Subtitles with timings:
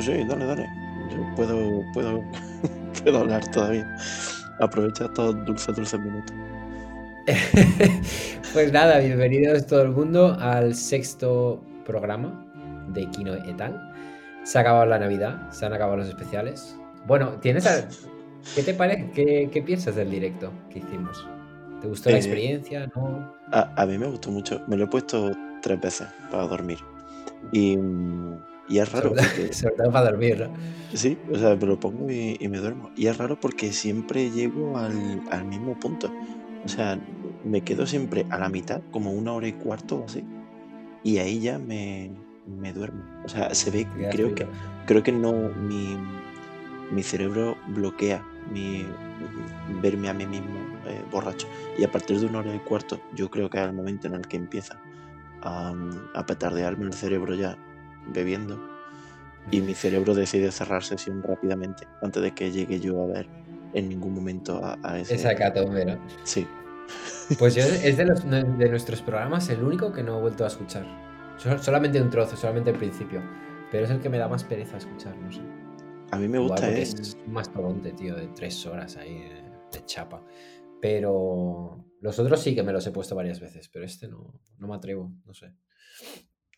[0.00, 0.66] Sí, sí, dale, dale.
[1.10, 2.22] Yo puedo, puedo,
[3.02, 3.86] puedo hablar todavía.
[4.60, 6.36] Aprovecha estos dulces, dulces minutos.
[8.52, 12.46] pues nada, bienvenidos todo el mundo al sexto programa
[12.88, 13.80] de Kino et al.
[14.44, 16.76] Se ha acabado la Navidad, se han acabado los especiales.
[17.06, 17.88] Bueno, ¿tienes a-
[18.54, 19.10] ¿qué te parece?
[19.12, 21.30] ¿Qué, qué piensas del directo que hicimos?
[21.80, 22.86] ¿Te gustó la Eh, experiencia?
[22.94, 23.36] ¿No?
[23.52, 24.62] A, a mí me gustó mucho.
[24.66, 26.78] Me lo he puesto tres veces para dormir.
[27.52, 28.38] Y, mm,
[28.70, 29.52] y es raro Sobre, porque...
[29.52, 30.96] sobre todo para dormir, ¿no?
[30.96, 32.90] Sí, o sea, me lo pongo y, y me duermo.
[32.96, 36.10] Y es raro porque siempre llego al, al mismo punto.
[36.64, 36.98] O sea,
[37.44, 40.24] me quedo siempre a la mitad, como una hora y cuarto o así.
[41.02, 42.12] Y ahí ya me,
[42.46, 43.02] me duermo.
[43.24, 44.46] O sea, se ve, creo que,
[44.86, 45.96] creo que no, mi,
[46.92, 48.86] mi cerebro bloquea mi,
[49.82, 51.48] verme a mí mismo eh, borracho.
[51.78, 54.14] Y a partir de una hora y cuarto, yo creo que es el momento en
[54.14, 54.80] el que empieza
[55.42, 55.72] a,
[56.14, 57.56] a petardearme el cerebro ya
[58.08, 58.60] bebiendo
[59.50, 63.28] y mi cerebro decide cerrar sesión rápidamente antes de que llegue yo a ver
[63.74, 65.14] en ningún momento a, a ese.
[65.14, 65.98] Esa catombe, ¿no?
[66.24, 66.46] Sí,
[67.38, 70.48] Pues yo es de, los- de nuestros programas el único que no he vuelto a
[70.48, 70.84] escuchar.
[71.36, 73.22] Sol- Solamente un trozo, solamente el principio.
[73.70, 75.40] Pero es el que me da más pereza escuchar, no sé.
[76.10, 77.16] a mí me gusta porque es.
[77.26, 80.24] un mastodonte, tío, de tres horas ahí de, de chapa.
[80.80, 84.66] Pero los otros sí que me los he puesto varias veces, pero este no, no
[84.68, 85.54] me atrevo, no sé.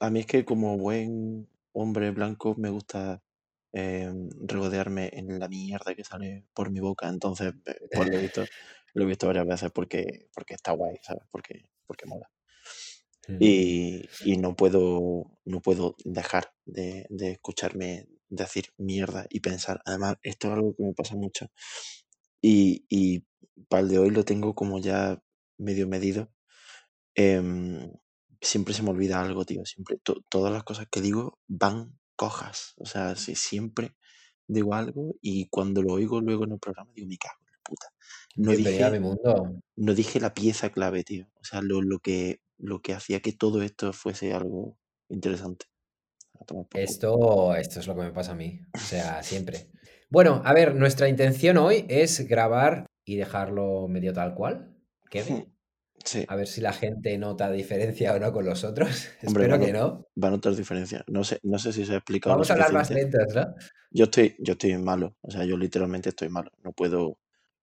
[0.05, 3.23] A mí es que como buen hombre blanco me gusta
[3.73, 7.09] eh, regodearme en la mierda que sale por mi boca.
[7.09, 8.45] Entonces, eh, pues lo he visto,
[8.95, 11.23] lo he visto varias veces porque, porque está guay, ¿sabes?
[11.31, 12.29] Porque, porque mola.
[13.29, 13.39] Mm.
[13.39, 19.81] Y, y no puedo, no puedo dejar de, de escucharme decir mierda y pensar.
[19.85, 21.47] Además, esto es algo que me pasa mucho.
[22.41, 23.27] Y, y
[23.69, 25.23] para el de hoy lo tengo como ya
[25.59, 26.33] medio medido.
[27.15, 27.93] Em,
[28.43, 29.65] siempre se me olvida algo, tío.
[29.65, 32.75] Siempre, to- todas las cosas que digo van cojas.
[32.79, 33.97] O sea, si siempre
[34.49, 37.61] digo algo y cuando lo oigo luego en el programa digo, me cago en la
[37.65, 37.87] puta.
[38.37, 39.55] No mi dije, mundo.
[39.77, 41.29] no dije la pieza clave, tío.
[41.41, 45.67] O sea, lo, lo que, lo que hacía que todo esto fuese algo interesante.
[46.75, 49.69] Esto, esto es lo que me pasa a mí, o sea, siempre.
[50.11, 54.77] Bueno, a ver, nuestra intención hoy es grabar y dejarlo medio tal cual.
[56.05, 59.09] Sí, A ver si la gente nota diferencia o no con los otros.
[59.27, 60.07] hombre, Espero va que no.
[60.23, 61.05] va a notar diferencia.
[61.09, 63.55] No sé, no sé si se ha explicado Vamos a hablar más lentos, ¿no?
[63.91, 66.51] Yo estoy, yo estoy malo, o sea, yo literalmente estoy malo.
[66.65, 67.19] No puedo,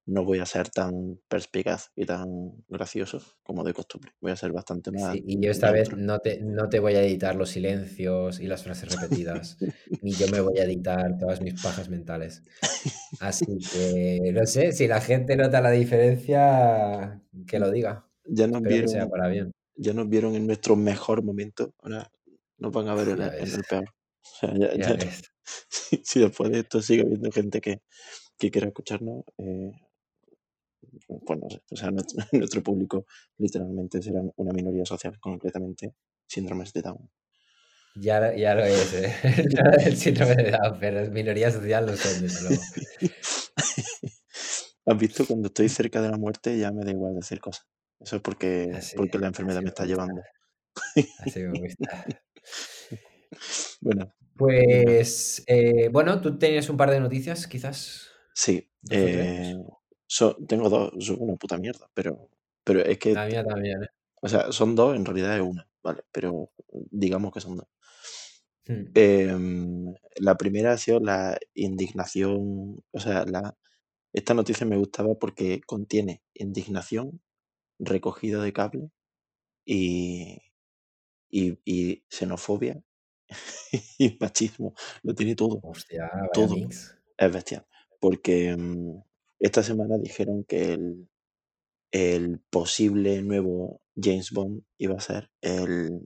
[0.05, 2.27] no voy a ser tan perspicaz y tan
[2.67, 4.11] gracioso como de costumbre.
[4.21, 6.95] Voy a ser bastante más Sí, y yo esta vez no te, no te voy
[6.95, 9.57] a editar los silencios y las frases repetidas,
[10.01, 12.43] ni yo me voy a editar todas mis pajas mentales.
[13.19, 18.08] Así que, no sé, si la gente nota la diferencia, que lo diga.
[18.31, 19.51] Ya nos Espero que sea vieron, para bien.
[19.75, 22.11] ya nos vieron en nuestro mejor momento, ahora
[22.57, 23.85] nos van a ver en el, en el peor.
[23.89, 25.21] O sea, ya, ya ya- ves.
[25.69, 27.81] si, si después de esto sigue habiendo gente que,
[28.37, 29.71] que quiera escucharnos, eh,
[31.25, 33.05] pues no sé, o sea, nuestro, nuestro público
[33.37, 35.93] literalmente será una minoría social, concretamente
[36.27, 37.09] síndromes de Down.
[37.95, 39.13] Ya, lo- ya lo es, ¿eh?
[39.85, 42.63] El síndrome de Down, pero es minoría social lo son, desde luego.
[44.85, 45.25] ¿Has visto?
[45.25, 47.65] Cuando estoy cerca de la muerte ya me da igual decir cosas.
[47.99, 50.21] Eso es porque, Así, porque la enfermedad me está llevando.
[51.19, 52.05] así me gusta.
[53.81, 54.11] Bueno.
[54.35, 59.55] Pues, eh, bueno, tú tenías un par de noticias, quizás, Sí, eh,
[60.07, 62.29] so- tengo dos, son una puta mierda, pero,
[62.63, 63.87] pero es que, La mía también, ¿eh?
[64.21, 66.03] o sea, son dos, en realidad es una, ¿vale?
[66.11, 66.51] Pero
[66.89, 67.67] digamos que son dos.
[68.65, 68.91] Hmm.
[68.93, 73.57] Em, la primera ha sido la indignación, o sea, la,
[74.13, 77.21] esta noticia me gustaba porque contiene indignación,
[77.79, 78.91] recogida de cable
[79.65, 80.37] y,
[81.29, 82.81] y, y xenofobia
[83.97, 84.73] y machismo.
[85.03, 86.55] Lo tiene todo, Hostia, todo.
[86.55, 86.95] mix.
[87.17, 87.65] Es bestial.
[87.99, 89.01] Porque mm,
[89.39, 91.09] esta semana dijeron que el,
[91.91, 96.01] el posible nuevo James Bond iba a ser el,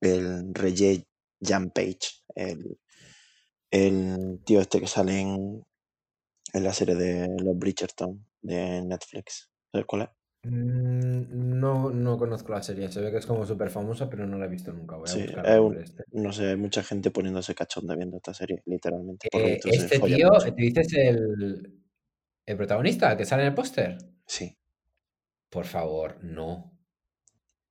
[0.00, 1.06] el Regé
[1.40, 2.78] Jan Page, el,
[3.70, 5.64] el tío este que sale en,
[6.52, 9.50] en la serie de los Bridgerton de Netflix.
[9.72, 10.08] ¿Sabes cuál es?
[10.42, 14.38] Mm, No, no conozco la serie, se ve que es como súper famosa, pero no
[14.38, 14.96] la he visto nunca.
[14.96, 16.04] Voy a Sí, buscar un- este.
[16.12, 19.28] no sé, hay mucha gente poniéndose cachonda viendo esta serie, literalmente.
[19.32, 20.54] Eh, este tío, mucho.
[20.54, 21.82] ¿te dices el,
[22.46, 23.98] el protagonista, el que sale en el póster?
[24.26, 24.56] Sí,
[25.50, 26.72] Por favor, no.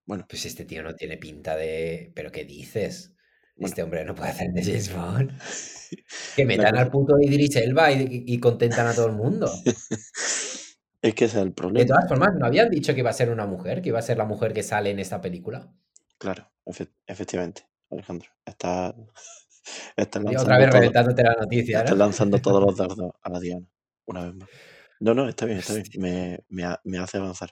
[0.05, 2.11] bueno, Pues este tío no tiene pinta de...
[2.15, 3.15] ¿Pero qué dices?
[3.55, 3.67] bueno.
[3.69, 5.31] Este hombre no puede hacer de James Bond.
[6.35, 9.51] Que metan al puto Idris Elba y, y contentan a todo el mundo.
[11.01, 11.87] es que ese es el De problema.
[11.87, 13.81] todas formas, ¿no habían dicho que iba a ser una mujer?
[13.81, 15.71] ¿Que iba a ser la mujer que sale en esta película?
[16.17, 18.29] Claro, efe- efectivamente, Alejandro.
[18.45, 18.93] Está,
[19.95, 21.97] Estás Y lanzando, otra vez todo- reventándote la noticia, estás ¿no?
[22.05, 23.65] lanzando todos los dardos a la diana,
[24.05, 24.49] una vez más.
[25.01, 25.85] No, no, está bien, está bien.
[25.97, 27.51] Me, me me hace avanzar.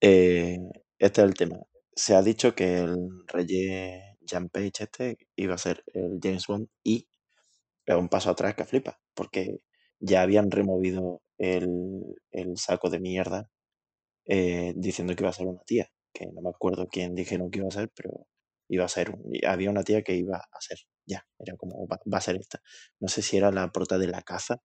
[0.00, 0.58] Eh,
[0.98, 1.56] este es el tema.
[1.94, 2.96] Se ha dicho que el
[3.28, 7.06] Reye Jan Page este iba a ser el James Bond y
[7.86, 9.60] es un paso atrás que flipa, porque
[10.00, 12.02] ya habían removido el,
[12.32, 13.50] el saco de mierda
[14.26, 17.58] eh, diciendo que iba a ser una tía, que no me acuerdo quién dijeron que
[17.60, 18.26] iba a ser, pero
[18.68, 21.98] iba a ser, un- había una tía que iba a ser, ya, era como, va,
[22.12, 22.60] va a ser esta.
[23.00, 24.58] No sé si era la prota de La Caza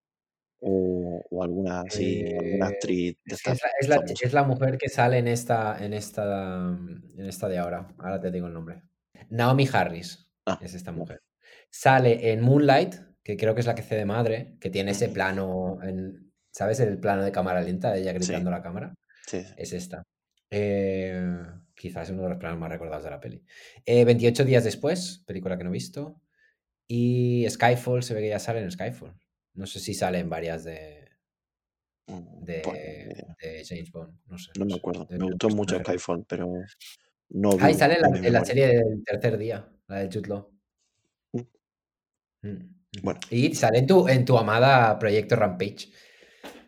[0.62, 4.20] o, o alguna así, alguna Eh, actriz de es, es, la, es, la, famosas.
[4.20, 7.88] es la mujer que sale en esta, en esta, en esta de ahora.
[8.00, 8.84] Ahora te digo el nombre.
[9.30, 11.22] Naomi Harris Ah, es esta mujer.
[11.72, 15.10] Sale en Moonlight, que creo que es la que hace de madre, que tiene ese
[15.10, 16.80] plano, en, ¿sabes?
[16.80, 18.94] El plano de cámara lenta de ella gritando la cámara.
[19.26, 19.46] sí.
[19.58, 20.04] Es esta.
[20.52, 21.22] Eh,
[21.76, 23.44] quizás es uno de los planos más recordados de la peli.
[23.86, 26.22] Eh, 28 días después, película que no he visto.
[26.88, 29.14] Y Skyfall, se ve que ya sale en Skyfall.
[29.54, 31.10] No sé si sale en varias de,
[32.10, 32.78] Mm, de, Pues
[33.42, 34.18] de James Bond.
[34.28, 34.52] No sé.
[34.58, 35.06] No no me acuerdo.
[35.06, 35.78] De Me gustó mucho.
[35.80, 36.52] Skyfall, pero
[37.30, 40.08] no Ah, vivo sale en la, en serie del tercer día, la de.
[41.34, 41.40] Mm.
[42.42, 42.70] Mm, ujú.
[43.04, 45.92] Bueno, Y sale en tu, en tu amada Proyecto Rampage.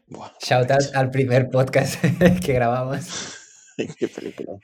[0.07, 2.01] buah, Shout out al primer podcast
[2.45, 3.06] que grabamos.
[3.97, 4.59] Qué película.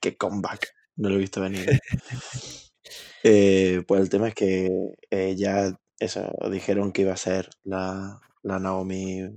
[0.00, 0.68] Qué comeback.
[0.96, 1.68] No lo he visto venir.
[3.24, 3.82] ¿eh?
[3.86, 4.70] Pues el tema es que
[5.10, 9.28] eh, ya eso, dijeron que iba a ser la, la Naomi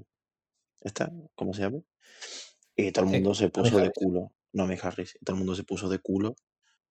[0.82, 1.80] esta, ¿cómo se llama?
[2.76, 3.94] Y todo el Sí, mundo se Naomi puso de Harris.
[3.94, 4.32] culo.
[4.54, 5.16] Naomi Harris.
[5.20, 6.36] Y todo el mundo se puso de culo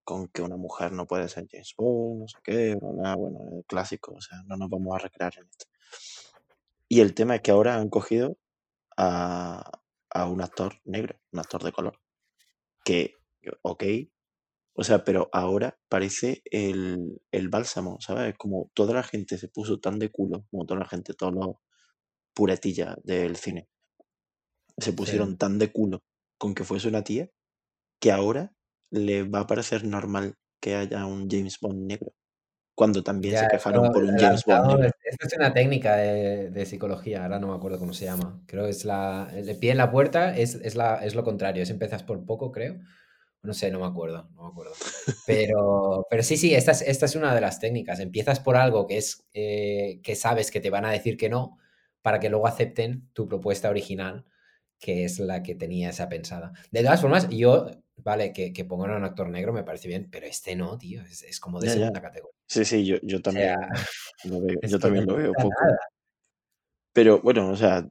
[0.05, 3.39] con que una mujer no puede ser James Bond, no sé qué, bla, bla, bueno,
[3.59, 5.67] el clásico, o sea, no nos vamos a recrear en esto.
[6.89, 8.39] Y el tema es que ahora han cogido
[8.97, 9.71] a,
[10.11, 12.01] a un actor negro, un actor de color,
[12.85, 13.15] que,
[13.62, 13.85] ok,
[14.77, 18.35] o sea, pero ahora parece el, el bálsamo, ¿sabes?
[18.37, 21.56] Como toda la gente se puso tan de culo, como toda la gente, todos los
[22.35, 23.69] puretillas del cine,
[24.79, 25.37] se pusieron Sí.
[25.37, 26.03] tan de culo
[26.39, 27.31] con que fuese una tía,
[28.01, 28.55] que ahora
[28.94, 32.12] le va a parecer normal que haya un James Bond negro.
[32.76, 34.85] Cuando también Ya, se quejaron por un James Bond negro.
[34.88, 38.43] es- esto es una técnica de, de psicología, ahora no me acuerdo cómo se llama.
[38.46, 39.31] Creo que es la.
[39.35, 42.50] El pie en la puerta es, es, la, es lo contrario, es empiezas por poco,
[42.52, 42.81] creo.
[43.43, 44.73] No sé, no me acuerdo, no me acuerdo.
[45.26, 48.00] Pero, pero sí, sí, esta es, esta es una de las técnicas.
[48.00, 51.58] Empiezas por algo que es eh, que sabes que te van a decir que no,
[52.02, 54.25] para que luego acepten tu propuesta original,
[54.79, 56.52] que es la que tenía esa pensada.
[56.70, 60.08] De todas formas, yo, vale, que, que pongan a un actor negro me parece bien,
[60.11, 61.79] pero este no, tío, es, es como de Ya, ya.
[61.81, 62.38] segunda categoría.
[62.46, 63.69] Sí, sí, yo, yo O también sea,
[64.25, 65.55] lo veo, yo que también no lo veo poco.
[65.62, 65.79] nada.
[66.93, 67.88] Pero bueno, o sea,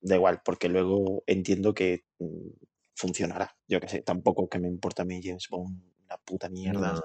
[0.00, 2.48] da igual, porque luego entiendo que mm,
[2.94, 3.56] funcionará.
[3.68, 7.00] Yo qué sé, tampoco que me importa a mí James Bond una puta mierda, No.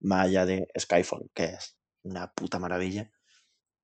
[0.00, 3.04] Más allá de Skyfall, que es una puta maravilla.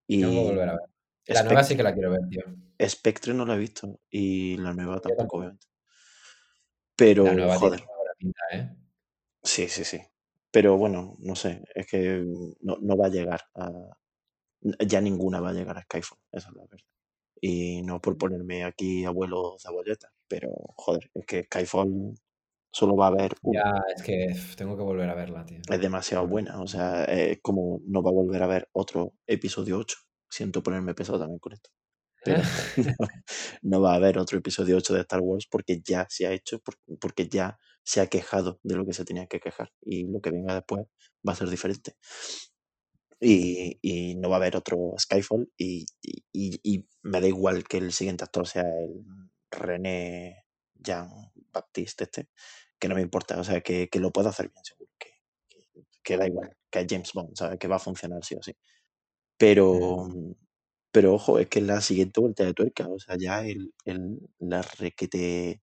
[0.08, 0.80] que Y volver a ver.
[1.26, 2.42] La nueva sí que la quiero ver, tío.
[2.88, 5.67] Spectre no la he visto y la nueva tampoco, tampoco.
[6.98, 8.76] La Pero, nueva tiene joder, pinta, ¿eh?
[9.42, 10.00] sí, sí, sí.
[10.50, 12.24] Pero bueno, no sé, es que
[12.60, 13.70] no, no va a llegar a...
[14.84, 16.84] Ya ninguna va a llegar a Skyfall, esa es la verdad.
[17.40, 22.14] Y no por ponerme aquí abuelo cebolleta, pero joder, es que Skyfall
[22.72, 23.62] solo va a haber una.
[23.62, 25.60] Ya, es que tengo que volver a verla, tío.
[25.70, 29.78] Es demasiado buena, o sea, es como no va a volver a ver otro episodio
[29.78, 29.96] 8.
[30.28, 31.70] Siento ponerme pesado también con esto.
[32.28, 32.62] Pero no,
[33.62, 36.60] no va a haber otro episodio 8 de Star Wars porque ya se ha hecho,
[36.60, 39.72] por- porque ya se ha quejado de lo que se tenía que quejar.
[39.82, 40.86] Y lo que venga después
[41.26, 41.94] va a ser diferente.
[43.20, 47.64] Y, y no va a haber otro Skyfall y, y- y- y me da igual
[47.64, 49.04] que el siguiente actor sea el
[49.50, 50.44] René
[50.74, 51.08] Jean
[51.52, 52.28] Baptiste este,
[52.78, 55.10] que no me importa, o sea, que, que lo pueda hacer bien seguro, que,
[55.48, 55.64] que,
[56.04, 57.58] que da igual, que es James Bond, ¿sabes?
[57.58, 58.54] Que va a funcionar sí o sí.
[59.36, 60.06] Pero.
[60.98, 64.18] Pero ojo, es que es la siguiente vuelta de tuerca, o sea, ya el, el,
[64.40, 65.62] la requete,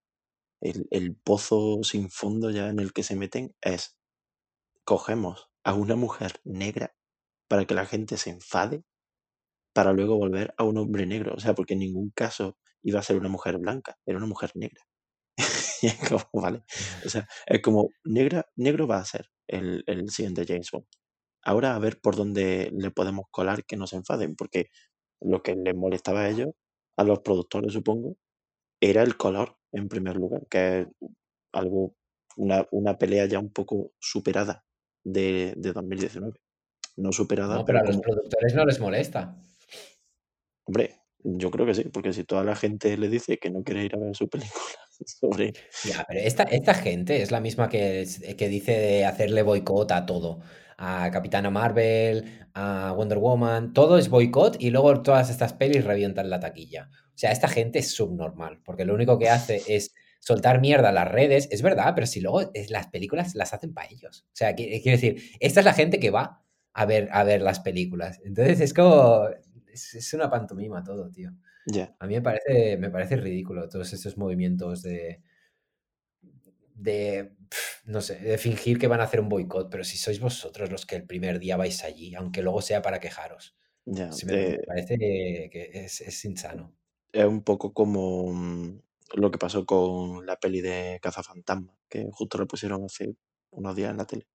[0.62, 3.98] el, el pozo sin fondo ya en el que se meten es,
[4.86, 6.96] cogemos a una mujer negra
[7.50, 8.86] para que la gente se enfade
[9.74, 11.34] para luego volver a un hombre negro.
[11.36, 14.51] O sea, porque en ningún caso iba a ser una mujer blanca, era una mujer
[14.56, 14.86] negra.
[15.82, 16.63] y es como, vale.
[17.06, 20.88] O sea, es como, negra, negro va a ser el, el siguiente James Bond.
[21.44, 24.70] Ahora a ver por dónde le podemos colar que no se enfaden, porque
[25.22, 26.50] lo que les molestaba a ellos,
[26.98, 28.15] a los productores supongo,
[28.79, 30.88] era el color en primer lugar, que es
[31.51, 31.95] algo,
[32.38, 34.63] una, una pelea ya un poco superada
[35.03, 36.34] de, de 2019.
[36.98, 39.38] No superada, No, pero a los como, productores no les molesta.
[40.65, 43.84] Hombre, yo creo que sí, porque si toda la gente le dice que no quiere
[43.84, 44.63] ir a ver su película
[45.05, 45.53] sobre...
[45.84, 48.07] Ya, pero esta, esta gente es la misma que,
[48.38, 50.39] que dice de hacerle boicot a todo.
[50.77, 56.29] A Capitana Marvel, a Wonder Woman, todo es boicot y luego todas estas pelis revientan
[56.29, 56.89] la taquilla.
[57.13, 60.91] O sea, esta gente es subnormal, porque lo único que hace es soltar mierda a
[60.91, 61.48] las redes.
[61.51, 64.25] Es verdad, pero si luego es- las películas las hacen para ellos.
[64.27, 66.41] O sea, qui- quiero decir, esta es la gente que va
[66.74, 68.20] a ver, a ver las películas.
[68.25, 69.27] Entonces es como...
[69.72, 71.32] Es, es una pantomima todo, tío.
[71.67, 75.22] Ya, A mí me parece, me parece ridículo todos estos movimientos de
[76.75, 77.36] de,
[77.86, 80.86] no sé, de fingir que van a hacer un boicot, pero si sois vosotros los
[80.86, 83.58] que el primer día vais allí, aunque luego sea para quejaros.
[83.86, 84.12] ya.
[84.12, 86.75] Se me, me eh, parece que, es, es insano.
[87.12, 88.82] es un poco como mm,
[89.15, 93.15] lo que pasó con la peli de Cazafantasmas, que justo lo pusieron hace
[93.51, 94.27] unos días en la tele.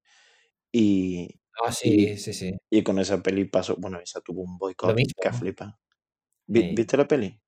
[0.73, 2.59] Y, Ah, y, sí, sí, sí.
[2.71, 5.79] y con esa peli pasó, bueno, esa tuvo un boicot que flipa.
[6.47, 7.41] ¿Viste la peli?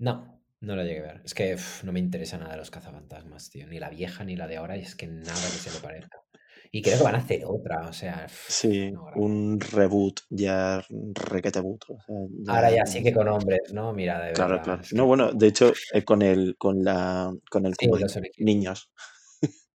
[0.00, 1.22] No, no la llegué a ver.
[1.24, 3.66] Es que no me interesa nada de los cazafantasmas, tío.
[3.66, 6.18] Ni la vieja ni la de ahora, y es que nada que se le parezca.
[6.70, 10.82] Y creo que van a hacer otra, o sea, Sí, no, un reboot, ya
[11.14, 11.84] requete boot.
[11.88, 13.92] O sea, Ahora ya, ya sí que con hombres, ¿no?
[13.92, 14.64] Mira, de claro, verdad.
[14.64, 14.82] claro.
[14.82, 18.18] es que No, bueno, de hecho, eh, con el, con la, con el sí, los
[18.38, 18.90] niños.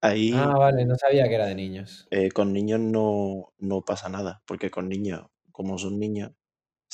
[0.00, 2.06] Ahí Ah, vale, no sabía que era de niños.
[2.10, 6.32] eh, con niños no, no pasa nada, porque con niños, como son niños,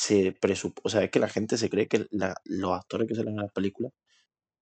[0.01, 2.07] se presupone, o sea, es que la gente se cree que
[2.45, 3.93] los actores que salen en las películas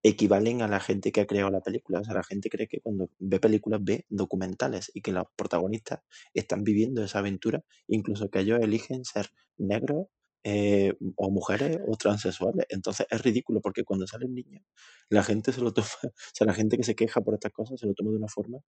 [0.03, 2.01] equivalen a la gente que ha creado la película.
[2.01, 6.01] O sea, la gente cree que cuando ve películas ve documentales y que los protagonistas
[6.35, 10.07] están viviendo esa aventura, incluso que ellos eligen ser negros
[10.45, 12.67] eh, o mujeres o transexuales.
[12.69, 14.65] Entonces es ridículo porque cuando salen niños,
[15.09, 17.79] la gente se lo toma, o sea, la gente que se queja por estas cosas
[17.81, 18.59] se lo toma de una forma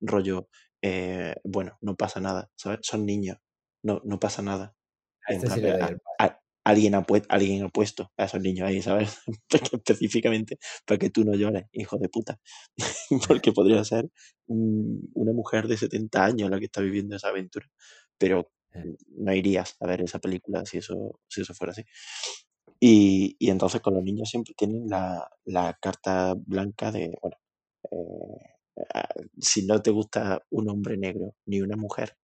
[0.00, 0.48] rollo,
[0.82, 2.80] eh, bueno, no pasa nada, ¿sabes?
[2.82, 3.38] Son niños,
[3.82, 4.74] no, no pasa nada.
[5.28, 9.18] En este plan a- alguien, ha pue- alguien ha puesto a esos niños ahí, ¿sabes?
[9.72, 12.38] Específicamente para que tú no llores, hijo de puta.
[13.28, 14.10] Porque podría ser
[14.46, 17.66] un- una mujer de 70 años la que está viviendo esa aventura.
[18.18, 18.50] Pero
[19.16, 21.84] no irías a ver esa película si eso, si eso fuera así.
[22.80, 27.36] Y, y entonces con los niños siempre tienen la, la carta blanca de, bueno,
[27.90, 28.54] eh,
[29.40, 32.16] si no te gusta un hombre negro ni una mujer,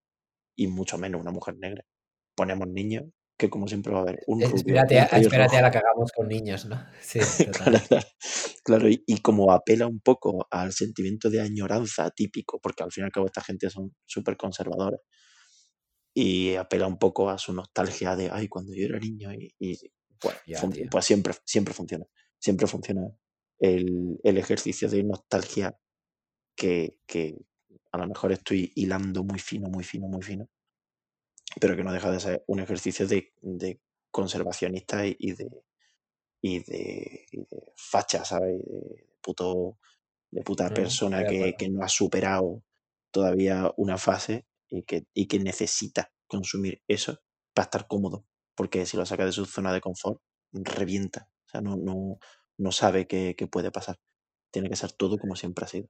[0.57, 1.85] y mucho menos una mujer negra,
[2.35, 3.05] ponemos niños,
[3.37, 5.79] que como siempre va a haber un rubio, Espérate, un a, espérate a la que
[5.79, 6.85] hagamos con niños, ¿no?
[7.01, 7.21] Sí,
[7.53, 8.07] Claro, claro,
[8.63, 13.03] claro, y, y como apela un poco al sentimiento de añoranza típico, porque al fin
[13.03, 15.01] y al cabo esta gente son súper conservadores,
[16.15, 19.79] y apela un poco a su nostalgia de, ay, cuando yo era niño, y, y,
[20.21, 20.61] pues, Ya,
[20.91, 22.05] pues siempre, siempre funciona,
[22.39, 23.03] siempre funciona
[23.59, 25.75] el, el ejercicio de nostalgia
[26.57, 27.39] que, que
[27.93, 30.49] a lo mejor estoy hilando muy fino, muy fino, muy fino,
[31.61, 33.81] pero que no deja de ser un ejercicio de, de
[34.11, 35.65] conservacionista y, y de,
[36.43, 38.61] y de, y de facha, ¿sabes?
[38.61, 39.79] Y de puto,
[40.31, 42.63] de puta persona que, que no ha superado
[43.11, 47.19] todavía una fase y que, y que necesita consumir eso
[47.55, 50.21] para estar cómodo, porque si lo saca de su zona de confort,
[50.53, 52.19] revienta, o sea, no, no,
[52.59, 53.99] no sabe qué, qué puede pasar.
[54.53, 55.89] Tiene que ser todo como siempre ha sido.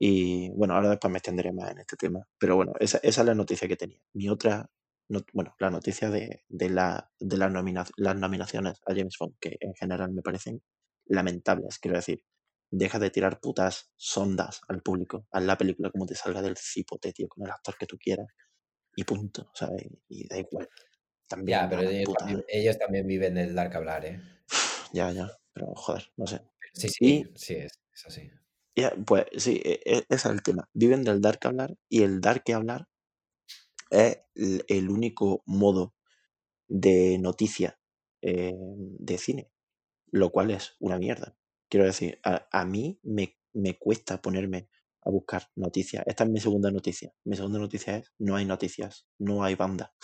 [0.00, 2.26] Y bueno, ahora después me extenderé más en este tema.
[2.38, 4.00] Pero bueno, esa, esa es la noticia que tenía.
[4.14, 4.70] Mi otra,
[5.10, 9.36] no- bueno, la noticia de, de, la, de las, nomina- las nominaciones a James Bond,
[9.40, 10.62] que en general me parecen
[11.06, 11.78] lamentables.
[11.78, 12.24] Quiero decir,
[12.70, 15.26] deja de tirar putas sondas al público.
[15.32, 18.28] Haz la película como te salga del cipote, tío, con el actor que tú quieras.
[18.96, 19.84] Y punto, ¿sabes?
[20.08, 20.68] Y da igual.
[21.28, 24.20] También Ya, pero ellos también, ellos también viven del dar que hablar, ¿eh?
[24.92, 25.28] Ya, ya.
[25.52, 26.40] Pero joder, no sé.
[26.74, 28.30] Sí, sí, Y sí, es, es así.
[28.74, 30.68] Ya, pues sí, e- e- ese es el tema.
[30.74, 32.88] Viven del dar que hablar y el dar que hablar
[33.90, 34.18] es
[34.68, 35.94] el, único modo
[36.68, 37.78] de noticia
[38.22, 39.50] eh, de cine,
[40.12, 41.36] lo cual es una mierda.
[41.70, 44.68] Quiero decir, a, a mí me, me cuesta ponerme
[45.02, 46.04] a buscar noticias.
[46.06, 47.12] Esta es mi segunda noticia.
[47.24, 49.94] Mi segunda noticia es, no hay noticias, no hay banda.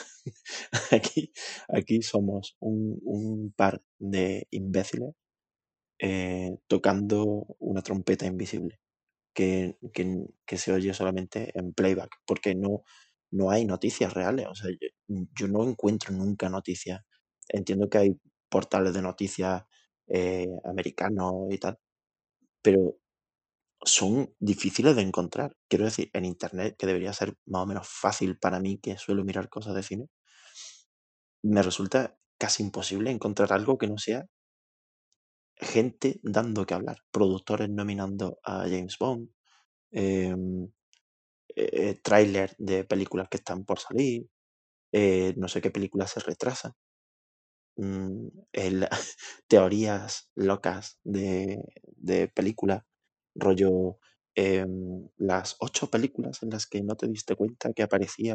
[0.92, 1.32] aquí,
[1.68, 5.14] aquí somos un, un par de imbéciles
[5.98, 8.80] eh, tocando una trompeta invisible
[9.34, 12.84] que, que, se oye solamente en playback, porque no,
[13.30, 14.46] no hay noticias reales.
[14.48, 14.88] O sea, yo,
[15.38, 17.02] yo no encuentro nunca noticias.
[17.48, 19.64] Entiendo que hay portales de noticias
[20.08, 21.78] eh, americanos y tal,
[22.62, 22.98] pero
[23.84, 25.56] son difíciles de encontrar.
[25.68, 29.24] Quiero decir, en internet, que debería ser más o menos fácil para mí, que suelo
[29.24, 30.08] mirar cosas de cine,
[31.42, 34.26] me resulta casi imposible encontrar algo que no sea
[35.58, 39.30] gente dando que hablar, productores nominando a James Bond,
[39.92, 40.68] em,
[41.56, 44.28] eh, tráiler de películas que están por salir,
[44.92, 46.74] eh, no sé qué películas se retrasan.
[47.76, 48.88] mm, el-
[49.48, 52.82] teorías locas de, de películas,
[53.34, 53.98] rollo
[54.34, 58.34] em, las ocho películas en las que no te diste cuenta que aparecía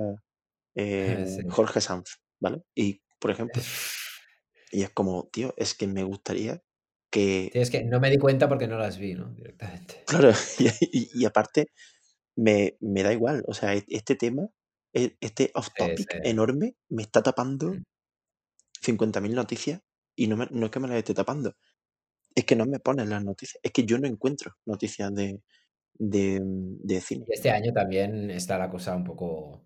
[0.76, 1.44] eh, Sí.
[1.50, 2.64] Jorge Sanz, ¿vale?
[2.76, 3.68] Y, por ejemplo,
[4.72, 6.64] y es como, tío, es que me gustaría
[7.12, 9.30] que, Sí, es que no me di cuenta porque no las vi, ¿no?
[9.36, 10.04] Directamente.
[10.06, 10.32] claro,
[10.92, 11.68] y, aparte
[12.36, 14.48] me, me da igual, o sea, e- este tema,
[14.94, 16.20] e- este off Sí, topic sí.
[16.24, 17.84] enorme me está tapando Mm.
[18.82, 19.82] 50.000 noticias
[20.16, 21.56] y no, me- no es que me las esté tapando,
[22.36, 25.42] es que no me ponen las noticias, es que yo no encuentro noticias de,
[25.94, 27.26] de, de cine.
[27.28, 29.64] Este año también está la cosa un poco...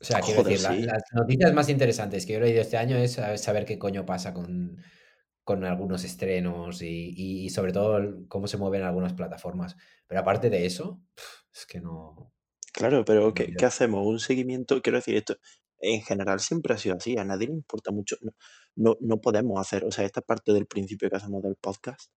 [0.00, 2.76] O sea, quiero Joder, decir, la- las noticias más interesantes que yo he leído este
[2.76, 4.76] año es saber qué coño pasa con,
[5.44, 9.76] con algunos estrenos y, y- y sobre todo el- cómo se mueven algunas plataformas.
[10.06, 11.00] Pero aparte de eso,
[11.54, 12.32] es que no...
[12.72, 14.06] claro, pero no ¿qué, qué hacemos?
[14.06, 15.36] Un seguimiento, quiero decir, esto
[15.80, 18.32] en general siempre ha sido así, a nadie le importa mucho, no,
[18.76, 22.10] no, no podemos hacer, o sea, esta parte del principio que hacemos del podcast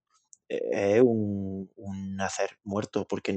[0.49, 3.33] eh, es un, un hacer muerto porque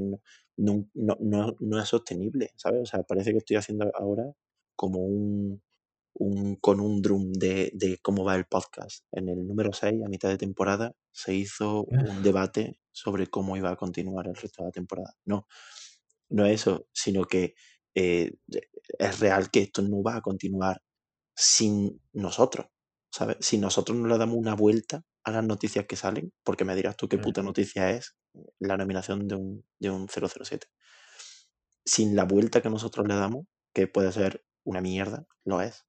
[0.57, 2.81] no, no, no es sostenible, ¿sabes?
[2.83, 4.23] O sea, parece que estoy haciendo ahora
[4.75, 5.61] como un,
[6.21, 9.05] un con un drum de, de cómo va el podcast.
[9.11, 13.71] En el número 6, a mitad de temporada, se hizo un debate sobre cómo iba
[13.71, 15.15] a continuar el resto de la temporada.
[15.25, 15.47] No,
[16.29, 17.55] no es eso, sino que
[17.95, 18.33] eh,
[18.99, 20.81] es real que esto no va a continuar
[21.35, 22.67] sin nosotros,
[23.11, 23.37] ¿sabes?
[23.39, 26.97] Si nosotros no le damos una vuelta a las noticias que salen, porque me dirás
[26.97, 28.15] tú qué puta noticia es
[28.59, 30.67] la nominación de un, de un 007.
[31.83, 35.85] Sin la vuelta que nosotros le damos, que puede ser una mierda, lo es.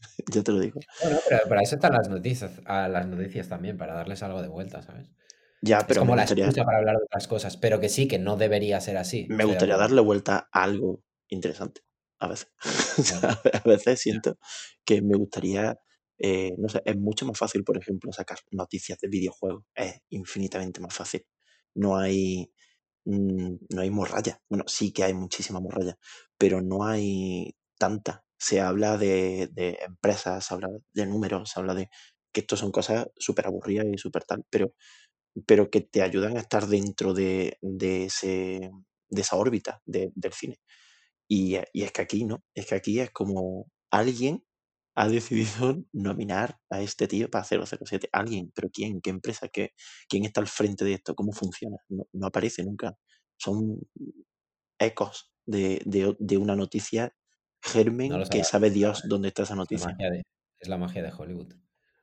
[0.32, 0.80] Yo te lo digo.
[1.02, 4.48] Bueno, pero para eso están las noticias, a las noticias también, para darles algo de
[4.48, 5.08] vuelta, ¿sabes?
[5.62, 7.88] Ya, Es pero como me la gustaría, excusa para hablar de otras cosas, pero que
[7.88, 9.26] sí, que no debería ser así.
[9.28, 11.82] me gustaría darle vuelta a algo interesante.
[12.18, 12.48] A veces.
[13.64, 14.38] A veces siento
[14.84, 15.76] que me gustaría,
[16.18, 19.64] eh, no sé, es mucho más fácil, por ejemplo, sacar noticias de videojuegos.
[19.74, 21.26] Es infinitamente más fácil.
[21.74, 22.50] No hay,
[23.06, 24.40] mm, no hay morralla.
[24.48, 25.98] Bueno, sí que hay muchísima morralla,
[26.38, 28.25] pero no hay tanta.
[28.38, 31.88] Se habla de, de empresas, se habla de números, se habla de
[32.32, 34.72] que esto son cosas súper aburridas y súper tal, pero,
[35.46, 38.70] pero que te ayudan a estar dentro de, de, ese,
[39.10, 40.58] de esa órbita de- del cine.
[41.28, 44.44] Y, y es que aquí no, es que aquí es como alguien
[44.94, 48.08] ha decidido nominar a este tío para 007.
[48.12, 49.00] Alguien, pero ¿quién?
[49.00, 49.48] ¿Qué empresa?
[49.48, 49.72] ¿Qué,
[50.08, 51.14] ¿Quién está al frente de esto?
[51.14, 51.76] ¿Cómo funciona?
[51.88, 52.96] No, aparece nunca.
[53.38, 53.78] Son
[54.78, 55.82] ecos de,
[56.18, 57.25] de, una noticia No
[57.62, 59.96] germen que sabe Dios dónde está esa la noticia.
[59.98, 60.22] de,
[60.60, 61.54] es la magia de Hollywood.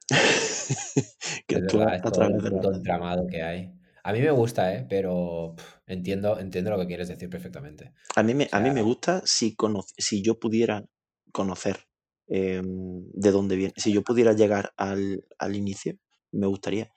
[1.47, 3.73] que Es actúa verdad, es todo el puto entramado que hay.
[4.03, 4.85] A mí me gusta, ¿eh?
[4.89, 5.55] Pero
[5.87, 7.93] entiendo, entiendo lo que quieres decir perfectamente.
[8.15, 10.85] A mí me, O a mí me gusta si, cono- si yo pudiera
[11.31, 11.87] conocer
[12.27, 13.73] em, de dónde viene.
[13.77, 15.95] Si yo pudiera llegar al, al inicio,
[16.31, 16.91] me gustaría.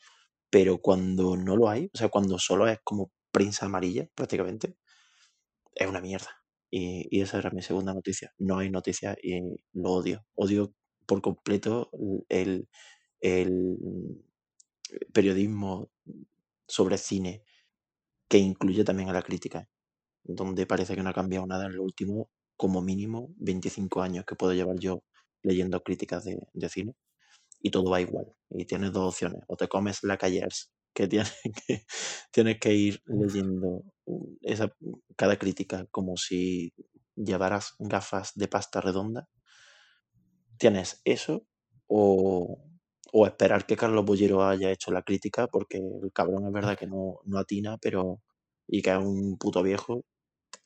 [0.51, 4.77] Pero cuando no lo hay, o sea, cuando solo es como prensa amarilla, prácticamente,
[5.75, 6.31] es una mierda.
[6.70, 8.33] Y, esa era mi segunda noticia.
[8.38, 9.40] No hay noticias y
[9.72, 10.24] lo odio.
[10.35, 10.74] Odio
[11.07, 11.90] por completo
[12.29, 12.68] el,
[13.20, 13.76] el
[15.12, 15.90] periodismo
[16.68, 17.42] sobre cine
[18.29, 19.68] que incluye también a la crítica,
[20.24, 24.35] donde parece que no ha cambiado nada en los últimos, como mínimo, 25 años que
[24.35, 25.02] puedo llevar yo
[25.42, 26.94] leyendo críticas de, de cine
[27.61, 28.26] y todo va igual.
[28.50, 29.42] Y tienes dos opciones.
[29.48, 31.35] O te comes la Callers, que tienes
[31.69, 31.85] que,
[32.33, 34.73] tienes que ir leyendo uh, esa,
[35.15, 36.73] cada crítica como si
[37.15, 39.29] llevaras gafas de pasta redonda.
[40.59, 41.47] Tienes eso
[41.87, 42.65] o,
[43.13, 46.87] o esperar que Carlos Bollero haya hecho la crítica, porque el cabrón es verdad que
[46.87, 48.23] no, no atina, pero
[48.67, 50.05] y que es un puto viejo,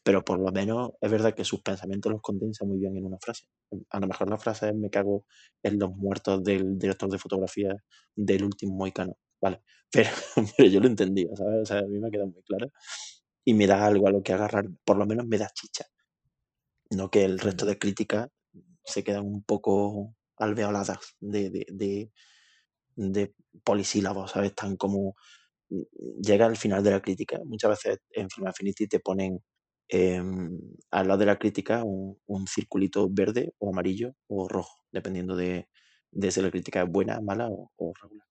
[0.03, 3.19] pero por lo menos es verdad que sus pensamientos los condensa muy bien en una
[3.21, 3.45] frase.
[3.91, 5.25] A lo mejor la frase es me cago
[5.63, 7.75] en los muertos del director de fotografía
[8.17, 9.63] del último Moicano, ¿vale?
[9.93, 10.11] Pero,
[10.57, 11.63] pero yo lo entendí, ¿sabes?
[11.63, 12.71] O sea, a mí me ha quedado muy claro
[13.45, 15.87] y me da algo a lo que agarrar, por lo menos me da chicha.
[16.91, 18.29] No que el resto mm, de críticas
[18.85, 22.13] se quedan un poco alveoladas de, de, de,
[22.97, 24.51] de polisílabos, ¿sabes?
[24.51, 25.17] Están como
[26.23, 27.39] llega al final de la crítica.
[27.45, 29.41] Muchas veces en Film Affinity te ponen
[29.89, 30.23] eh,
[30.91, 35.69] al lado de la crítica un, un, circulito verde o amarillo o rojo, dependiendo de,
[36.13, 38.27] de si la crítica es buena, mala o, o, regular.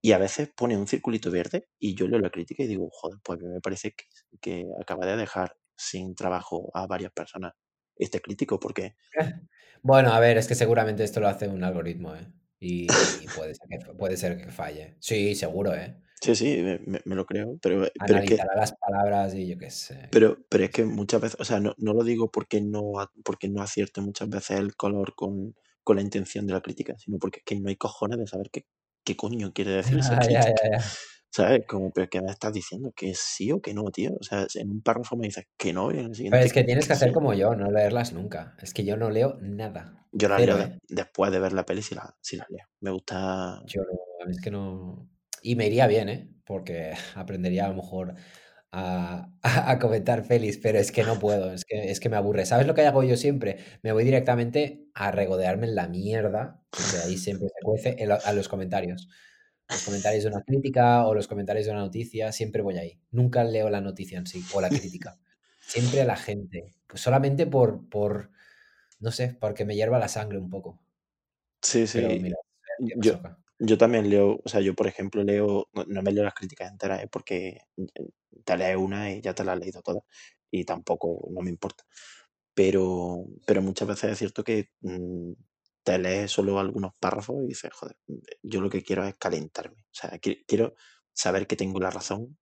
[0.00, 3.18] Y a veces pone un circulito verde y yo leo la crítica y digo, joder,
[3.22, 4.04] pues me parece que,
[4.40, 7.54] que acaba de dejar sin trabajo a varias personas
[7.96, 8.96] este crítico, porque...
[9.80, 12.26] Bueno, a ver, es que seguramente esto lo hace un algoritmo, ¿eh?
[12.58, 12.88] Y,
[13.20, 14.96] y puede, ser que, puede ser que falle.
[14.98, 15.96] Sí, seguro, ¿eh?
[16.20, 19.70] Sí, sí, me, me lo creo, pero, pero es que, las palabras y yo qué
[19.70, 20.08] sé.
[20.10, 23.48] pero, pero es que muchas veces, o sea, no, no lo digo porque no, porque
[23.48, 27.38] no acierte muchas veces el color con, con la intención de la crítica, sino porque
[27.38, 28.66] es que no hay cojones de saber qué,
[29.08, 29.98] qué coño quiere decir
[30.30, 30.40] ya,
[30.70, 30.80] ya.
[31.30, 31.66] ¿Sabes?
[31.66, 32.90] Como, pero ¿qué me estás diciendo?
[32.94, 34.12] ¿Que sí o que no, tío?
[34.18, 36.64] O sea, en un párrafo me dices que no y en el Pero es que
[36.64, 37.14] tienes que que hacer sí.
[37.14, 38.56] como yo, no leerlas nunca.
[38.60, 40.06] Es que yo no leo nada.
[40.12, 40.78] Yo la Cero, leo de- ¿eh?
[40.88, 42.66] después de ver la peli si la, si la leo.
[42.80, 43.62] Me gusta...
[43.66, 45.08] Yo no, es que no.
[45.42, 46.28] Y me iría bien, ¿eh?
[46.44, 48.14] Porque aprendería a lo mejor
[48.72, 52.46] a, a- comentar pelis, pero es que no puedo, es que, es que me aburre.
[52.46, 53.58] ¿Sabes lo que hago yo siempre?
[53.82, 58.18] Me voy directamente a regodearme en la mierda, porque ahí siempre se cuece, en lo-
[58.24, 59.08] a los comentarios.
[59.68, 63.00] Los comentarios de una crítica o los comentarios de una noticia, siempre voy ahí.
[63.10, 65.18] Nunca leo la noticia en sí o la crítica.
[65.60, 66.74] Siempre a la gente.
[66.86, 68.30] Pues solamente por, por,
[69.00, 70.80] no sé, porque me hierva la sangre un poco.
[71.62, 72.20] Sí, Pero sí.
[72.20, 72.36] mira,
[72.78, 73.20] ¿qué Yo?
[73.58, 76.70] Yo también leo, o sea, yo por ejemplo leo, no, no me leo las críticas
[76.70, 77.08] enteras, ¿eh?
[77.10, 77.60] porque
[78.44, 80.00] te lees una y ya te la has leído toda
[80.50, 81.84] y tampoco no me importa.
[82.54, 85.32] Pero, pero muchas veces es cierto que mm,
[85.84, 87.96] te lees solo algunos párrafos y dices, joder,
[88.42, 89.82] yo lo que quiero es calentarme.
[89.82, 90.74] O sea, qui- quiero
[91.12, 92.38] saber que tengo la razón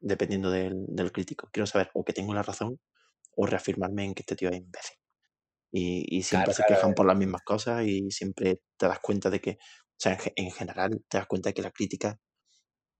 [0.00, 1.48] dependiendo del, del crítico.
[1.52, 2.80] Quiero saber o que tengo la razón
[3.36, 4.98] o reafirmarme en que este tío es imbécil.
[5.72, 6.64] Y, y siempre se claro.
[6.64, 9.58] quejan por las mismas cosas y siempre te das cuenta de que,
[10.00, 12.20] sea, en, ge- en general te das cuenta de que la crítica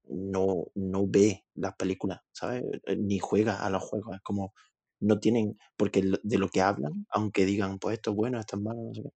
[0.08, 2.64] no, no ve las películas, ¿sabes?
[2.86, 4.16] Eh, Ni juega a los juegos.
[4.16, 4.54] Es como,
[5.00, 8.62] no tienen, porque de lo que hablan, aunque digan, pues esto es bueno, esto es
[8.62, 9.10] malo, no sé qué,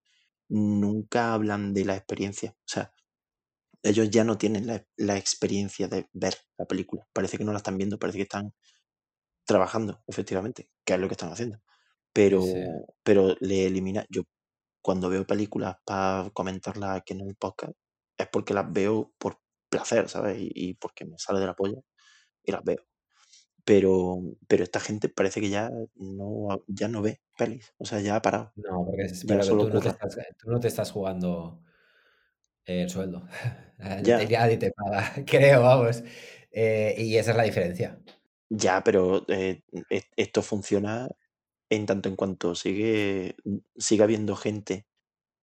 [0.50, 2.52] nunca hablan de la experiencia.
[2.52, 2.92] O sea,
[3.82, 7.06] ellos ya no tienen la, la experiencia de ver la película.
[7.12, 8.54] Parece que no la están viendo, parece que están
[9.44, 11.60] trabajando, efectivamente, que es lo que están haciendo.
[12.12, 12.58] Pero, Sí.
[13.04, 14.06] pero le elimina.
[14.10, 14.22] Yo
[14.82, 17.72] cuando veo películas para comentarlas aquí en el podcast,
[18.18, 20.38] es porque las veo por placer, ¿sabes?
[20.40, 21.80] Y, y porque me sale de la polla
[22.42, 22.84] y las veo.
[23.64, 24.18] Pero,
[24.48, 27.72] pero esta gente parece que ya no, ya no ve pelis.
[27.78, 28.52] O sea, ya ha parado.
[28.56, 31.62] No, porque es, pero tú no te estás, tú no te estás jugando
[32.64, 33.26] el sueldo.
[34.04, 36.04] Ya, Nadie te paga, creo, vamos.
[36.52, 37.98] Eh, y esa es la diferencia.
[38.48, 41.08] ya, pero eh, e- esto funciona
[41.72, 43.34] en tanto en cuanto sigue,
[43.76, 44.86] sigue habiendo gente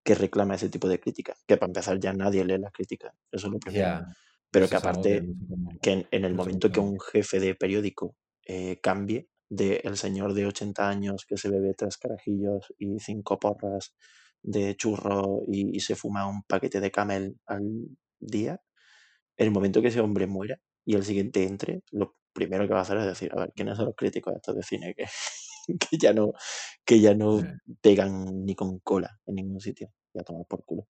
[0.03, 1.43] que reclama ese tipo de críticas.
[1.47, 3.15] Que para empezar ya nadie lee las críticas.
[3.31, 4.05] Eso es lo primero.
[4.51, 5.27] Pero eso que aparte,
[5.81, 8.15] que en, en el momento que un jefe de periódico
[8.45, 13.39] eh, cambie de el señor de 80 años que se bebe tres carajillos y cinco
[13.39, 13.95] porras
[14.43, 17.63] de churro y, y se fuma un paquete de camel al
[18.19, 18.61] día,
[19.35, 22.79] en el momento que ese hombre muera y el siguiente entre, lo primero que va
[22.79, 25.05] a hacer es decir, a ver, ¿quiénes son los críticos estos de cine que,
[25.89, 26.33] que ya no,
[26.85, 29.91] que ya no Eh, pegan ni con cola en ningún sitio?
[30.13, 30.87] Y a tomar por culo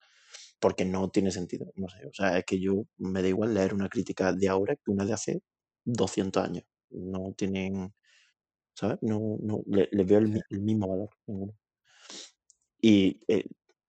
[0.59, 3.73] porque no tiene sentido, no sé, o sea, es que yo me da igual leer
[3.73, 5.41] una crítica de ahora que una de hace
[5.85, 7.93] 200 años, no tienen,
[8.75, 8.97] ¿sabes?
[9.01, 11.53] No, no, le, le veo el, el mismo valor, ninguno.
[12.81, 13.45] Y eh,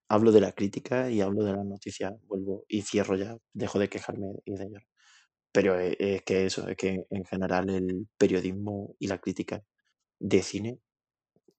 [0.08, 3.88] hablo de la crítica y hablo de las noticias, vuelvo y cierro ya, dejo de
[3.88, 4.86] quejarme y de llorar.
[5.52, 9.64] Pero es, es que eso, es que en general el periodismo y la crítica
[10.20, 10.80] de cine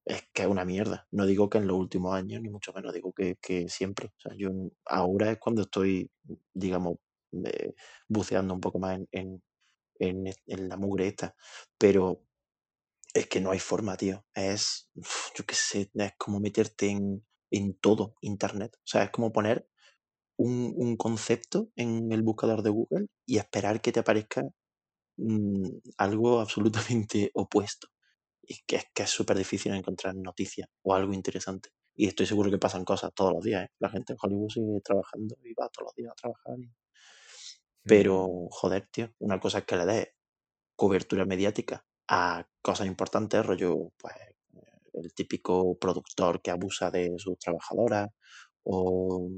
[0.06, 1.08] es que es una mierda.
[1.12, 4.08] No digo que en los últimos años, ni mucho menos, digo que, que siempre.
[4.18, 4.50] O sea, yo
[4.86, 6.12] ahora es cuando estoy,
[6.54, 6.98] digamos,
[7.46, 7.74] eh,
[8.08, 9.44] buceando un poco más en,
[10.00, 11.36] en, en la mugre esta.
[11.78, 12.24] Pero
[13.14, 14.26] es que no hay forma, tío.
[14.34, 14.90] Es,
[15.38, 18.76] yo qué sé, es como meterte en, en todo Internet.
[18.78, 19.68] O sea, es como poner
[20.38, 24.44] un, un concepto en el buscador de Google y esperar que te aparezca
[25.18, 27.88] mm, algo absolutamente opuesto.
[28.42, 31.70] Y que es que es súper difícil encontrar noticias o algo interesante.
[31.96, 33.66] Y estoy seguro que pasan cosas todos los días.
[33.66, 33.72] ¿eh?
[33.80, 36.60] La gente en Hollywood sigue trabajando y va todos los días a trabajar.
[36.60, 36.72] y-.
[37.84, 40.08] Pero, joder, tío, una cosa es que le des
[40.76, 44.16] cobertura mediática a cosas importantes, rollo, pues,
[44.94, 48.10] el típico productor que abusa de sus trabajadoras
[48.64, 49.30] o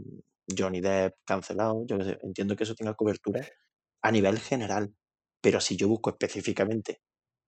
[0.57, 3.41] Johnny Depp cancelado, yo sé, entiendo que eso tenga cobertura
[4.01, 4.93] a nivel general,
[5.41, 7.01] pero si yo busco específicamente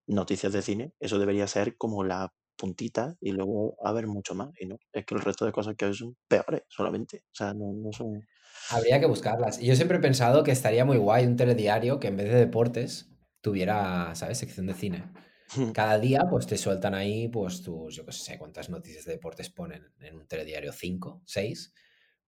[0.06, 4.66] noticias de cine, eso debería ser como la puntita y luego haber mucho más, y
[4.66, 7.72] no, es que el resto de cosas que hay son peores solamente, o sea, no,
[7.72, 8.26] no son...
[8.70, 9.60] Habría que buscarlas.
[9.60, 12.38] Y yo siempre he pensado que estaría muy guay un telediario que en vez de
[12.38, 13.10] deportes
[13.42, 14.38] tuviera, ¿sabes?
[14.38, 15.12] Sección de cine.
[15.74, 19.50] Cada día, pues te sueltan ahí, pues tus, yo qué sé, cuántas noticias de deportes
[19.50, 21.72] ponen en un telediario, cinco, seis.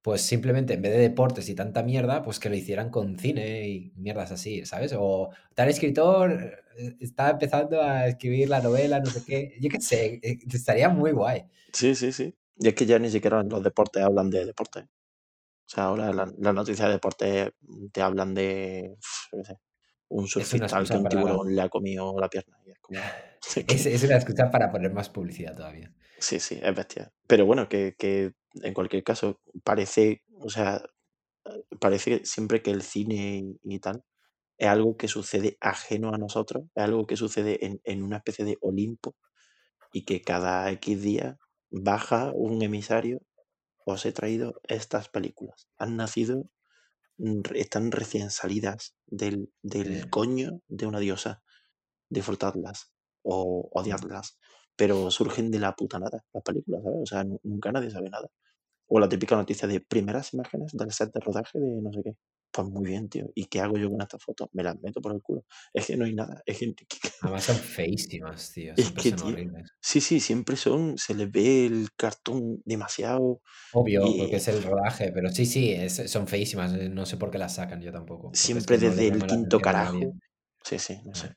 [0.09, 3.69] Pues simplemente en vez de deportes y tanta mierda, pues que lo hicieran con cine
[3.69, 4.95] y mierdas así, ¿sabes?
[4.97, 9.59] O tal escritor eh, está empezando a escribir la novela, no sé qué.
[9.61, 11.45] Yo qué sé, eh, estaría muy guay.
[11.75, 12.35] Sí, sí, sí.
[12.59, 14.85] Y es que ya ni siquiera los deportes hablan de deportes.
[14.85, 14.89] O
[15.67, 17.51] sea, ahora la- las noticias de deportes
[17.93, 18.97] te hablan de,
[19.45, 19.59] sé,
[20.09, 22.57] un surfista al que un tiburón le ha comido la pierna.
[22.67, 22.99] Y es como,
[23.69, 25.93] es una excusa para poner más publicidad todavía.
[26.19, 27.13] sí, sí, es bestia.
[27.27, 30.83] Pero bueno, que, que en cualquier caso, parece, o sea,
[31.81, 34.05] parece siempre que el cine y, tal
[34.59, 38.45] es algo que sucede ajeno a nosotros, es algo que sucede en, en una especie
[38.45, 39.15] de Olimpo
[39.93, 41.37] y que cada X días
[41.71, 43.21] baja un emisario,
[43.85, 45.69] os he traído estas películas.
[45.79, 46.51] Han nacido,
[47.19, 51.43] mm, están recién salidas del, del coño de una diosa.
[52.11, 53.79] Disfrutadlas o Mm.
[53.79, 54.39] odiadlas,
[54.79, 56.99] pero surgen de la puta nada las películas, ¿sabes?
[57.03, 58.29] O sea, nu- nunca nadie sabe nada.
[58.87, 62.13] O la típica noticia de primeras imágenes del set de rodaje de no sé qué.
[62.51, 63.27] Pues muy bien, tío.
[63.35, 64.49] ¿Y qué hago yo con estas fotos?
[64.53, 65.45] Me las meto por el culo.
[65.75, 66.43] Es que no hay nada.
[66.47, 66.73] Es que,
[67.21, 68.73] Además son feísimas, tío.
[68.73, 69.27] es Siempre que, son tío.
[69.35, 69.71] horribles.
[69.83, 70.97] Sí, sí, siempre son.
[70.97, 73.43] Se les ve el cartón demasiado.
[73.75, 76.73] Obvio, porque Y es el rodaje, pero sí, sí, es- son feísimas.
[76.73, 78.23] eh, No sé por qué las sacan yo tampoco.
[78.29, 80.15] Porque es siempre que no desde el llama la quinto carajo.
[80.65, 81.27] Sí, sí, no sé.
[81.27, 81.35] Eh,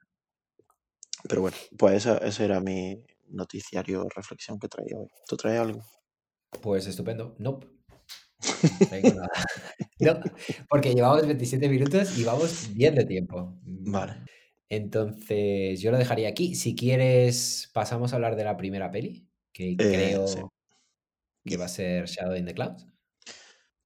[1.28, 5.08] Pero bueno, pues esa, ese era mi noticiario reflexión que traía hoy.
[5.28, 5.84] ¿Tú traes algo?
[6.62, 7.36] Pues estupendo.
[7.39, 7.67] Nope.
[7.67, 9.30] No traigo nada.
[10.00, 10.20] No,
[10.67, 13.56] porque llevamos 27 minutos y vamos bien de tiempo.
[13.63, 14.13] Mm, Vale.
[14.67, 16.56] Entonces, yo lo dejaría aquí.
[16.56, 20.39] Si quieres, pasamos a hablar de la primera peli, que Eh, creo sí.
[21.46, 22.88] que va a ser Shadow in the Clouds.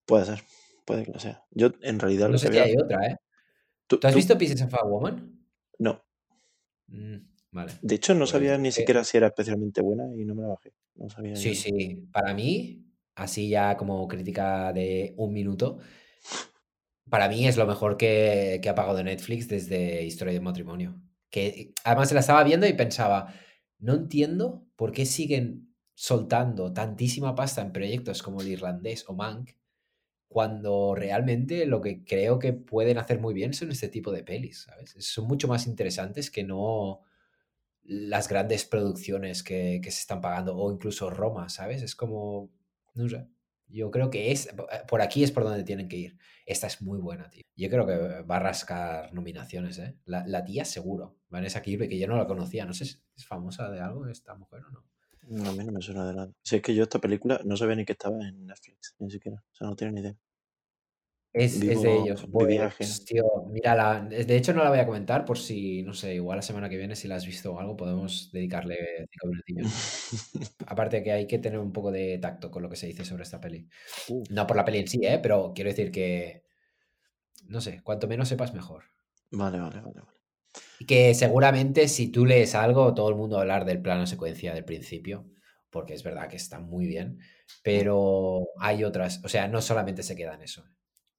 [0.05, 0.43] Puede ser,
[0.85, 1.43] puede que lo sea.
[1.51, 2.71] Yo en realidad No lo sé que si había...
[2.71, 3.15] hay otra, ¿eh?
[3.87, 5.45] ¿Tú, ¿Tú has tú- visto Pieces of a Woman?
[5.79, 6.01] No,
[6.87, 7.17] Mm,
[7.55, 7.71] vale.
[7.81, 10.43] de hecho no Pues sabía ni que- siquiera si era especialmente buena y no me
[10.43, 10.73] la bajé.
[10.95, 12.07] No sabía Sí, sí.
[12.11, 15.79] Para mí, así ya como crítica de un minuto,
[17.09, 20.99] para mí es lo mejor que, que ha pagado Netflix desde Historia de matrimonio.
[21.29, 23.33] Que además la estaba viendo y pensaba,
[23.79, 29.51] no entiendo por qué siguen soltando tantísima pasta en proyectos como el irlandés o Mank,
[30.27, 34.63] cuando realmente lo que creo que pueden hacer muy bien son este tipo de pelis,
[34.63, 34.95] ¿sabes?
[34.99, 37.01] Son mucho más interesantes que no
[37.85, 41.81] las grandes producciones que, que se están pagando o incluso Roma, ¿sabes?
[41.81, 42.51] Es como,
[42.93, 43.27] no sé,
[43.67, 44.49] yo creo que es,
[44.87, 46.17] por aquí es por donde tienen que ir.
[46.45, 47.43] Esta es muy buena, tío.
[47.55, 49.97] Yo creo que va a rascar nominaciones, ¿eh?
[50.05, 53.25] La, la tía seguro, Vanessa Kirby, que yo no la conocía, no sé si es
[53.25, 54.85] famosa de algo esta mujer o no.
[55.27, 56.31] No, a mí no me suena de nada.
[56.43, 59.43] Si es que yo esta película no sabía ni que estaba en Netflix, ni siquiera.
[59.51, 60.15] O sea, no tengo ni idea.
[61.37, 62.25] Es, es de ellos.
[62.31, 64.07] Pues, tío, mírala.
[64.09, 66.77] De hecho, no la voy a comentar por si, no sé, igual la semana que
[66.77, 68.77] viene, si la has visto o algo, podemos dedicarle
[69.11, 69.73] cinco minutillos.
[70.65, 73.23] Aparte que hay que tener un poco de tacto con lo que se dice sobre
[73.23, 73.67] esta peli.
[74.07, 75.19] Uh, No por la peli en sí, ¿eh?
[75.21, 76.43] Pero quiero decir que,
[77.47, 78.83] no sé, cuanto menos sepas, mejor.
[79.31, 80.17] vale, vale, vale, vale.
[80.79, 84.07] Y que seguramente si tú lees algo, todo el mundo va a hablar del plano
[84.07, 85.29] secuencia del principio,
[85.69, 87.19] porque es verdad que está muy bien,
[87.63, 90.65] pero hay otras, o sea, no solamente se queda en eso.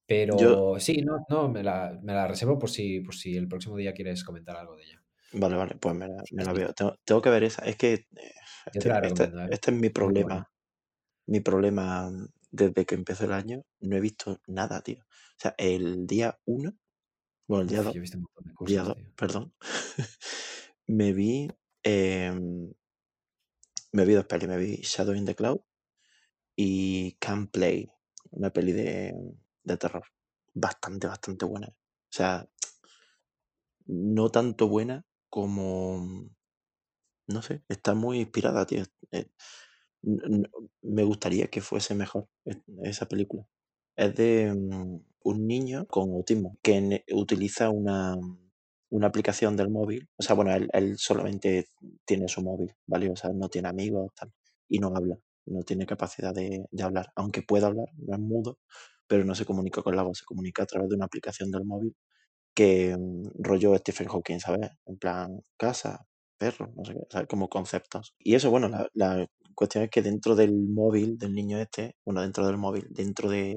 [0.07, 3.49] Pero Yo- sí, no, no, me la, me la reservo por si, por si el
[3.49, 5.03] próximo día quieres comentar algo de ella.
[5.33, 6.59] Vale, vale, pues me la, me la Sí.
[6.59, 6.73] veo.
[6.73, 7.65] Tengo, tengo que ver esa.
[7.65, 8.07] Es que eh,
[8.73, 9.31] este, este- ¿eh?
[9.51, 10.49] este es mi problema.
[11.27, 12.11] Mi problema
[12.53, 15.03] desde que empezó el año, no he visto nada, tío.
[15.03, 16.73] O sea, el día 1,
[17.49, 19.15] bueno, el día Uf, 2, yo he visto un montón de día cosas, 2, tío.
[19.17, 19.55] perdón,
[20.87, 21.49] me vi,
[21.83, 22.73] em,
[23.93, 25.61] me vi dos pelis, me vi Shadow in the Cloud
[26.57, 27.91] y Can Play,
[28.31, 29.15] una peli de,
[29.67, 30.05] de terror,
[30.55, 31.69] bastante, bastante buena.
[31.69, 32.49] O sea,
[33.87, 36.31] no tanto buena como,
[37.27, 38.85] no sé, está muy inspirada, tío.
[39.13, 39.29] Eh,
[40.83, 42.29] me gustaría que fuese mejor
[42.85, 43.47] esa película.
[43.97, 48.17] Es de mm, un niño con autismo que utiliza una,
[48.91, 50.09] una aplicación del móvil.
[50.17, 51.67] O sea, bueno, él, solamente
[52.05, 53.11] tiene su móvil, ¿vale?
[53.11, 54.13] O sea, no tiene amigos
[54.69, 57.11] y no habla, no tiene capacidad de, de hablar.
[57.17, 58.59] Aunque puede hablar, no es mudo,
[59.07, 61.65] pero no se comunica con la voz, se comunica a través de una aplicación del
[61.65, 61.95] móvil
[62.55, 64.71] que mm, rollo Stephen Hawking, ¿sabes?
[64.87, 66.07] En plan, casa,
[66.39, 67.29] perro, no sé qué, ¿sabes?
[67.29, 68.15] Como conceptos.
[68.19, 72.23] Y eso, bueno, la, la cuestión es que dentro del móvil del niño este, bueno,
[72.23, 73.57] dentro del móvil, dentro de...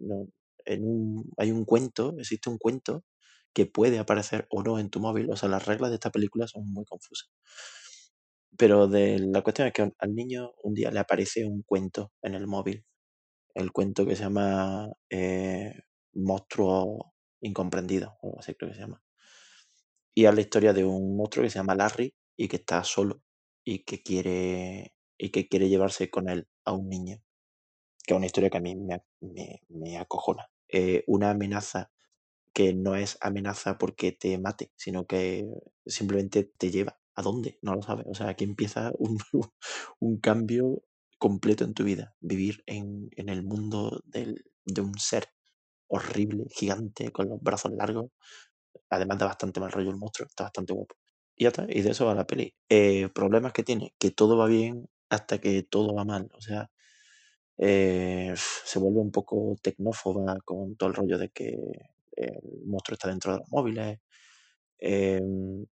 [0.00, 0.28] no,
[0.66, 3.04] en un, hay un cuento, existe un cuento
[3.52, 5.30] que puede aparecer o no en tu móvil.
[5.30, 7.30] O sea, las reglas de esta película son muy confusas.
[8.56, 12.34] Pero de, la cuestión es que al niño un día le aparece un cuento en
[12.34, 12.84] el móvil.
[13.54, 15.82] El cuento que se llama eh,
[16.14, 19.02] Monstruo Incomprendido, o así creo que se llama.
[20.14, 23.22] Y es la historia de un monstruo que se llama Larry y que está solo
[23.64, 27.18] y que quiere, y que quiere llevarse con él a un niño.
[28.04, 30.50] Que es una historia que a mí me, me, me acojona.
[30.68, 31.90] Eh, una amenaza
[32.52, 35.48] que no es amenaza porque te mate, sino que
[35.86, 36.98] simplemente te lleva.
[37.14, 37.58] ¿A dónde?
[37.62, 38.06] No lo sabes.
[38.08, 39.18] O sea, aquí empieza un,
[40.00, 40.82] un cambio
[41.20, 42.16] completo en tu vida.
[42.22, 45.28] Vivir en, en el mundo del- de un ser
[45.88, 48.10] horrible, gigante, con los brazos largos.
[48.90, 50.94] Además da bastante mal rollo el monstruo, está bastante guapo.
[51.36, 52.54] Y ya está, y de eso va la peli.
[52.68, 56.30] Eh, problemas que tiene, que todo va bien hasta que todo va mal.
[56.34, 56.70] O sea,
[57.58, 58.34] eh,
[58.66, 61.50] se vuelve un poco tecnófoba con todo el rollo de que
[62.16, 63.98] el monstruo está dentro de los móviles.
[64.78, 65.66] em,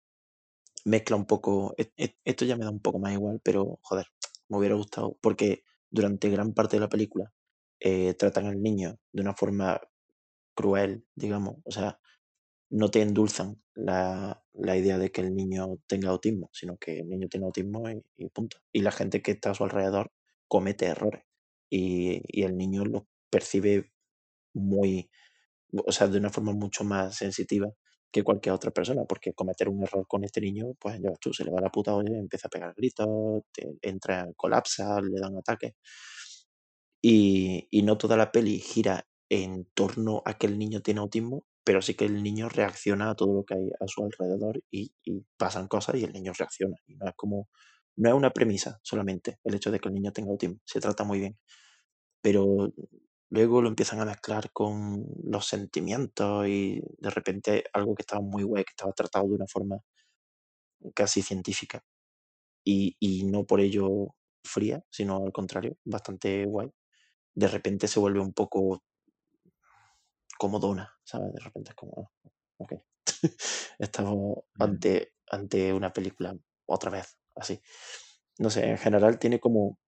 [0.84, 1.74] mezcla un poco.
[1.78, 4.06] e- e- Esto ya me da un poco más igual, pero joder,
[4.48, 5.18] me hubiera gustado.
[5.20, 7.32] Porque durante gran parte de la película
[7.80, 9.80] eh, tratan al niño de una forma
[10.54, 11.56] cruel, digamos.
[11.64, 11.98] O sea,
[12.70, 17.08] no te endulzan la, la idea de que el niño tenga autismo, sino que el
[17.08, 17.84] niño tiene autismo
[18.16, 18.58] y, punto.
[18.72, 20.12] Y la gente que está a su alrededor
[20.48, 21.24] comete errores.
[21.70, 23.92] Y, y el niño los percibe
[24.54, 25.10] muy,
[25.72, 27.68] o sea, de una forma mucho más sensitiva
[28.14, 31.44] que cualquier otra persona, porque cometer un error con este niño, pues ya tú, se
[31.44, 33.42] le va la puta olla, empieza a pegar gritos,
[33.82, 35.72] entra, colapsa, le dan ataques.
[37.02, 41.44] Y, y no toda la peli gira en torno a que el niño tiene autismo,
[41.64, 44.92] pero sí que el niño reacciona a todo lo que hay a su alrededor y,
[45.36, 46.76] pasan cosas y el niño reacciona.
[46.86, 47.48] No es como,
[47.96, 51.02] no es una premisa solamente el hecho de que el niño tenga autismo, se trata
[51.02, 51.36] muy bien.
[52.22, 52.72] Pero
[53.34, 58.44] luego lo empiezan a mezclar con los sentimientos y de repente algo que estaba muy
[58.44, 59.80] guay, que estaba tratado de una forma
[60.94, 61.82] casi científica
[62.64, 66.70] y, y no por ello fría, sino al contrario, bastante guay.
[67.34, 68.82] De repente se vuelve un poco
[70.38, 71.32] comodona, ¿sabes?
[71.32, 72.10] De repente es como,
[72.58, 72.72] ok,
[73.78, 77.60] estamos Ya, ante, ante una película otra vez, así.
[78.38, 79.78] No sé, en general tiene como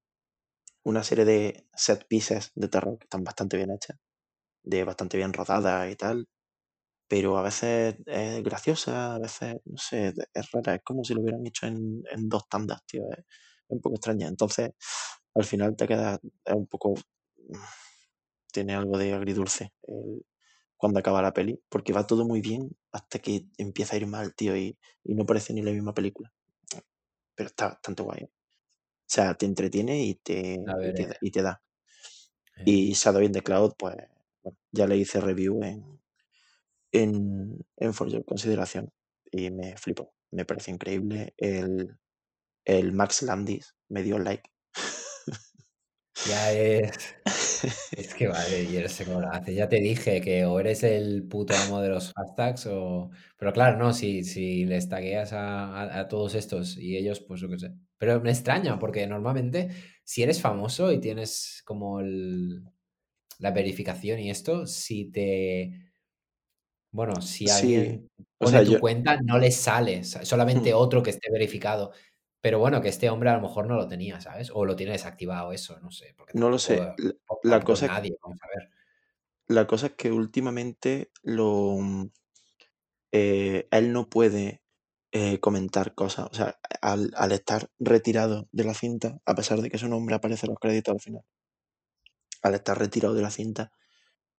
[0.86, 3.98] una serie de set pieces de terror que están bastante bien hechas,
[4.62, 6.28] de bastante bien rodadas y tal,
[7.08, 11.22] pero a veces es graciosa, a veces, no sé, es rara, es como si lo
[11.22, 13.24] hubieran hecho en, dos tandas, tío, es,
[13.68, 14.28] un poco extraña.
[14.28, 14.70] Entonces,
[15.34, 16.94] al final te queda, es un poco,
[18.52, 19.72] tiene algo de agridulce
[20.76, 24.36] cuando acaba la peli, porque va todo muy bien hasta que empieza a ir mal,
[24.36, 26.32] tío, y, y no parece ni la misma película.
[27.34, 28.28] Pero está bastante guay.
[29.06, 29.22] ¿Eh?
[29.22, 31.62] O sea, te entretiene y te, La y te, da- y te da.
[32.58, 32.62] eh.
[32.64, 33.96] Y Shadow in the Cloud, pues,
[34.42, 36.00] bueno, ya le hice review en,
[36.92, 38.92] en, en For Your Consideración
[39.30, 40.14] y me flipó.
[40.32, 41.34] Me parece increíble.
[41.36, 41.98] El,
[42.64, 44.50] el Max Landis me dio like.
[46.24, 47.14] Ya es.
[48.16, 49.54] Que vale, y no sé cómo lo hace.
[49.54, 53.10] Ya te dije que o eres el puto amo de los hashtags o.
[53.36, 57.40] Pero claro, no, si, si les tagueas a, a- a todos estos y ellos, pues
[57.42, 57.72] yo qué sé.
[57.98, 59.68] Pero me extraña porque normalmente,
[60.04, 62.64] si eres famoso y tienes como el-
[63.40, 65.72] la verificación y esto, si te.
[66.92, 70.72] Bueno, si Sí, alguien o pone sea, tu yo cuenta, no le sale, sa- solamente
[70.72, 71.92] mm, otro que esté verificado.
[72.40, 74.50] Pero bueno, que este hombre a lo mejor no lo tenía, ¿sabes?
[74.52, 76.94] O lo tiene desactivado eso, no sé, porque no lo sé.
[77.42, 78.70] La, cosa, nadie, vamos a ver.
[79.48, 82.10] la cosa es que últimamente lo, mm,
[83.12, 84.62] eh, él no puede
[85.12, 86.28] eh, comentar cosas.
[86.30, 90.14] O sea, al, al estar retirado de la cinta, a pesar de que su nombre
[90.14, 91.22] aparece en los créditos al final,
[92.42, 93.72] al estar retirado de la cinta,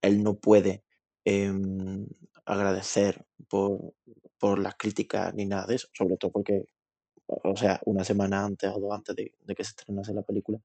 [0.02, 0.84] él no puede
[1.26, 2.08] em,
[2.46, 3.94] agradecer por,
[4.38, 6.66] por las críticas ni nada de eso, sobre todo porque,
[7.28, 10.60] o sea, una semana antes o dos antes de, de que se estrenase la película,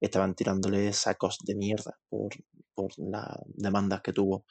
[0.00, 2.32] estaban tirándole sacos de mierda por,
[2.74, 4.44] por las demandas que tuvo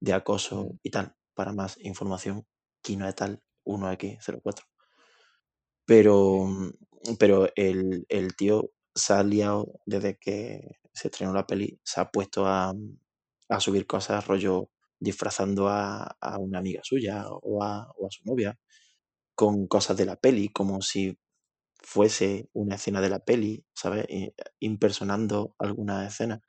[0.00, 1.14] de acoso Mm, y tal.
[1.34, 2.46] Para más información,
[2.82, 4.64] Kino et al 1X04.
[5.86, 6.70] Pero, mm,
[7.18, 12.10] pero el, el tío se ha liado desde que se estrenó la peli, se ha
[12.10, 12.72] puesto a,
[13.48, 18.24] a subir cosas, rollo disfrazando a, a una amiga suya o a, o a su
[18.24, 18.58] novia
[19.34, 21.18] con cosas de la peli, como si
[21.84, 24.06] fuese una escena de la peli, ¿sabes?
[24.08, 26.40] Eh, impersonando alguna escena,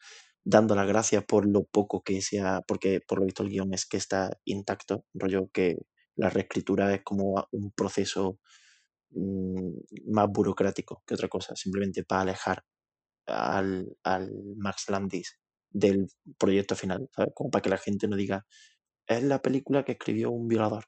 [0.43, 3.85] dando las gracias por lo poco que sea, porque por lo visto el guion es
[3.85, 5.77] que está intacto, rollo que
[6.15, 8.39] la reescritura es como un proceso
[9.11, 12.63] mm, más burocrático que otra cosa, simplemente para alejar
[13.27, 17.33] al, al Max Landis del proyecto final, ¿sabes?
[17.35, 18.45] Como para que la gente no diga,
[19.07, 20.85] es la película que escribió un violador,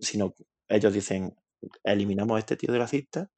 [0.00, 0.34] sino
[0.68, 1.34] ellos dicen,
[1.84, 3.30] eliminamos a este tío de la cinta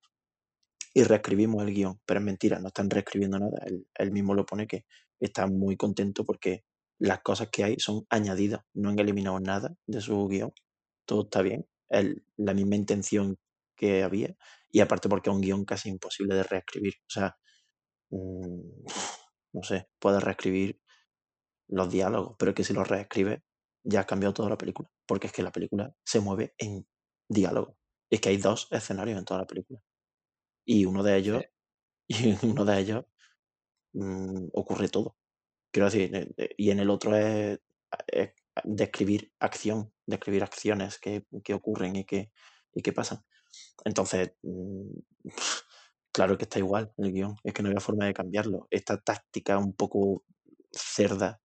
[0.95, 4.45] y reescribimos el guion, pero es mentira, no están reescribiendo nada, él, él mismo lo
[4.47, 4.85] pone que
[5.21, 6.65] está muy contento porque
[6.99, 10.53] las cosas que hay son añadidas, no han eliminado nada de su guion,
[11.07, 13.39] todo está bien, el- la misma intención
[13.77, 14.35] que había,
[14.71, 17.37] y aparte porque es un guion casi imposible de reescribir, o sea,
[18.11, 18.87] mm,
[19.55, 20.81] no sé, puedes reescribir
[21.69, 23.41] los diálogos, pero que si los reescribes
[23.85, 26.87] ya has cambiado toda la película, porque es que la película se mueve en
[27.31, 27.79] diálogo,
[28.11, 29.81] es que hay dos escenarios en toda la película,
[30.67, 31.45] y uno de Sí, ellos,
[32.09, 33.05] y uno de ellos
[33.95, 35.17] mm, ocurre todo.
[35.73, 37.61] Quiero decir, eh, eh, y en el otro es,
[38.09, 38.31] es
[38.65, 42.33] describir acción, describir acciones que, que ocurren y que,
[42.75, 43.25] y que pasan.
[43.85, 44.91] Entonces, mm,
[46.13, 48.67] Claro que está igual el guion, es que no había forma de cambiarlo.
[48.71, 50.25] Esta táctica un poco
[50.73, 51.41] cerda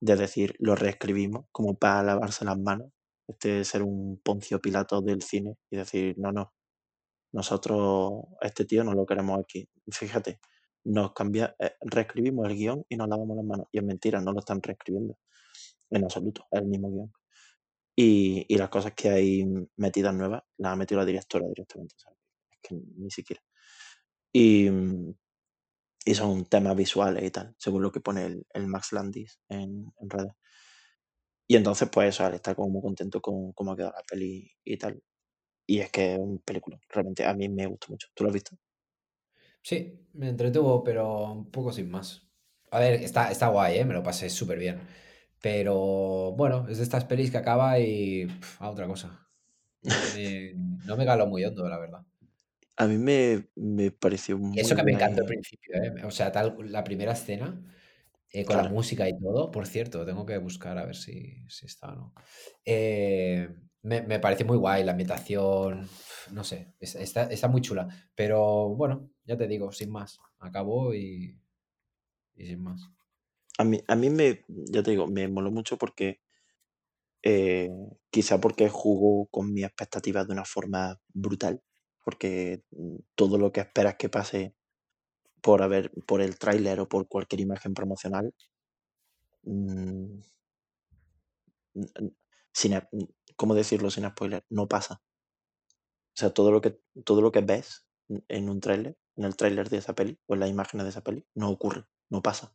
[0.00, 2.92] de decir lo reescribimos como para lavarse las manos,
[3.26, 6.52] este ser un Poncio Pilato del cine y decir, no, no,
[7.32, 9.68] nosotros este tío no lo queremos aquí.
[9.90, 10.40] Fíjate,
[10.84, 13.66] nos cambia, eh, reescribimos el guion y nos lavamos las manos.
[13.72, 15.18] Y es mentira, no lo están reescribiendo
[15.90, 17.12] en absoluto, es el mismo guion.
[17.96, 19.44] Y, y las cosas que hay
[19.76, 21.94] metidas nuevas las ha metido la directora directamente.
[22.50, 23.42] Es que ni siquiera.
[24.32, 24.68] Y,
[26.04, 29.92] y son temas visuales y tal, según lo que pone el, el Max Landis en,
[30.00, 30.32] en redes.
[31.52, 34.50] Y entonces, pues eso, él está como muy contento con cómo ha quedado la peli
[34.64, 35.02] y tal.
[35.66, 38.08] Y es que es un película, realmente a mí me gusta mucho.
[38.14, 38.56] ¿Tú lo has visto?
[39.60, 42.26] Sí, me entretuvo, pero un poco sin más.
[42.70, 43.84] A ver, está, está guay, ¿eh?
[43.84, 44.80] Me lo pasé súper bien.
[45.42, 49.28] Pero bueno, es de estas pelis que acaba y pf, a otra cosa.
[49.82, 50.54] No me,
[50.86, 52.02] no me caló muy hondo, la verdad.
[52.78, 56.02] A mí me, me pareció Y eso muy que me encantó al principio, ¿eh?
[56.06, 57.62] O sea, tal, la primera escena,
[58.32, 61.66] eh, con la música y todo, por cierto, tengo que buscar a ver si, si
[61.66, 62.14] está o no.
[62.64, 63.48] Eh,
[63.82, 65.88] me, me pareció muy guay la ambientación,
[66.32, 67.88] no sé, es- está, está muy chula.
[68.14, 70.18] Pero bueno, ya te digo, sin más.
[70.38, 71.38] Acabó y,
[72.36, 72.90] y sin más.
[73.58, 76.20] a mí, a mí me, ya te digo, me moló mucho porque
[77.22, 77.70] eh,
[78.10, 81.62] quizá porque jugó con mis expectativas de una forma brutal,
[82.04, 84.54] porque mm, todo lo que esperas que pase
[85.42, 88.32] por haber, por el tráiler o por cualquier imagen promocional,
[89.42, 90.20] mm,
[92.52, 92.80] sin,
[93.36, 94.44] ¿cómo decirlo sin spoiler?
[94.48, 95.02] No pasa.
[96.14, 97.86] O sea, todo lo que, todo lo que ves
[98.28, 101.02] en un tráiler, en el tráiler de esa peli o en las imágenes de esa
[101.02, 102.54] peli, no ocurre, no pasa.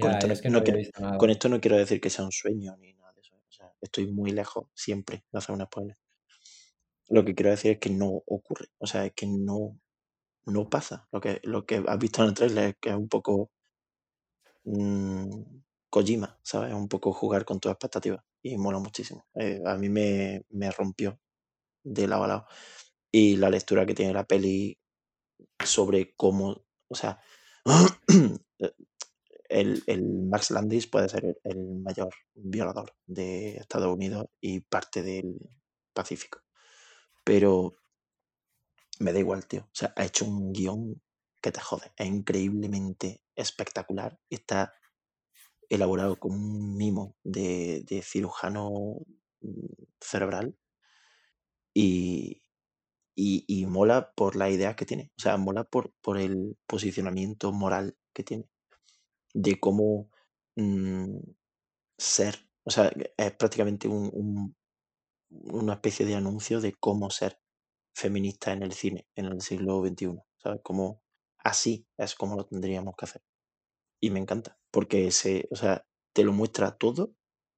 [0.00, 2.10] Con esto no, es que no no había quiero, con esto no quiero decir que
[2.10, 3.36] sea un sueño ni nada de eso.
[3.36, 5.98] O sea, estoy muy lejos siempre de hacer un spoiler.
[7.08, 8.68] Lo que quiero decir es que no ocurre.
[8.78, 9.80] O sea, es que no,
[10.46, 11.08] no pasa.
[11.12, 13.50] Lo que, lo que has visto en el tráiler es que es un poco
[14.64, 15.30] mm,
[15.90, 16.70] Kojima, ¿sabes?
[16.70, 18.22] Es un poco jugar con tus expectativas.
[18.42, 19.26] Y mola muchísimo.
[19.34, 21.20] Eh, a mí me, me rompió
[21.84, 22.46] de lado a lado.
[23.12, 24.78] Y la lectura que tiene la peli
[25.64, 27.20] sobre cómo, o sea,
[29.48, 35.38] el, el Max Landis puede ser el mayor violador de Estados Unidos y parte del
[35.92, 36.40] Pacífico.
[37.24, 37.76] Pero
[39.00, 39.62] me da igual, tío.
[39.62, 41.02] O sea, ha hecho un guion
[41.42, 41.92] que te jode.
[41.96, 44.18] Es increíblemente espectacular.
[44.30, 44.74] Está
[45.68, 48.70] elaborado con un mimo de, cirujano
[49.40, 49.66] mm,
[50.00, 50.56] cerebral
[51.74, 52.42] y,
[53.16, 55.12] y, mola por la idea que tiene.
[55.18, 58.48] O sea, mola por, por el posicionamiento moral que tiene.
[59.34, 60.10] De cómo
[60.56, 61.18] mm,
[61.98, 62.36] ser.
[62.64, 64.54] O sea, es prácticamente un-
[65.30, 67.38] una especie de anuncio de cómo ser
[67.94, 70.18] feminista en el cine en el siglo XXI.
[70.38, 70.60] ¿Sabes?
[70.62, 71.02] Como
[71.38, 73.22] así es como lo tendríamos que hacer.
[74.00, 77.14] Y me encanta, porque se, o sea, te lo muestra todo,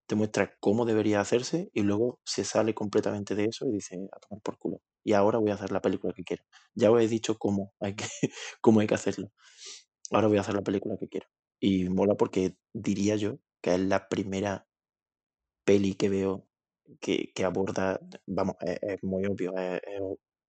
[0.07, 4.21] te muestra cómo debería hacerse y luego se sale completamente de eso y dice a
[4.21, 4.83] tomar por culo.
[5.05, 6.45] Y ahora voy a hacer la película que quiero.
[6.75, 8.05] Ya os he dicho cómo hay que,
[8.61, 9.33] cómo hay que hacerlo.
[10.11, 11.29] Ahora voy a hacer la película que quiero.
[11.61, 14.67] Y mola porque diría yo que es la primera
[15.65, 16.47] peli que veo
[17.01, 20.01] que, aborda, vamos, es, es muy obvio, es, es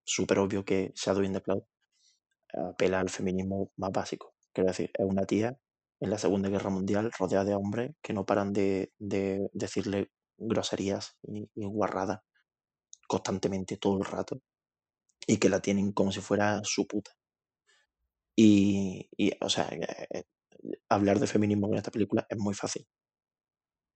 [0.03, 1.63] súper obvio que Shadow in the Cloud
[2.53, 4.35] apela al feminismo más básico.
[4.51, 5.57] Quiero decir, es una tía
[5.99, 11.17] en la Segunda Guerra Mundial rodeada de hombres que no paran de, de decirle groserías
[11.23, 12.19] y, y guarradas
[13.07, 14.41] constantemente, todo el rato,
[15.27, 17.11] y que la tienen como si fuera su puta.
[18.35, 20.23] Y, y, o sea, eh, eh,
[20.89, 22.87] hablar de feminismo en esta película es muy fácil,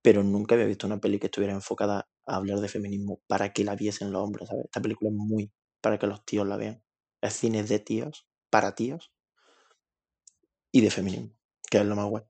[0.08, 3.62] pero nunca había visto una peli que estuviera enfocada a hablar de feminismo para que
[3.64, 4.64] la viesen los hombres, ¿sabes?
[4.64, 5.52] Esta película es muy
[5.82, 6.82] para que los tíos la vean.
[7.20, 9.12] Es cine de tíos, para tíos
[10.72, 11.30] y de feminismo,
[11.70, 12.24] que es lo más guay.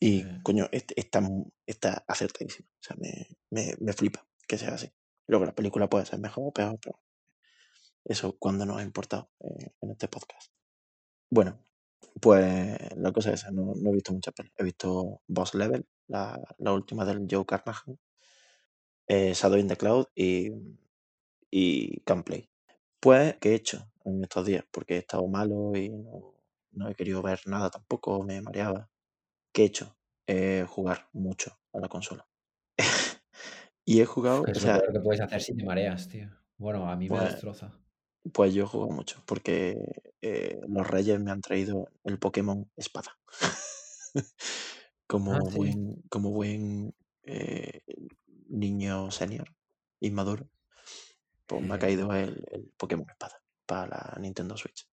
[0.00, 1.20] Y, Eh, coño, est- está,
[1.66, 2.68] está acertadísimo.
[2.80, 3.10] O sea, me,
[3.50, 4.88] me, me flipa que sea así.
[5.26, 7.00] Luego la película puede ser mejor o peor, pero
[8.04, 10.52] eso cuando nos ha importado eh, en este podcast.
[11.30, 11.58] Bueno,
[12.20, 14.52] pues la cosa es esa, no, no he visto muchas pelis.
[14.58, 17.98] He visto Boss Level, la, la última del Joe Carnahan,
[19.06, 20.50] eh, Shadow in the Cloud y,
[21.50, 22.02] y.
[23.00, 24.64] Pues, ¿qué he hecho en estos días?
[24.70, 26.34] Porque he estado malo y no,
[26.72, 28.90] no he querido ver nada tampoco, me mareaba.
[29.52, 29.96] ¿Qué he hecho?
[30.26, 32.26] Eh, jugar mucho a la consola.
[33.84, 36.30] y he jugado, Es lo sea, que puedes hacer si te mareas, tío.
[36.56, 37.78] Bueno, a mí me pues, destroza.
[38.32, 43.18] pues yo he jugado mucho, porque eh, los reyes me han traído el Pokémon Espada.
[45.28, 45.60] Ah, como sí.
[45.60, 47.82] buen, como buen eh,
[48.48, 49.54] niño senior,
[50.00, 50.50] inmaduro,
[51.46, 54.88] pues me ha caído el, el Pokémon Espada para la Nintendo Switch.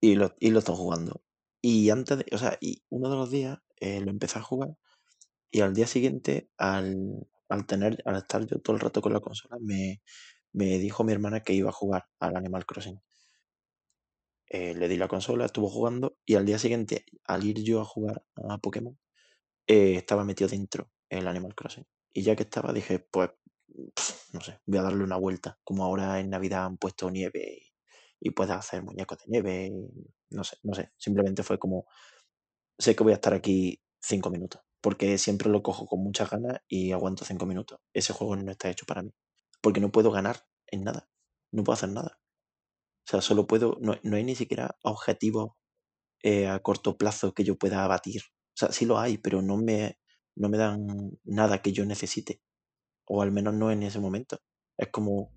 [0.00, 1.22] Y lo, y lo estoy jugando.
[1.62, 4.76] Y antes de, o sea, y uno de los días eh, lo empecé a jugar
[5.50, 9.20] y al día siguiente, al, al tener, al estar yo todo el rato con la
[9.20, 10.02] consola, me,
[10.52, 13.00] me dijo mi hermana que iba a jugar al Animal Crossing.
[14.54, 17.84] Eh, le di la consola, estuvo jugando y al día siguiente, al ir yo a
[17.84, 18.96] jugar a Pokémon,
[19.66, 21.86] eh, estaba metido dentro el Animal Crossing.
[22.12, 23.30] Y ya que estaba, dije, pues,
[24.32, 25.58] no sé, voy a darle una vuelta.
[25.64, 27.58] Como ahora en Navidad han puesto nieve
[28.20, 29.66] y, y hacer muñecos de nieve.
[29.66, 29.72] y
[30.30, 30.92] no sé, no sé.
[30.98, 31.86] Simplemente fue como,
[32.78, 34.62] sé que voy a estar aquí cinco minutos.
[34.80, 37.80] Porque siempre lo cojo con muchas ganas y aguanto cinco minutos.
[37.92, 39.12] Ese juego no está hecho para mí.
[39.60, 41.08] Porque no puedo ganar en nada.
[41.52, 42.20] No puedo hacer nada.
[43.06, 45.52] O sea, solo puedo, no, no hay ni siquiera objetivos
[46.22, 48.22] eh, a corto plazo que yo pueda abatir.
[48.54, 49.98] O sea, sí lo hay, pero no me,
[50.36, 50.86] no me dan
[51.24, 52.40] nada que yo necesite.
[53.06, 54.38] O al menos no en ese momento.
[54.78, 55.32] Es como,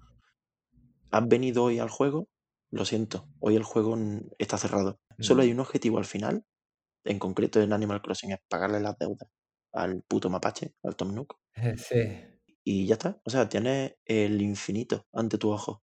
[1.11, 2.29] has venido hoy al juego,
[2.71, 3.97] lo siento, hoy el juego
[4.37, 4.99] está cerrado.
[5.19, 5.53] Solo hay Mm.
[5.53, 6.45] un objetivo al final,
[7.05, 9.29] en concreto en Animal Crossing, es pagarle las deudas
[9.73, 11.37] al puto mapache, al Tom Nook.
[11.77, 12.36] Sí.
[12.69, 13.19] Y ya está.
[13.23, 15.83] O sea, tienes el infinito ante tu ojo.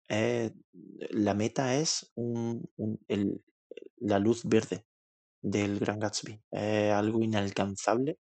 [1.12, 2.70] La meta es un-
[3.08, 3.42] el-
[3.98, 4.86] la luz verde
[5.42, 6.42] del Gran Gatsby.
[6.52, 8.20] Es algo inalcanzable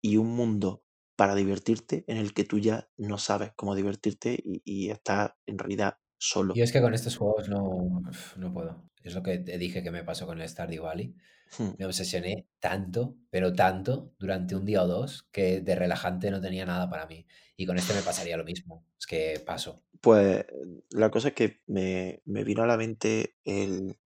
[0.00, 0.82] y un mundo
[1.16, 5.58] para divertirte en el que tú ya no sabes cómo divertirte y, y estás en
[5.58, 6.54] realidad solo.
[6.54, 8.00] Yo es que con estos juegos no,
[8.36, 8.88] no puedo.
[9.02, 11.16] Es lo que te dije que me pasó con el Stardew Valley.
[11.58, 11.70] Hmm.
[11.78, 16.64] Me obsesioné tanto, pero tanto, durante un día o dos, que de relajante no tenía
[16.64, 17.26] nada para mí.
[17.56, 18.86] Y con este me pasaría lo mismo.
[18.98, 19.82] Es que paso.
[20.00, 20.46] Pues
[20.90, 23.98] la cosa es que me, me vino a la mente el...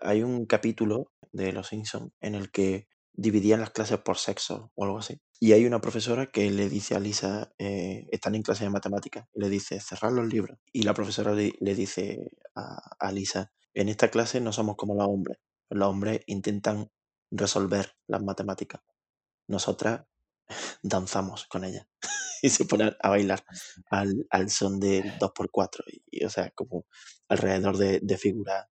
[0.00, 4.84] Hay un capítulo de Los Simpsons en el que dividían las clases por sexo o
[4.84, 5.20] algo así.
[5.44, 9.28] Y hay una profesora que le dice a Lisa, eh, están en clase de matemáticas,
[9.34, 10.58] y le dice, cerrar los libros.
[10.72, 14.94] Y la profesora le, le dice a, a Lisa, en esta clase no somos como
[14.94, 15.36] los hombres.
[15.68, 16.90] Los hombres intentan
[17.30, 18.80] resolver las matemáticas.
[19.46, 20.06] Nosotras
[20.82, 21.86] danzamos con ellas.
[22.42, 23.44] y se pone a bailar
[23.90, 25.82] al, al son del 2x4.
[25.88, 26.86] Y, y, o sea, como
[27.28, 28.64] alrededor de, de figuras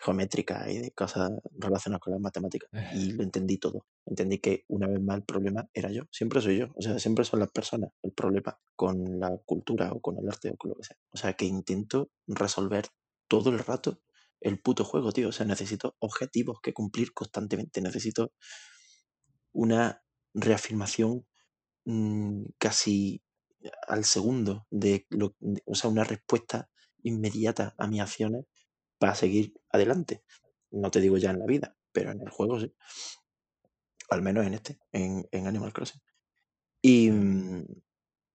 [0.00, 2.70] geométricas y de cosas relacionadas con las matemáticas.
[2.94, 3.86] Y lo entendí todo.
[4.06, 6.04] Entendí que una vez más el problema era yo.
[6.12, 6.66] Siempre soy yo.
[6.76, 10.50] O sea, siempre son las personas el problema con la cultura o con el arte
[10.50, 10.96] o con lo que sea.
[11.10, 12.86] O sea, que intento resolver
[13.28, 14.00] todo el rato
[14.40, 15.28] el puto juego, tío.
[15.30, 17.80] O sea, necesito objetivos que cumplir constantemente.
[17.80, 18.32] Necesito
[19.52, 20.02] una
[20.34, 21.26] reafirmación
[21.84, 23.22] mm, casi
[23.88, 26.70] al segundo de lo, de- o sea, una respuesta
[27.02, 28.44] inmediata a mis acciones
[28.98, 30.24] para seguir adelante.
[30.70, 32.72] No te digo ya en la vida, pero en el juego sí.
[34.10, 36.00] Al menos en este, en, en Animal Crossing.
[36.82, 37.64] Y, Mm.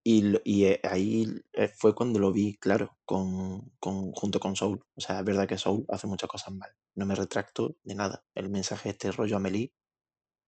[0.05, 4.84] y, y, eh, ahí eh, fue cuando lo vi, claro, con, con- junto con Soul.
[4.95, 6.72] O sea, es verdad que Soul hace muchas cosas mal.
[6.95, 8.26] No me retracto de nada.
[8.36, 9.74] El mensaje este rollo Amelie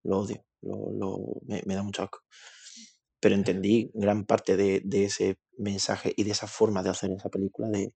[0.03, 0.45] lo odio.
[0.61, 2.19] Lo, lo- me, me da mucho asco.
[3.19, 7.29] Pero entendí gran parte de, de ese mensaje y de esa forma de hacer esa
[7.29, 7.93] película de, de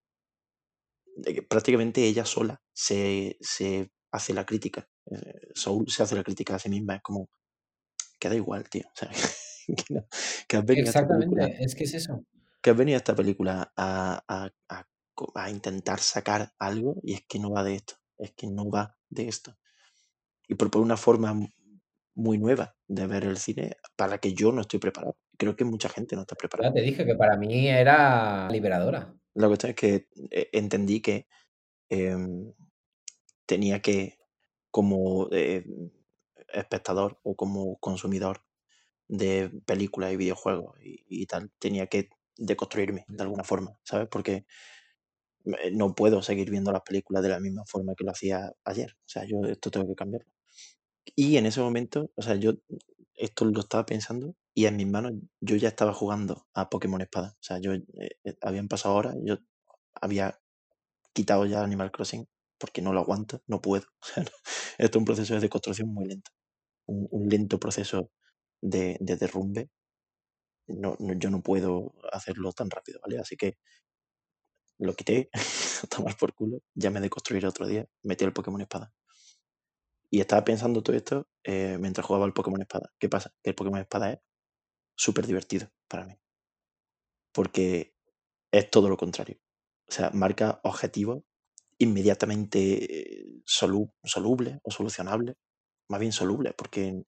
[1.49, 4.88] prácticamente ella sola se, se hace la crítica.
[5.12, 6.95] Eh, Soul se hace la crítica a sí misma.
[6.95, 7.30] Es como,
[8.20, 8.86] que da igual, tío.
[8.88, 9.10] O sea,
[9.68, 10.07] que, no-
[10.47, 12.24] que has venido a esta película Exactamente, es que es eso.
[12.62, 14.86] que has venido a esta película a, a- a
[15.36, 18.95] a intentar sacar algo y es que no va de esto, es que no va
[19.10, 19.57] de esto.
[20.47, 21.38] Y propone una forma
[22.16, 25.18] muy nueva de ver el cine para la que yo no estoy preparado.
[25.38, 26.70] Creo que mucha gente no está preparada.
[26.70, 29.14] Ya te dije que para mí era liberadora.
[29.36, 31.27] La cuestión es que eh, entendí que
[31.89, 32.53] em,
[33.45, 34.19] tenía que,
[34.71, 35.65] como eh,
[36.53, 38.43] espectador o como consumidor
[39.07, 44.07] de películas y videojuegos y, y tal, tenía que deconstruirme de alguna forma, ¿sabes?
[44.09, 44.45] Porque
[45.45, 48.95] eh, no puedo seguir viendo las películas de la misma forma que lo hacía ayer.
[49.05, 50.32] O sea, yo esto tengo que cambiarlo.
[51.15, 52.53] Y en ese momento, o sea, yo
[53.15, 57.30] esto lo estaba pensando y en mis manos yo ya estaba jugando a Pokémon Espada.
[57.39, 57.86] O sea, yo eh,
[58.26, 59.38] eh, habían pasado horas, yo
[59.93, 60.38] había
[61.14, 63.86] quitado ya Animal Crossing porque no lo aguanto, no puedo.
[64.78, 66.32] Esto es un proceso de deconstrucción muy lento.
[66.88, 68.12] Un, un lento proceso
[68.62, 69.70] de, de derrumbe.
[70.68, 73.18] No, yo no puedo hacerlo tan rápido, ¿vale?
[73.18, 73.57] Así que
[74.78, 75.30] lo quité,
[75.84, 78.91] a tomar por culo, ya me deconstruiré otro día, metí el Pokémon Espada.
[80.12, 82.91] Y estaba pensando todo esto eh, mientras jugaba el Pokémon Espada.
[82.99, 83.32] ¿Qué pasa?
[83.41, 84.20] Que el Pokémon Espada es
[85.05, 86.15] súper divertido para mí.
[87.31, 87.93] Porque
[88.51, 89.37] es todo lo contrario.
[89.89, 91.23] O sea, marca objetivos
[91.79, 95.35] inmediatamente eh, solu- solubles o solucionables.
[95.89, 97.03] Más bien solubles, porque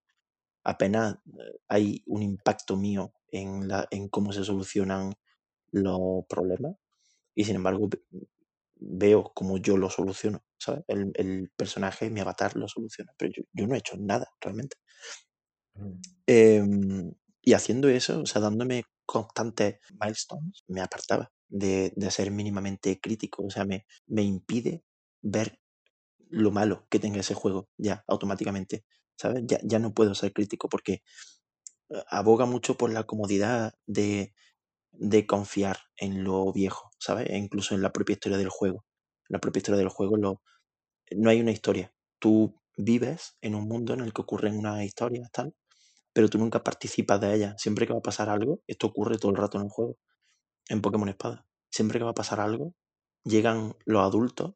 [0.66, 5.14] apenas eh, hay un impacto mío en, la, en cómo se solucionan
[5.72, 6.76] los problemas.
[7.36, 7.90] Y sin embargo,
[8.78, 10.84] veo como yo lo soluciono, ¿sabes?
[10.88, 14.78] El, el personaje, mi avatar lo soluciona, pero yo, yo no he hecho nada realmente.
[15.76, 16.02] Mm.
[16.28, 23.00] Em, y haciendo eso, o sea, dándome constantes milestones, me apartaba de, de ser mínimamente
[23.02, 24.84] crítico, o sea, me, me impide
[25.22, 25.60] ver
[26.30, 28.86] lo malo que tenga ese juego ya automáticamente,
[29.18, 29.44] ¿sabes?
[29.48, 31.04] Ya, ya no puedo ser crítico porque
[31.90, 34.34] eh, aboga mucho por la comodidad de,
[34.92, 37.30] de confiar en lo viejo, ¿sabes?
[37.30, 38.86] E incluso en la propia historia del juego.
[39.30, 41.94] La propia historia del juego no hay una historia.
[42.20, 45.54] Tú vives en un mundo en el que ocurren unas historias, tal,
[46.14, 47.62] pero tú nunca participas de ellas.
[47.62, 49.98] Siempre que va a pasar algo, esto ocurre todo el rato en el juego,
[50.70, 51.46] en Pokémon Espada.
[51.72, 52.74] Siempre que va a pasar algo,
[53.24, 54.54] llegan los adultos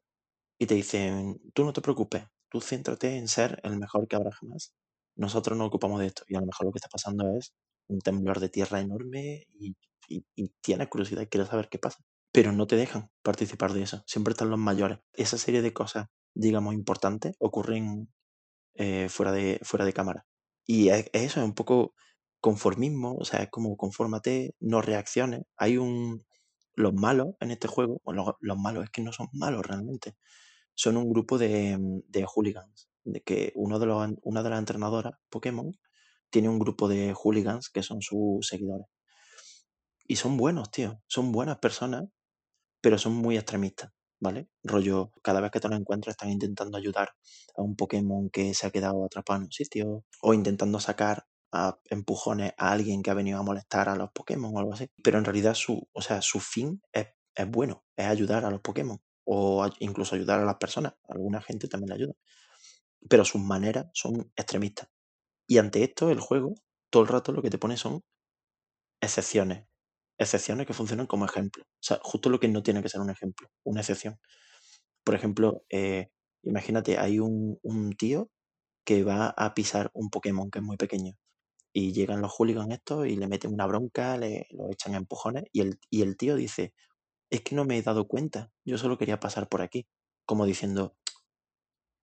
[0.58, 4.32] y te dicen, tú no te preocupes, tú céntrate en ser el mejor que habrá
[4.32, 4.74] jamás.
[5.16, 6.24] Nosotros nos ocupamos de esto.
[6.28, 7.54] Y a lo mejor lo que está pasando es
[7.88, 9.74] un temblor de tierra enorme y
[10.60, 11.98] tienes curiosidad y quieres saber qué pasa.
[12.32, 14.02] Pero no te dejan participar de eso.
[14.06, 14.98] Siempre están los mayores.
[15.14, 18.12] Esa serie de cosas, digamos, importantes ocurren
[18.74, 20.26] eh, fuera, de, fuera de cámara.
[20.66, 21.94] Y es, es eso, es un poco
[22.40, 25.42] conformismo, o sea, es como confórmate, no reacciones.
[25.56, 26.24] Hay un...
[26.74, 30.14] Los malos en este juego, bueno, los, los malos es que no son malos realmente,
[30.74, 35.14] son un grupo de, de hooligans, de que uno de los, una de las entrenadoras
[35.30, 35.72] Pokémon
[36.28, 38.86] tiene un grupo de hooligans que son sus seguidores.
[40.06, 42.04] Y son buenos, tío, son buenas personas,
[42.82, 44.48] pero son muy extremistas, ¿vale?
[44.62, 47.10] Rollo, cada vez que te lo encuentras están intentando ayudar
[47.56, 51.78] a un Pokémon que se ha quedado atrapado en un sitio, o intentando sacar a
[51.90, 54.88] empujones a alguien que ha venido a molestar a los Pokémon o algo así.
[55.02, 58.60] Pero en realidad su, o sea, su fin es, es bueno, es ayudar a los
[58.60, 60.94] Pokémon, o incluso ayudar a las personas.
[61.08, 62.14] Alguna gente también le ayuda.
[63.08, 64.88] Pero sus maneras son extremistas.
[65.48, 66.54] Y ante esto, el juego,
[66.90, 68.02] todo el rato lo que te pone son
[69.00, 69.66] excepciones.
[70.18, 71.64] Excepciones que funcionan como ejemplo.
[71.64, 74.18] O sea, justo lo que no tiene que ser un ejemplo, una excepción.
[75.04, 76.08] Por ejemplo, eh,
[76.42, 78.30] imagínate, hay un, un tío
[78.84, 81.14] que va a pisar un Pokémon que es muy pequeño.
[81.72, 85.44] Y llegan los hooligans estos y le meten una bronca, le lo echan empujones.
[85.52, 86.74] Y el, y el tío dice,
[87.30, 89.86] es que no me he dado cuenta, yo solo quería pasar por aquí.
[90.26, 90.96] Como diciendo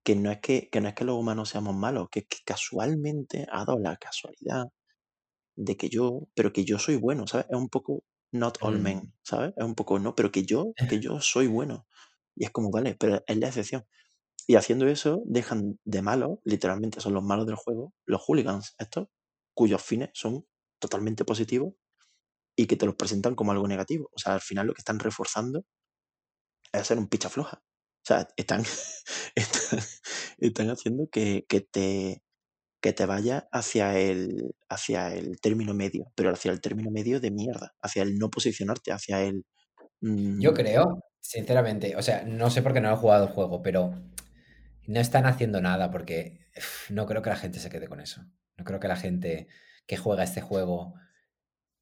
[0.04, 3.48] que no es que, que, no es que los humanos seamos malos, que, que casualmente
[3.52, 4.66] ha dado la casualidad
[5.56, 7.48] de que yo, pero que yo soy bueno, ¿sabes?
[7.50, 8.84] Es un poco not all Mm.
[8.84, 9.54] men, ¿sabes?
[9.58, 11.88] Es un poco, no, pero que yo, que yo soy bueno.
[12.36, 13.86] Y es como, vale, pero es la excepción.
[14.48, 19.08] Y haciendo eso, dejan de malos, literalmente son los malos del juego, los hooligans, estos,
[19.56, 20.46] cuyos fines son
[20.80, 21.74] totalmente positivos
[22.56, 24.10] y que te los presentan como algo negativo.
[24.14, 25.66] O sea, al final lo que están reforzando
[26.72, 27.62] es ser un picha floja.
[27.64, 28.64] O sea, están,
[29.36, 29.80] están,
[30.38, 32.24] están haciendo que, que te,
[32.84, 37.32] que te vaya hacia el, hacia el término medio, pero hacia el término medio de
[37.32, 39.46] mierda, hacia el no posicionarte, hacia el...
[40.02, 43.62] Yo mm, creo, sinceramente, o sea, no sé por qué no he jugado el juego,
[43.62, 43.94] pero
[44.86, 46.42] no están haciendo nada porque
[46.90, 48.22] no creo que la gente se quede con eso.
[48.58, 49.48] No creo que la gente
[49.88, 50.94] que juega este juego,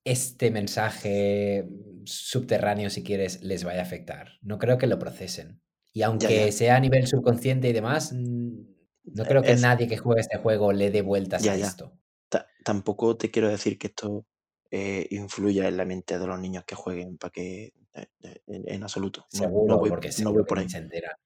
[0.03, 1.67] este mensaje
[2.05, 4.33] subterráneo, si quieres, les vaya a afectar.
[4.43, 5.63] No creo que lo procesen.
[5.93, 8.70] Y aunque ya, sea a nivel subconsciente y demás, mm,
[9.03, 11.69] no creo que es, nadie que juegue este juego le dé vueltas ya, a ya.
[11.69, 11.99] esto.
[12.29, 14.25] Ta- tampoco te quiero decir que esto
[14.71, 18.63] eh, influya en la mente de los niños que jueguen, para que eh, eh, en,
[18.69, 20.69] en absoluto, no, no Seguro, voy, porque no voy por ahí.
[20.69, 21.17] se entera.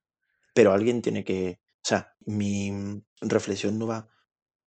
[0.54, 4.10] Pero alguien tiene que, o sea, mi mm, reflexión no va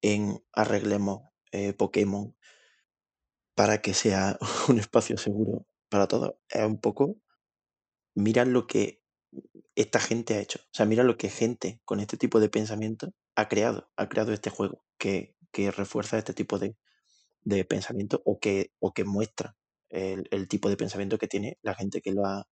[0.01, 2.35] en arreglemos eh, Pokémon
[3.55, 4.37] para que sea
[4.69, 6.35] un espacio seguro para todos.
[6.49, 7.17] Es un poco,
[8.15, 9.03] mira lo que
[9.75, 10.59] esta gente ha hecho.
[10.59, 13.89] O sea, mira lo que gente con este tipo de pensamiento ha creado.
[13.95, 15.35] Ha creado este juego que,
[15.75, 16.75] refuerza este tipo de,
[17.65, 18.71] pensamiento o que,
[19.05, 19.55] muestra
[19.89, 22.47] el, tipo de pensamiento que tiene la gente que lo ha,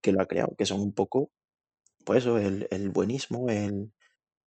[0.00, 1.30] que lo ha creado, que son un poco,
[2.04, 3.92] pues eso, el, el buenismo, el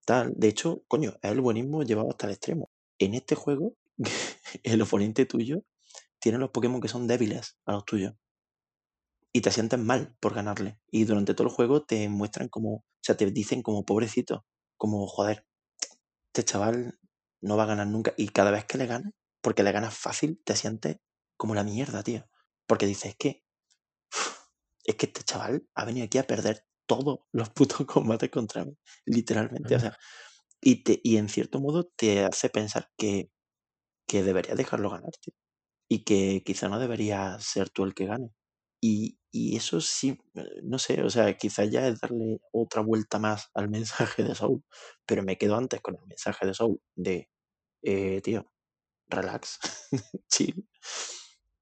[0.05, 0.33] tal.
[0.35, 2.71] De hecho, coño, el buenismo llevado hasta el extremo.
[2.99, 3.75] En este juego,
[4.63, 5.63] el oponente tuyo
[6.19, 8.13] tiene los Pokémon que son débiles a los tuyos.
[9.33, 10.79] Y te sientes mal por ganarle.
[10.91, 14.45] Y durante todo el juego te muestran como, o sea, te dicen como pobrecito,
[14.77, 15.47] como joder,
[16.27, 16.99] este chaval
[17.41, 18.13] no va a ganar nunca.
[18.15, 19.11] Y cada vez que le ganas,
[19.41, 20.97] porque le ganas fácil, te sientes
[21.37, 22.27] como la mierda, tío.
[22.67, 23.43] Porque dices, es que,
[24.85, 28.77] es que este chaval ha venido aquí a perder todos los putos combates contra mí,
[29.05, 29.75] literalmente.
[29.75, 29.97] O sea,
[30.61, 33.31] y, te, y en cierto modo te hace pensar que,
[34.07, 35.33] que deberías dejarlo ganar, tío.
[35.89, 38.29] Y que quizá no deberías ser tú el que gane.
[38.81, 43.19] Y, y eso sí, eh, no sé, o sea, quizás ya es darle otra vuelta
[43.19, 43.69] más al
[44.17, 44.63] mensaje de Soul,
[45.07, 47.29] pero me quedo antes con el mensaje de Soul de,
[47.83, 48.51] eh, tío,
[49.09, 49.59] relax,
[50.29, 50.67] chill,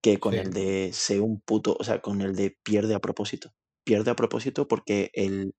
[0.01, 3.53] que con el de sé un puto, o sea, con el de pierde a propósito.
[3.83, 5.55] pierde a propósito porque el,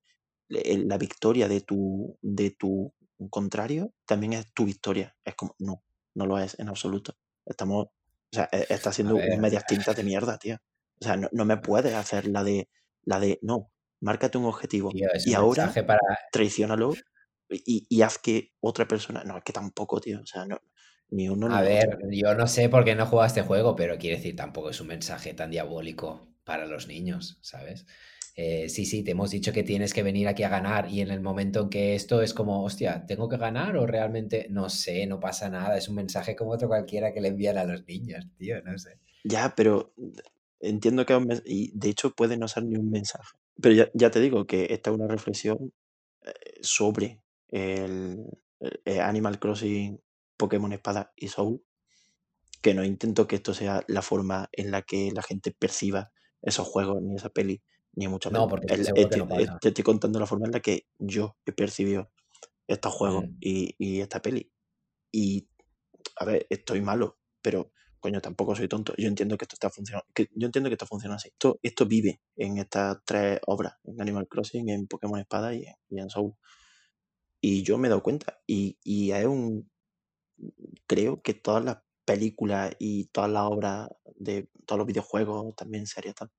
[0.48, 2.94] el- la victoria de tu, de tu
[3.30, 5.16] contrario también es tu victoria.
[5.24, 5.84] Es como, no,
[6.14, 7.14] no lo es en absoluto.
[7.46, 7.92] Estamos, o
[8.32, 10.58] sea, e- está haciendo medias tintas de mierda, tío.
[11.02, 12.68] O sea, no, no me puedes hacer la de,
[13.02, 15.98] la de, no, márcate un objetivo tío, y ahora para.
[17.50, 20.60] y, y haz que otra persona, no, es que tampoco, tío, o sea, no,
[21.10, 22.08] ni uno ni A ver, otro.
[22.12, 24.86] yo no sé por qué no juega este juego, pero quiere decir, tampoco es un
[24.86, 27.84] mensaje tan diabólico para los niños, ¿sabes?
[28.36, 31.10] Eh, sí, sí, te hemos dicho que tienes que venir aquí a ganar y en
[31.10, 35.04] el momento en que esto es como, hostia, ¿tengo que ganar o realmente no sé,
[35.06, 35.76] no pasa nada?
[35.76, 39.00] Es un mensaje como otro cualquiera que le envían a los niños, tío, no sé.
[39.24, 39.94] Ya, pero
[40.62, 43.28] entiendo que es un mes- y de hecho puede no ser ni un mensaje.
[43.60, 45.72] Pero ya, ya te digo que esta es una reflexión
[46.24, 46.32] eh,
[46.62, 48.24] sobre el,
[48.84, 50.00] el Animal Crossing,
[50.38, 51.62] Pokémon Espada y Soul,
[52.62, 56.66] que no intento que esto sea la forma en la que la gente perciba esos
[56.66, 57.62] juegos, ni esa peli,
[57.94, 58.50] ni mucho No, menos.
[58.50, 59.58] porque Es estoy la- seguro que Te, no eh, pasa.
[59.60, 62.10] te estoy contando la forma en la que yo he percibido
[62.68, 63.36] estos juegos Mm.
[63.40, 64.50] y, y esta peli.
[65.12, 65.48] Y,
[66.16, 67.72] a ver, estoy malo, pero
[68.02, 68.94] coño, tampoco soy tonto.
[68.98, 70.06] Yo entiendo que esto está funcionando.
[70.34, 71.28] Yo entiendo que esto funciona así.
[71.30, 75.76] Esto, esto vive en estas tres obras, en Animal Crossing, en Pokémon Espada y, en-
[75.90, 76.34] y en Soul.
[77.42, 78.40] Y yo me he dado cuenta.
[78.46, 79.70] Y, y es un.
[80.86, 86.14] Creo que todas las películas y todas las obras de todos los videojuegos, también series,
[86.14, 86.30] tal,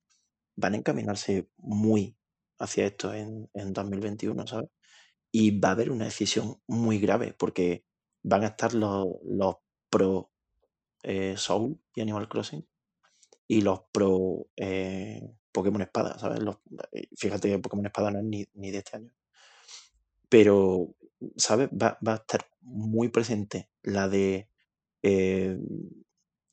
[0.58, 2.18] van a encaminarse muy
[2.60, 4.70] hacia esto en, en 2021, ¿sabes?
[5.34, 7.86] Y va a haber una decisión muy grave porque
[8.24, 9.58] van a estar los, los
[9.92, 10.32] pro
[11.04, 12.66] eh, Soul y Animal Crossing
[13.48, 16.40] y los pro eh, Pokémon Espada, ¿sabes?
[16.40, 16.58] Los,
[16.92, 19.14] eh, fíjate que Pokémon Espada no es ni, ni de este año.
[20.30, 20.96] Pero,
[21.38, 21.70] ¿sabes?
[21.70, 24.50] Va, va a estar muy presente la de
[25.04, 25.58] eh,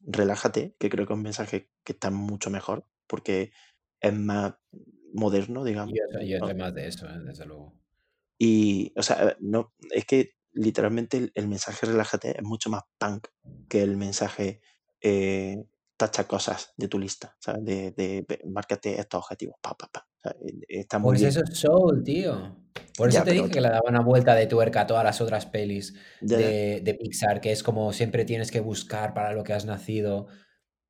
[0.00, 3.52] relájate, que creo que es un mensaje que está mucho mejor porque
[4.00, 4.54] es más
[5.12, 5.94] moderno, digamos.
[5.94, 6.46] ¿no?
[6.46, 7.74] sé más de eso, desde luego.
[8.38, 13.28] Y, o sea, no, es que literalmente el, el mensaje relájate es mucho más punk
[13.68, 14.60] que el mensaje
[15.00, 15.64] eh,
[15.96, 17.64] tacha cosas de tu lista, ¿sabes?
[17.64, 20.08] De, de, márcate estos objetivos, pa, pa, pa.
[20.16, 21.30] O sea, eh, está muy Pues bien.
[21.30, 22.56] eso es Soul, tío.
[22.96, 25.04] Por eso Ya, te pero dije que le daba una vuelta de tuerca a todas
[25.04, 29.14] las otras pelis ya, ya, de, de Pixar, que es como siempre tienes que buscar
[29.14, 30.26] para lo que has nacido.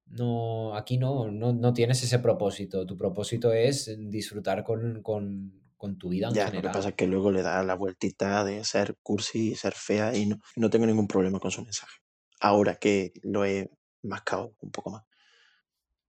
[0.07, 2.85] No, aquí no, no, no tienes ese propósito.
[2.87, 6.77] Tu propósito es disfrutar con, con- con tu vida en ya, lo que general.
[6.77, 10.37] pasa es que luego le da la vueltita de ser cursi, ser fea y no,
[10.57, 11.97] no tengo ningún problema con su mensaje.
[12.41, 13.71] Ahora que lo he
[14.03, 15.05] mascado un poco más.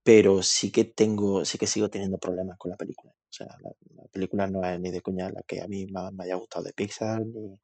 [0.04, 3.12] Pero sí que tengo, sí que sigo teniendo problemas con la película.
[3.14, 6.12] O sea, la, la película no es ni de coña la que a mí más
[6.12, 7.58] me haya gustado de Pixar, ni,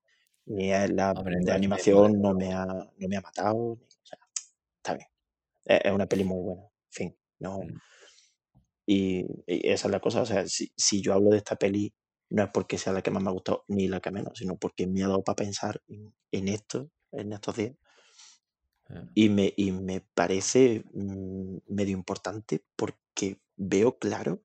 [0.45, 3.76] ni es la Hombre, de no animación, no me ha, no me ha matado.
[3.80, 4.20] ni- o sea,
[4.78, 5.08] está bien.
[5.66, 6.62] Es, es una peli muy buena.
[6.64, 7.60] En fin, no.
[7.60, 7.80] Mm.
[8.88, 10.22] Y, y esa es la cosa.
[10.22, 11.94] O sea, si, si yo hablo de esta peli,
[12.30, 14.58] no es porque sea la que más me ha gustado, ni la que menos, sino
[14.58, 17.76] porque me ha dado para pensar en, en esto, en estos días.
[19.16, 24.42] Y me, y me parece mm, medio importante porque veo claro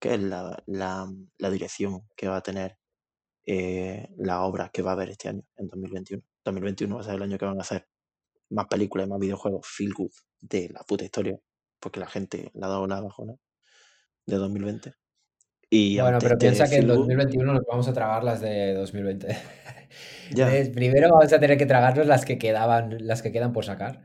[0.00, 2.78] que es la, la, la dirección que va a tener
[3.46, 6.22] eh, la obra que va a haber este año, en 2021.
[6.44, 7.88] 2021 va a ser el año que van a hacer
[8.50, 11.38] más películas y más videojuegos feel good de la puta historia,
[11.80, 13.34] porque la gente le ha dado la bajona
[14.26, 14.94] de 2020.
[15.70, 18.74] Y Bueno, pero piensa que en feel good, 2021 nos vamos a tragar las de
[18.74, 19.28] 2020.
[20.32, 23.64] ya, Entonces, primero vamos a tener que tragarnos las que quedaban, las que quedan por
[23.64, 24.02] sacar.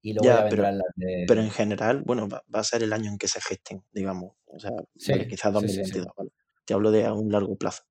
[0.00, 1.24] Y luego ya ya, pero, las de.
[1.26, 4.36] pero en general, bueno, va, va a ser el año en que se gesten, digamos.
[4.46, 5.98] O sea, vale, quizás sí, sí, sí.
[6.00, 6.30] 2022, ¿vale?
[6.64, 7.82] Te hablo de a un largo plazo.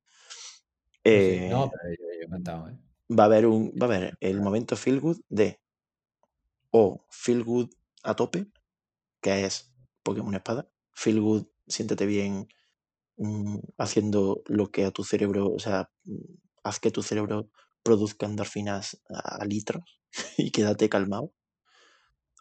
[1.04, 1.48] Sí.
[1.50, 2.78] No, Eh, pero yo, yo he encantado, ¿eh?
[3.10, 5.60] va a haber un va a haber el momento feel good de
[6.72, 7.70] o feel good
[8.04, 8.48] a tope
[9.22, 9.74] que es
[10.04, 12.48] Pokémon Espada feel good siéntete bien
[13.18, 16.16] mm, haciendo lo que a tu cerebro o sea mm,
[16.64, 17.50] haz que tu cerebro
[17.84, 20.02] produzca endorfinas a, a litros
[20.38, 21.34] y quédate calmado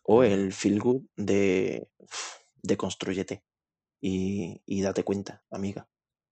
[0.05, 1.89] o el feel good de
[2.63, 3.45] de construyete
[4.01, 5.89] y, y date cuenta amiga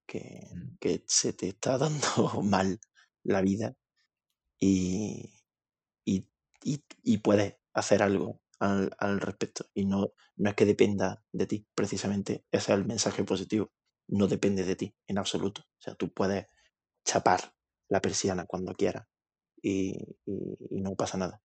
[0.06, 0.76] que, Mm.
[0.80, 1.98] que se te está dando
[2.42, 2.80] mal
[3.24, 3.76] la vida
[4.60, 5.30] y,
[6.06, 6.28] y,
[6.64, 9.66] y, y puedes hacer algo al, al respecto.
[9.74, 13.72] Y no, no es que dependa de ti, precisamente ese es el mensaje positivo.
[14.08, 15.62] No depende de ti en absoluto.
[15.62, 16.46] O sea, tú puedes
[17.04, 17.54] chapar
[17.88, 19.06] la persiana cuando quieras
[19.62, 19.92] y,
[20.26, 21.42] y- no pasa nada.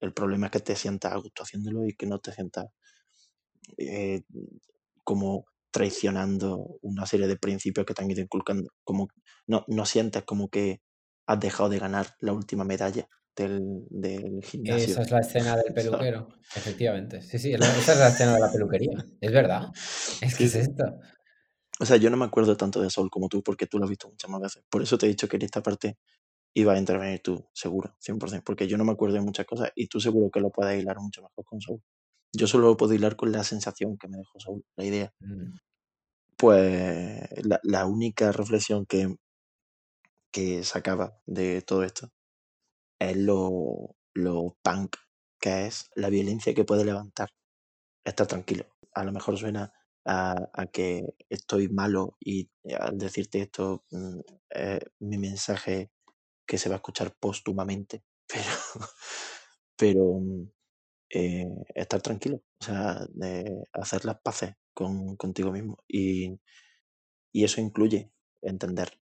[0.00, 2.68] El problema es que te sientas a gusto haciéndolo y que no te sientas
[3.78, 4.22] eh,
[5.04, 8.70] como traicionando una serie de principios que te han ido inculcando.
[8.84, 9.08] Como
[9.46, 10.82] no, no sientes como que
[11.26, 14.92] has dejado de ganar la última medalla del, del gimnasio.
[14.92, 17.22] Esa es la escena del peluquero, efectivamente.
[17.22, 19.04] Sí, sí, esa es la escena de la peluquería.
[19.20, 19.68] Es verdad.
[20.20, 20.58] Es que Sí, es sí.
[20.60, 20.84] esto.
[21.78, 23.90] O sea, yo no me acuerdo tanto de Soul como tú, porque tú lo has
[23.90, 24.64] visto muchas más veces.
[24.70, 25.98] Por eso te he dicho que en esta parte
[26.54, 29.88] iba a intervenir tú, seguro, 100%, porque yo no me acuerdo de muchas cosas y
[29.88, 31.82] tú seguro que lo puedes hilar mucho mejor con Soul.
[32.32, 35.12] Yo solo lo puedo hilar con la sensación que me dejó Soul, la idea.
[35.20, 35.52] Mm,
[36.38, 39.16] Pues la, la única reflexión que,
[40.30, 42.10] que sacaba de todo esto
[42.98, 44.96] es lo, lo punk
[45.40, 47.30] que es la violencia que puede levantar.
[48.04, 48.66] Estar tranquilo.
[48.94, 49.72] A lo mejor suena
[50.06, 54.20] a, que estoy malo y al decirte esto, mm,
[54.54, 55.90] eh, mi mensaje
[56.46, 58.50] que se va a escuchar póstumamente, pero,
[59.76, 60.50] pero mm,
[61.10, 65.78] eh, estar tranquilo, o sea, de hacer las paces con, contigo mismo.
[65.88, 66.40] Y,
[67.32, 69.00] y eso incluye entender,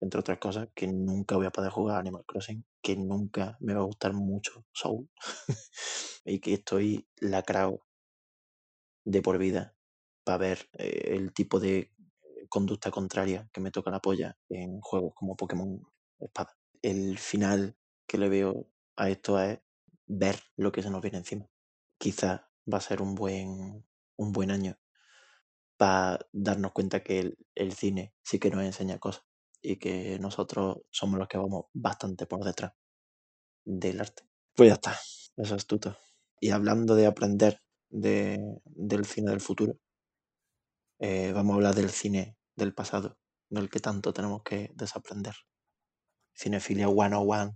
[0.00, 3.80] entre otras cosas, que nunca voy a poder jugar Animal Crossing, que nunca me va
[3.80, 5.08] a gustar mucho Soul
[6.24, 7.86] y que estoy lacrado
[9.04, 9.76] de por vida
[10.24, 11.92] para ver eh, el tipo de
[12.48, 15.80] conducta contraria que me toca la polla en juegos como Pokémon
[16.18, 16.56] Espada.
[16.82, 17.76] El final
[18.06, 19.60] que le veo a esto es
[20.06, 21.48] ver lo que se nos viene encima.
[21.98, 22.40] Quizás
[22.72, 24.78] va a ser un buen, un buen año
[25.76, 29.29] para darnos cuenta que el, el cine sí que nos enseña cosas
[29.62, 32.72] y que nosotros somos los que vamos bastante por detrás
[33.64, 34.24] del arte.
[34.54, 34.98] Pues ya está,
[35.36, 35.96] eso es tuto.
[36.40, 39.78] Y hablando de aprender de, del cine del futuro,
[40.98, 45.34] eh, vamos a hablar del cine del pasado, del que tanto tenemos que desaprender.
[46.34, 47.54] Cinefilia 101.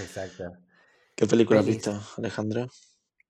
[0.00, 0.52] Exacto.
[1.14, 2.68] ¿Qué película has visto, Alejandro?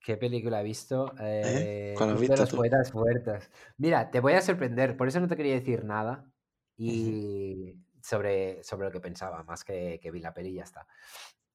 [0.05, 1.12] ¿Qué película he visto?
[1.18, 1.93] ¿Eh?
[1.93, 2.57] Eh, ¿Cuál has visto tú?
[2.57, 3.51] poetas muertos.
[3.76, 6.30] Mira, te voy a sorprender, por eso no te quería decir nada.
[6.79, 10.87] Y sobre, sobre lo que pensaba, más que, que vi la peli y ya está.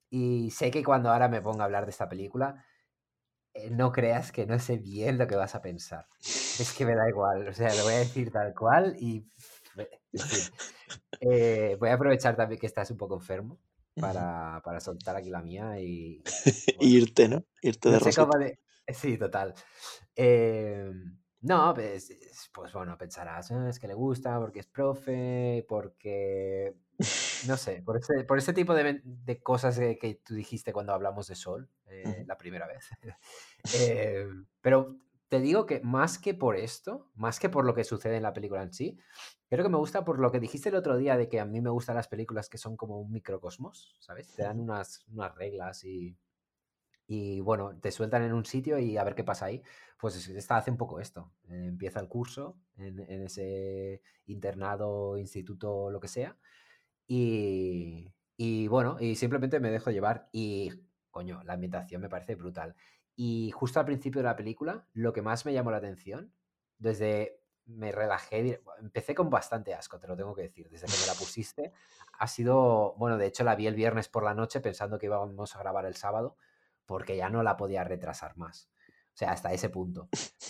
[0.09, 2.63] Y sé que cuando ahora me ponga a hablar de esta película,
[3.53, 6.07] eh, no creas que no sé bien lo que vas a pensar.
[6.19, 9.25] Es que me da igual, o sea, lo voy a decir tal cual y...
[9.75, 10.53] En fin.
[11.21, 13.59] Eh, voy a aprovechar también que estás un poco enfermo
[13.95, 16.21] para, para soltar aquí la mía y...
[16.77, 17.45] bueno, Irte, ¿no?
[17.61, 18.59] Irte de no sé de...
[18.93, 19.55] Sí, total.
[20.15, 20.91] Eh,
[21.43, 26.75] no, pues, es- pues bueno, pensarás, "Ah, es que le gusta porque es profe, porque...
[27.41, 30.93] No sé, por ese, por ese tipo de, de cosas que, que tú dijiste cuando
[30.93, 32.89] hablamos de Sol eh, la primera vez.
[33.71, 34.27] Eh,
[34.61, 34.97] pero
[35.29, 38.33] te digo que más que por esto, más que por lo que sucede en la
[38.33, 38.99] película en sí,
[39.49, 41.61] creo que me gusta por lo que dijiste el otro día de que a mí
[41.61, 44.33] me gustan las películas que son como un microcosmos, ¿sabes?
[44.35, 46.17] Te dan unas, unas reglas y,
[47.13, 49.61] y bueno, te sueltan en un sitio y a ver qué pasa ahí.
[49.99, 51.31] Pues es- esta hace un poco esto.
[51.49, 56.37] Eh, empieza el curso en, ese internado, instituto, lo que sea.
[57.07, 60.29] Y, y bueno, y simplemente me dejo llevar.
[60.31, 60.71] Y
[61.11, 62.75] coño, la ambientación me parece brutal.
[63.15, 66.33] Y justo al principio de la película, lo que más me llamó la atención,
[66.77, 71.07] desde me relajé, empecé con bastante asco, te lo tengo que decir, desde que me
[71.07, 71.71] la pusiste,
[72.19, 75.55] ha sido, bueno, de hecho la vi el viernes por la noche pensando que íbamos
[75.55, 76.35] a grabar el sábado,
[76.85, 78.69] porque ya no la podía retrasar más.
[79.13, 80.09] O sea, hasta ese punto.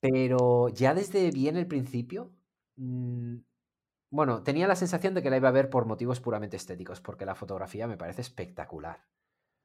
[0.00, 2.32] Pero ya desde bien el principio,
[2.76, 3.36] mm,
[4.10, 7.26] bueno, tenía la sensación de que la iba a ver por motivos puramente estéticos, porque
[7.26, 8.98] la fotografía me parece espectacular.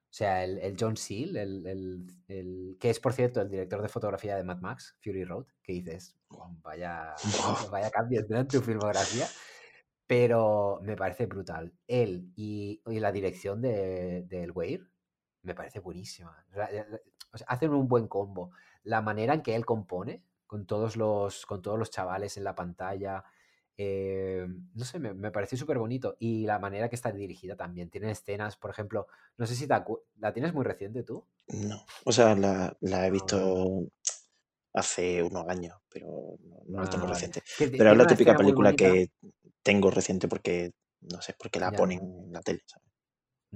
[0.09, 3.82] O sea, el, el John Seal, el, el- el- que es por cierto el director
[3.82, 6.18] de fotografía de Mad Max, Fury Road, que dices,
[6.63, 7.13] vaya,
[7.72, 8.39] vaya cambios ¿no?
[8.39, 9.28] en tu filmografía,
[10.07, 11.74] pero me parece brutal.
[11.88, 14.89] Él y, y la dirección de, de El Weir
[15.48, 16.45] me parece buenísima.
[17.32, 18.52] O sea, hacen un buen combo.
[18.84, 22.54] La manera en que él compone, con todos los, con todos los chavales en la
[22.56, 23.24] pantalla,
[23.78, 26.18] eh, no sé, me, me pareció súper bonito.
[26.20, 27.89] Y la manera que está dirigida también.
[27.89, 29.76] Tiene escenas, por ejemplo, no sé si te
[30.20, 31.26] la tienes muy reciente tú.
[31.48, 31.86] No.
[32.06, 33.88] O sea, la, la he visto
[34.74, 37.14] hace unos años, pero no, no la tengo ah, vale.
[37.14, 37.41] reciente.
[37.58, 39.10] Pero es la típica película que
[39.64, 41.78] tengo reciente porque, no sé, porque la Ya.
[41.78, 42.86] ponen en la tele, ¿sabes?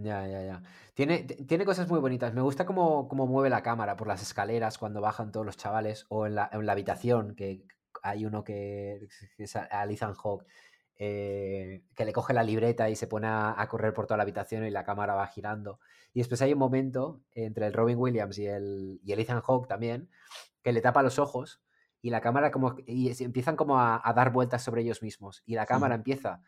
[0.04, 0.64] Ya, ya, ya.
[0.94, 2.34] Tiene, tiene cosas muy bonitas.
[2.34, 6.06] Me gusta cómo, cómo mueve la cámara por las escaleras cuando bajan todos los chavales
[6.10, 7.66] o en la, en la habitación, que
[8.02, 10.46] hay uno que, que es a- a Ethan Hawke,
[10.96, 14.24] eh, que le coge la libreta y se pone a, a correr por toda la
[14.24, 15.80] habitación y la cámara va girando.
[16.14, 19.68] Y después hay un momento entre el Robin Williams y el, y el Ethan Hawke
[19.68, 20.10] también,
[20.64, 21.62] que le tapa los ojos
[22.02, 25.56] y la cámara como y empiezan como a, a dar vueltas sobre ellos mismos y
[25.56, 26.42] la cámara empieza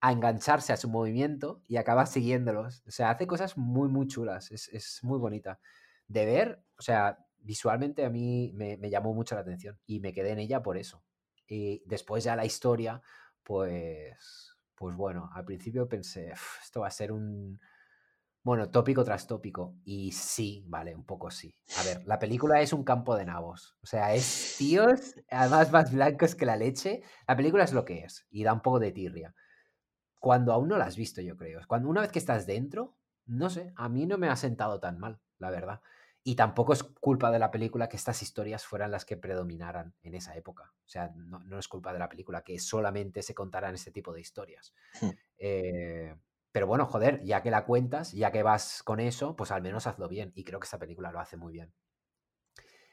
[0.00, 2.82] a engancharse a su movimiento y acaba siguiéndolos.
[2.86, 4.50] O sea, hace cosas muy, muy chulas.
[4.50, 5.60] Es, es muy bonita.
[6.08, 10.12] De ver, o sea, visualmente a mí me, me llamó mucho la atención y me
[10.12, 11.04] quedé en ella por eso.
[11.46, 13.02] Y después ya la historia,
[13.42, 17.60] pues, pues bueno, al principio pensé, "Uf, esto va a ser un,
[18.42, 19.76] Bueno, tópico tras tópico.
[19.84, 21.54] Y sí, vale, un poco sí.
[21.74, 23.76] A ver, la película es un campo de nabos.
[23.82, 27.02] O sea, es tíos, además más blancos que la leche.
[27.28, 29.34] La película es lo que es y da un poco de tirria.
[30.20, 31.60] Cuando aún no la has visto, yo creo.
[31.66, 32.94] Cuando una vez que estás dentro,
[33.26, 35.80] no sé, a mí no me ha sentado tan mal, la verdad.
[36.22, 40.14] Y tampoco es culpa de la película que estas historias fueran las que predominaran en
[40.14, 40.74] esa época.
[40.84, 44.12] O sea, no, no es culpa de la película que solamente se contaran este tipo
[44.12, 44.74] de historias.
[45.00, 45.10] Hmm.
[45.38, 46.14] Eh,
[46.52, 49.86] pero bueno, joder, ya que la cuentas, ya que vas con eso, pues al menos
[49.86, 50.32] hazlo bien.
[50.34, 51.72] Y creo que esta película lo hace muy bien.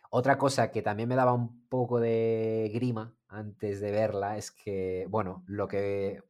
[0.09, 5.05] Otra cosa que también me daba un poco de grima antes de verla es que,
[5.09, 6.23] bueno, lo que,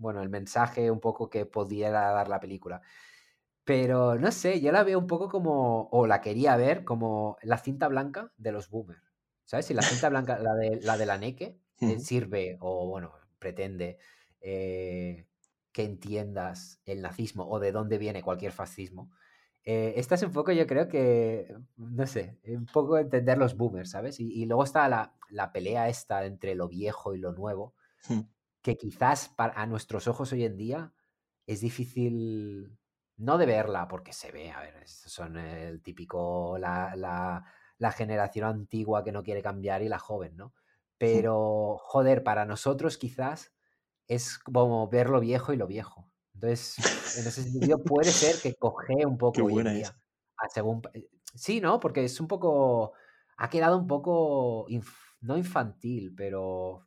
[0.00, 2.82] bueno, el mensaje un poco que pudiera dar la película.
[3.64, 7.58] Pero no sé, yo la veo un poco como, o la quería ver como la
[7.58, 9.02] cinta blanca de los boomers.
[9.44, 9.66] ¿Sabes?
[9.66, 13.98] Si la cinta blanca, la de la, de la Neke, eh, sirve o, bueno, pretende
[14.40, 15.26] eh,
[15.72, 19.10] que entiendas el nazismo o de dónde viene cualquier fascismo.
[19.64, 23.90] Eh, esta es un poco, yo creo que, no sé, un poco entender los boomers,
[23.90, 24.20] ¿sabes?
[24.20, 27.74] Y, y luego está la, la pelea esta entre lo viejo y lo nuevo,
[28.08, 28.20] Hmm.
[28.62, 30.94] Que quizás para, a nuestros ojos hoy en día
[31.46, 32.78] es difícil
[33.16, 37.44] no de verla, porque se ve, a ver, son el típico, la, la,
[37.78, 40.54] la generación antigua que no quiere cambiar y la joven, ¿no?
[40.98, 43.54] Pero, joder, para nosotros quizás
[44.08, 46.10] es como ver lo viejo y lo viejo.
[46.34, 49.92] Entonces, en ese sentido puede ser que coge un Qué poco hoy en buena esa.
[49.92, 50.00] día.
[50.36, 51.80] a según, eh, sí, ¿no?
[51.80, 52.92] Porque es un poco,
[53.36, 56.86] ha quedado un poco, inf- no infantil, pero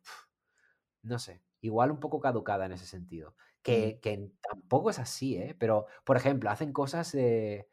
[1.02, 3.34] no sé, igual un poco caducada en ese sentido.
[3.62, 5.56] Que, que tampoco es así, ¿eh?
[5.58, 7.68] Pero, por ejemplo, hacen cosas de,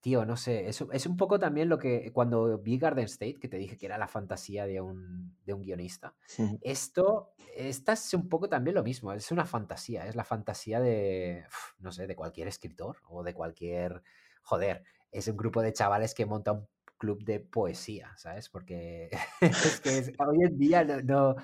[0.00, 3.48] Tío, no sé, es, es un poco también lo que cuando vi Garden State, que
[3.48, 6.14] te dije que era la fantasía de un, de un guionista,
[6.60, 11.44] esto, esta es un poco también lo mismo, es una fantasía, es la fantasía de,
[11.78, 14.02] no sé, de cualquier escritor o de cualquier,
[14.42, 16.68] joder, es un grupo de chavales que monta un
[16.98, 18.48] club de poesía, ¿sabes?
[18.48, 19.10] Porque
[19.64, 21.36] es que es- hoy en día no, no,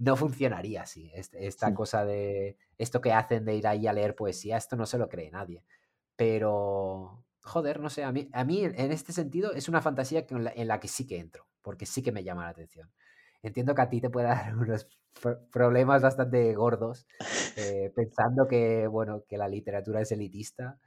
[0.00, 4.16] no funcionaría así, este- esta cosa de, esto que hacen de ir ahí a leer
[4.16, 5.64] poesía, esto no se lo cree nadie.
[6.16, 10.44] Pero, joder, no sé, a mí, a mí en este sentido es una fantasía en,
[10.44, 12.90] la, en la que sí que entro, porque sí que me llama la atención.
[13.42, 14.88] Entiendo que a ti te pueda dar unos
[15.20, 17.06] pro- problemas bastante gordos,
[17.56, 20.78] eh, pensando que, bueno, que la literatura es elitista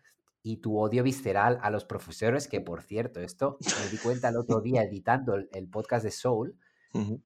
[0.43, 4.37] y tu odio visceral a los profesores, que por cierto, esto me di cuenta el
[4.37, 6.57] otro día editando el, el podcast de Soul,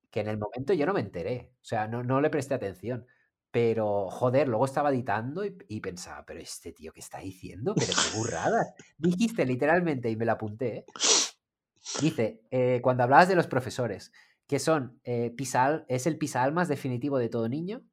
[0.09, 3.05] que en el momento yo no me enteré, o sea, no, no le presté atención.
[3.51, 7.73] Pero, joder, luego estaba editando y, pensaba, pero este tío, ¿qué está diciendo?
[7.75, 8.73] Pero qué burradas.
[8.97, 10.85] Dijiste literalmente, y me la apunté.
[12.01, 14.11] Dice, eh, cuando hablabas de los profesores,
[14.47, 17.83] que son, eh, pisal, es el pisaalmas definitivo de todo niño,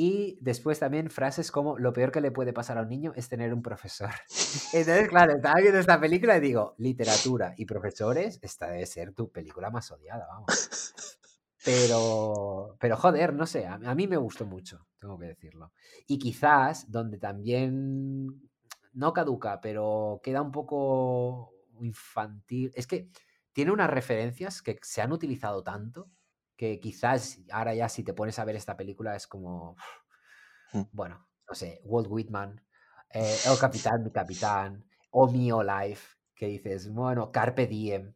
[0.00, 3.28] y después también frases como, lo peor que le puede pasar a un niño es
[3.28, 4.10] tener un profesor.
[4.72, 9.32] Entonces, claro, estaba viendo esta película y digo, literatura y profesores, esta debe ser tu
[9.32, 10.94] película más odiada, vamos.
[11.64, 15.72] Pero, pero joder, no sé, a, a mí me gustó mucho, tengo que decirlo.
[16.06, 18.48] Y quizás donde también
[18.92, 22.70] no caduca, pero queda un poco infantil.
[22.76, 23.10] Es que
[23.52, 26.08] tiene unas referencias que se han utilizado tanto
[26.58, 29.76] que quizás ahora ya si te pones a ver esta película es como,
[30.72, 32.60] Mm, bueno, no sé, Walt Whitman,
[33.10, 38.14] eh, El Capitán, mi Capitán, o Mio Life, que dices, bueno, Carpe Diem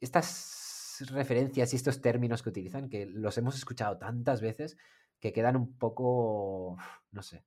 [0.00, 4.76] estas referencias y estos términos que utilizan, que los hemos escuchado tantas veces,
[5.18, 6.76] que quedan un poco,
[7.12, 7.44] no sé,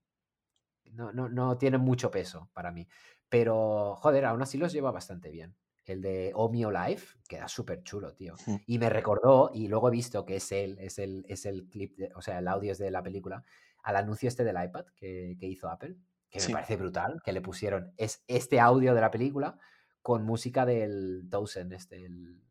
[0.91, 2.88] no, no, no tienen mucho peso para mí.
[3.29, 5.55] Pero, joder, aún así los lleva bastante bien.
[5.86, 8.36] El de Omio Life queda súper chulo, tío.
[8.65, 11.97] Y me recordó, y luego he visto que es él, es el, es el clip,
[11.97, 13.43] de- o sea, el audio es de la película,
[13.84, 15.97] al anuncio este del iPad que, que hizo Apple,
[16.29, 19.59] que me parece brutal, que le pusieron es este audio de la película
[20.01, 22.41] con música del Townsend, este, el,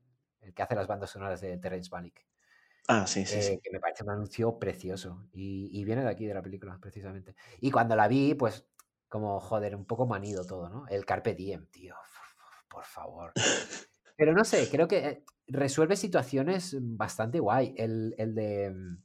[0.40, 2.26] el que hace las bandas sonoras de Terrence Malick,
[2.88, 3.60] Ah, sí, sí, eh, sí.
[3.62, 7.34] que me parece un anuncio precioso y, y viene de aquí, de la película, precisamente.
[7.60, 8.66] Y cuando la vi, pues,
[9.08, 10.86] como, joder, un poco manido todo, ¿no?
[10.88, 11.94] El Carpe Diem, tío,
[12.72, 13.32] por favor.
[14.16, 17.74] Pero no sé, creo que eh, resuelve situaciones bastante guay.
[17.76, 18.70] El, el de...
[18.70, 19.02] mm,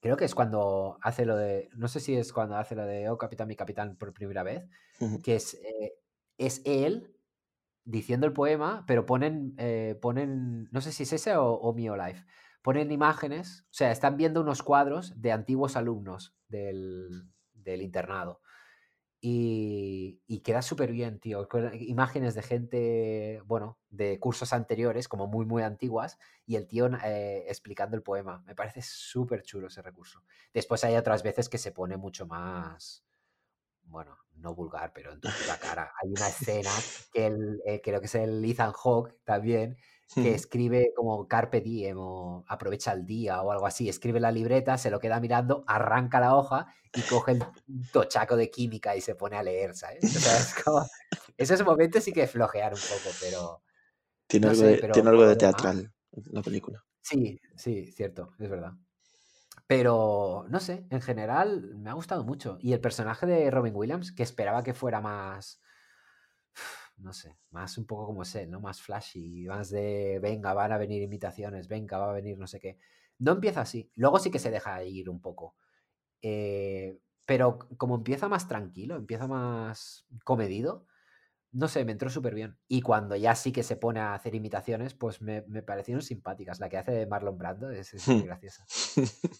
[0.00, 1.68] Creo que es cuando hace lo de...
[1.74, 4.68] No sé si es cuando hace lo de Oh, capitán, mi capitán por primera vez,
[5.24, 5.94] que es, eh,
[6.38, 7.16] es él
[7.84, 11.96] diciendo el poema, pero ponen, eh, ponen, no sé si es ese o, o Mio
[11.96, 12.24] Life,
[12.62, 17.08] ponen imágenes, o sea, están viendo unos cuadros de antiguos alumnos del,
[17.54, 18.40] del internado.
[19.20, 19.65] Y
[20.46, 21.48] queda súper bien, tío.
[21.72, 27.46] Imágenes de gente, bueno, de cursos anteriores, como muy, muy antiguas, y el tío eh,
[27.48, 28.44] explicando el poema.
[28.46, 30.22] Me parece súper chulo ese recurso.
[30.54, 33.04] Después hay otras veces que se pone mucho más,
[33.82, 35.92] bueno, no vulgar, pero en tu puta cara.
[36.00, 36.70] Hay una escena
[37.12, 39.76] que el, eh, creo que es el Ethan Hawke también,
[40.14, 43.88] que escribe como Carpe Diem o aprovecha el día o algo así.
[43.88, 47.42] Escribe la libreta, se lo queda mirando, arranca la hoja y coge el
[47.92, 50.04] tochaco de química y se pone a leer, ¿sabes?
[50.04, 50.86] O sea, es como,
[51.36, 53.62] esos momentos sí que flojean un poco, pero...
[54.26, 55.92] Tiene no algo, sé, de, pero tiene algo por de lo demás- teatral
[56.32, 56.84] la película.
[57.02, 58.72] Sí, sí, cierto, es verdad.
[59.66, 62.56] Pero, no sé, en general me ha gustado mucho.
[62.60, 65.60] Y el personaje de Robin Williams, que esperaba que fuera más,
[66.98, 68.60] no sé, más un poco como es él, ¿no?
[68.60, 72.60] Más flashy, más de, venga, van a venir imitaciones, venga, va a venir no sé
[72.60, 72.78] qué.
[73.18, 73.90] No empieza así.
[73.94, 75.56] Luego sí que se deja ir un poco.
[76.22, 80.86] Eh, pero como empieza más tranquilo, empieza más comedido,
[81.52, 82.58] no sé, me entró súper bien.
[82.68, 86.60] Y cuando ya sí que se pone a hacer imitaciones, pues me, me parecieron simpáticas.
[86.60, 88.64] La que hace de Marlon Brando es, es muy graciosa.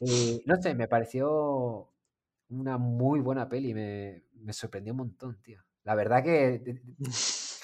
[0.00, 1.92] Y no sé, me pareció
[2.48, 5.62] una muy buena peli, me, me sorprendió un montón, tío.
[5.84, 6.80] La verdad que,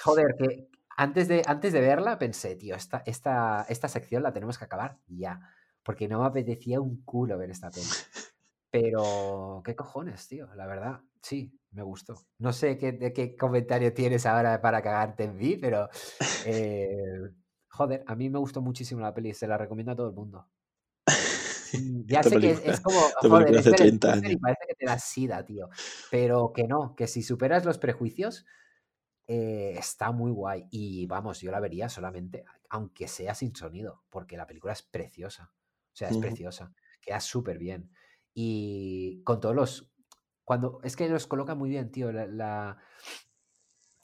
[0.03, 4.57] joder, que antes de, antes de verla pensé, tío, esta, esta, esta sección la tenemos
[4.57, 5.39] que acabar ya,
[5.83, 7.87] porque no me apetecía un culo ver esta peli.
[8.69, 10.53] Pero, ¿qué cojones, tío?
[10.55, 12.25] La verdad, sí, me gustó.
[12.39, 15.89] No sé qué, de qué comentario tienes ahora para cagarte en mí, pero,
[16.45, 17.29] eh,
[17.69, 20.47] joder, a mí me gustó muchísimo la peli, se la recomiendo a todo el mundo.
[22.05, 24.41] Ya Esta sé que es, como, joder, hace ver el 30 póster y años.
[24.41, 25.69] parece que te da sida, tío.
[26.11, 28.45] Pero que no, que si superas los prejuicios,
[29.27, 30.65] eh, está muy guay.
[30.71, 35.51] Y vamos, yo la vería solamente, aunque sea sin sonido, porque la película es preciosa.
[35.53, 36.73] O sea, es preciosa.
[37.01, 37.91] Queda súper bien.
[38.33, 39.91] Y con todos los.
[40.43, 40.79] Cuando.
[40.83, 42.11] Es que los coloca muy bien, tío.
[42.11, 42.25] La.
[42.27, 42.77] la-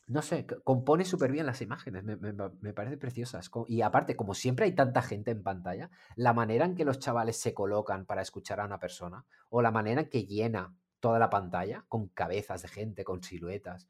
[0.08, 2.04] no sé, compone súper bien las imágenes.
[2.04, 3.52] Me, me- me parece preciosas.
[3.68, 7.38] Y aparte, como siempre hay tanta gente en pantalla, la manera en que los chavales
[7.38, 11.30] se colocan para escuchar a una persona, o la manera en que llena toda la
[11.30, 13.88] pantalla con cabezas de gente, con siluetas,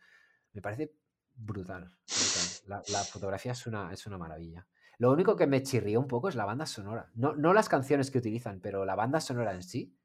[0.51, 0.93] me parece
[1.39, 1.83] brutal.
[2.07, 2.43] brutal.
[2.67, 4.67] La, la fotografía es una, es una maravilla.
[4.99, 7.09] Lo único que me chirrió un poco es la banda sonora.
[7.15, 9.95] No, no las canciones que utilizan, pero la banda sonora en sí.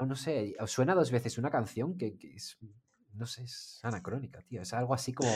[0.00, 2.58] Oh, no sé, suena dos veces una canción que, que es,
[3.14, 4.60] no sé, es anacrónica, tío.
[4.60, 5.30] Es algo así como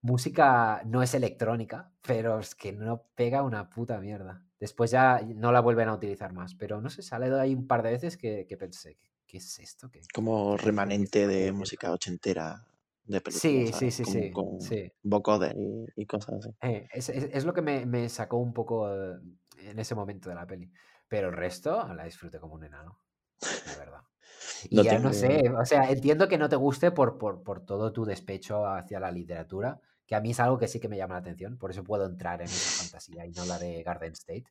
[0.00, 4.42] música, no es electrónica, pero es que no pega una puta mierda.
[4.58, 7.66] Después ya no la vuelven a utilizar más, pero no sé, sale de ahí un
[7.66, 8.96] par de veces que, que pensé,
[9.26, 9.90] ¿qué, es esto?
[9.90, 12.66] ¿Qué, Como qué remanente de música ochentera
[13.06, 13.92] de películas, Sí, sí, ¿sabes?
[13.92, 14.92] sí, sí, con sí.
[15.02, 16.50] vocoder y, y cosas así.
[16.62, 19.18] Eh, es, es- es lo que me, me sacó un poco eh,
[19.58, 20.70] en ese momento de la peli.
[21.08, 23.00] Pero el resto la disfruté como un enano,
[23.64, 24.02] la verdad.
[24.70, 27.64] Y No ya no sé, o sea, entiendo que no te guste por, por, por
[27.66, 30.96] todo tu despecho hacia la literatura, que a mí es algo que sí que me
[30.98, 34.12] llama la atención, por eso puedo entrar en esa fantasía y no la de Garden
[34.14, 34.46] State.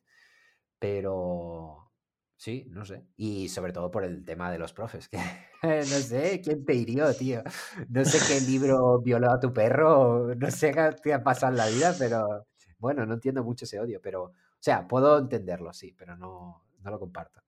[0.78, 1.90] Pero
[2.36, 3.04] sí, no sé.
[3.16, 5.18] Y sobre todo por el tema de los profes, que
[5.62, 7.42] no sé quién te hirió, tío.
[7.88, 11.58] No sé qué libro violó a tu perro, no sé qué te ha pasado en
[11.58, 12.46] la vida, pero
[12.78, 16.90] bueno, no entiendo mucho ese odio, pero, o sea, puedo entenderlo, sí, pero no, no
[16.90, 17.42] lo comparto.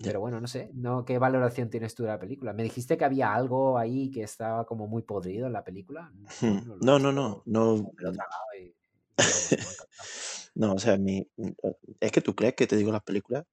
[0.00, 2.52] Pero bueno, no sé, no, ¿qué valoración tienes tú de la película?
[2.52, 6.12] Me dijiste que había algo ahí que estaba como muy podrido en la película.
[6.66, 7.42] No No, no, no.
[10.54, 11.28] No, o sea, mi,
[12.00, 13.44] es que tú crees que te digo las películas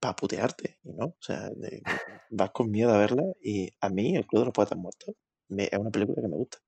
[0.00, 1.06] para putearte, y no.
[1.06, 1.82] O sea, de-
[2.30, 5.14] vas con miedo a verla y a mí, El Club de los Poetas Muertos,
[5.48, 6.58] me- es una película que me gusta.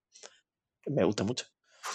[0.83, 1.47] que Me gusta mucho.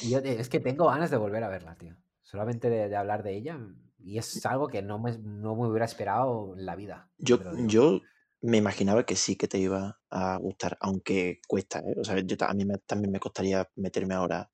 [0.03, 1.95] Yo, es que tengo ganas de volver a verla, tío.
[2.21, 3.59] Solamente de, de hablar de ella.
[3.99, 7.09] Y es algo que no me, no me hubiera esperado en la vida.
[7.17, 8.01] Yo, yo
[8.41, 11.95] me imaginaba que sí que te iba a gustar, aunque cuesta, ¿eh?
[11.99, 14.49] O sea, yo, a mí me- también me costaría meterme ahora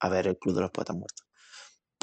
[0.00, 1.26] a ver El Club de los Poetas Muertos.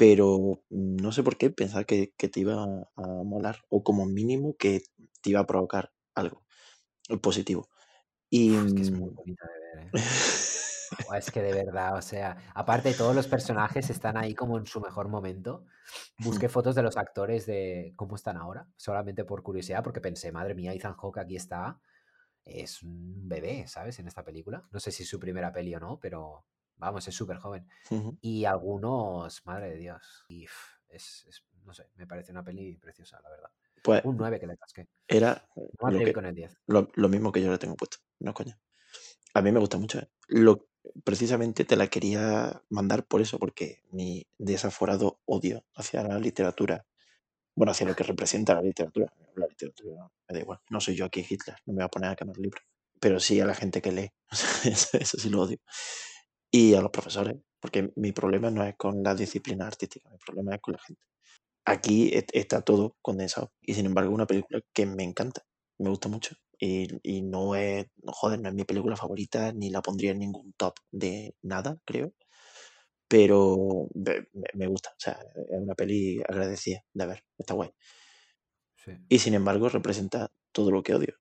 [0.02, 2.66] Pero no sé por qué pensaba que, que te iba a,
[2.96, 4.82] a molar, o como mínimo que
[5.20, 6.42] te iba a provocar algo
[7.22, 7.68] positivo.
[8.28, 9.90] Y es que es muy mm, bonita de ver, ¿eh?
[11.16, 14.80] Es que de verdad, o sea, aparte todos los personajes están ahí como en su
[14.80, 15.66] mejor momento.
[16.18, 20.56] Busqué fotos de los actores de cómo están ahora, solamente por curiosidad, porque pensé, madre
[20.56, 21.80] mía, Ethan Hawke aquí está,
[22.44, 24.00] es un bebé, ¿sabes?
[24.00, 24.66] En esta película.
[24.72, 26.44] No sé si es su primera peli o no, pero
[26.82, 27.68] vamos, es súper joven.
[27.90, 30.44] ujú, Y algunos, madre de Dios, y
[30.88, 33.50] es, es- no sé, me parece una peli preciosa, la verdad.
[33.82, 34.88] pues Un 9 que le casqué.
[35.08, 35.48] era
[35.80, 36.58] No me lo, que, con el 10.
[36.66, 38.58] lo, lo mismo que yo le tengo puesto, no coña.
[39.34, 39.98] A mí me gusta mucho.
[40.00, 40.08] ¿eh?
[40.28, 40.68] Lo,
[41.04, 46.84] precisamente te la quería mandar por eso, porque mi desaforado odio hacia la literatura,
[47.54, 51.04] bueno, hacia lo que representa la literatura, la literatura me da igual, no soy yo
[51.06, 52.62] aquí Hitler, no me voy a poner a quemar libros,
[53.00, 54.10] pero sí a la gente que lee,
[54.64, 55.58] eso sí lo odio.
[56.52, 60.54] Y a los profesores, porque mi problema no es con la disciplina artística, mi problema
[60.56, 61.02] es con la gente.
[61.66, 65.44] Aquí est- está todo condensado y sin embargo una película que me encanta,
[65.78, 66.36] me gusta mucho.
[66.60, 70.54] Y, y no es, joder, no es mi película favorita, ni la pondría en ningún
[70.56, 72.14] top de nada, creo.
[73.08, 73.88] Pero
[74.54, 77.70] me gusta, o sea, es una peli agradecida de ver, está guay.
[78.84, 78.92] Sí.
[79.08, 81.14] Y sin embargo representa todo lo que odio.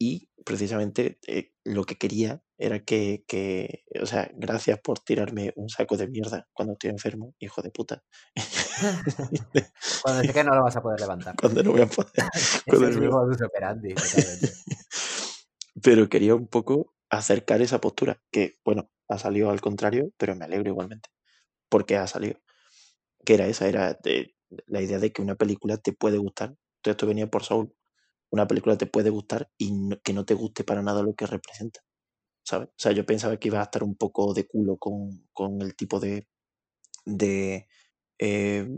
[0.00, 5.68] Y precisamente eh, lo que quería era que, que, o sea, gracias por tirarme un
[5.68, 8.02] saco de mierda cuando estoy enfermo, hijo de puta.
[10.02, 11.34] Cuando sé que no lo vas a poder levantar.
[11.36, 12.12] cuando no voy a poder.
[12.66, 13.94] Cuando es no mi voy a- modus operandi.
[15.82, 20.44] Pero quería un poco acercar esa postura, que bueno, ha salido al contrario, pero me
[20.44, 21.08] alegro igualmente,
[21.68, 22.38] porque ha salido.
[23.24, 24.34] Que era esa, era de-
[24.66, 26.54] la idea de que una película te puede gustar.
[26.82, 27.74] Todo esto venía por Soul.
[28.30, 31.26] Una película te puede gustar y no- que no te guste para nada lo que
[31.26, 31.80] representa.
[32.44, 32.68] ¿Sabes?
[32.68, 35.74] O sea, yo pensaba que iba a estar un poco de culo con, con el
[35.76, 36.28] tipo de,
[37.06, 37.66] de
[38.18, 38.68] eh,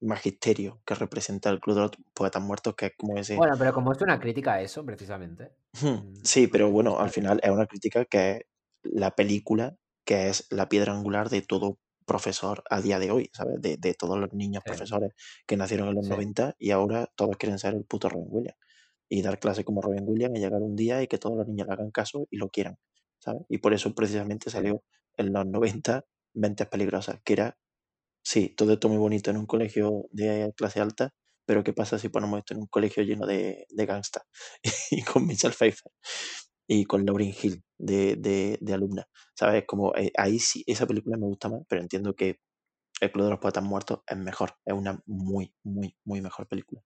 [0.00, 3.36] magisterio que representa el Club de los Poetas Muertos, que es como ese...
[3.36, 5.52] Bueno, pero como es una crítica a eso, precisamente.
[5.80, 8.40] Mm, Sí, pero pues bueno, al final es una crítica que es
[8.82, 13.60] la película, que es la piedra angular de todo profesor a día de hoy, ¿sabes?
[13.62, 14.70] De, de todos los niños Sí.
[14.70, 15.12] profesores
[15.46, 16.10] que nacieron en los Sí.
[16.10, 18.58] 90 y ahora todos quieren ser el puto Robin Williams.
[19.12, 21.66] Y dar clase como Robin Williams y llegar un día y que todos los niños
[21.68, 22.76] le hagan caso y lo quieran,
[23.18, 23.42] ¿sabes?
[23.48, 24.82] Y por eso precisamente salió
[25.18, 27.58] en los 90 Mentes Peligrosas, que era,
[28.24, 31.10] sí, todo esto muy bonito en un colegio de clase alta,
[31.46, 34.26] pero ¿qué pasa si ponemos esto en un colegio lleno de, de gangsters?
[34.90, 35.92] y con Michelle Pfeiffer
[36.66, 39.64] y con Lauryn Hill de, de, de alumna, ¿sabes?
[39.66, 42.38] Como eh, ahí sí, esa película me gusta más, pero entiendo que
[43.00, 46.82] El Club de los Poetas Muertos es mejor, es una muy, muy, muy mejor película.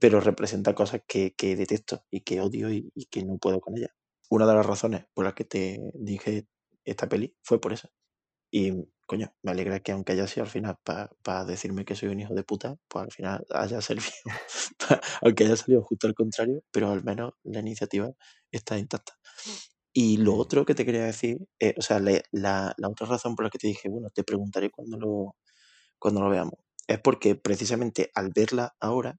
[0.00, 3.76] Pero representa cosas que, que detesto y que odio y, y que no puedo con
[3.76, 3.90] ellas.
[4.30, 6.46] Una de las razones por las que te dije
[6.84, 7.90] esta peli fue por eso.
[8.50, 8.72] Y
[9.06, 12.34] coño, me alegra que aunque haya sido al final para decirme que soy un hijo
[12.34, 14.10] de puta, pues al final haya servido,
[14.88, 18.10] pa- aunque haya salido justo al contrario, pero al menos la iniciativa
[18.52, 19.14] está intacta.
[19.92, 20.40] Y lo Mm.
[20.40, 23.50] otro que te quería decir, eh, o sea, le- la, la otra razón por la
[23.50, 25.36] que te dije, bueno, te preguntaré cuando lo,
[25.98, 26.54] cuando lo veamos,
[26.88, 29.18] es porque precisamente al verla ahora,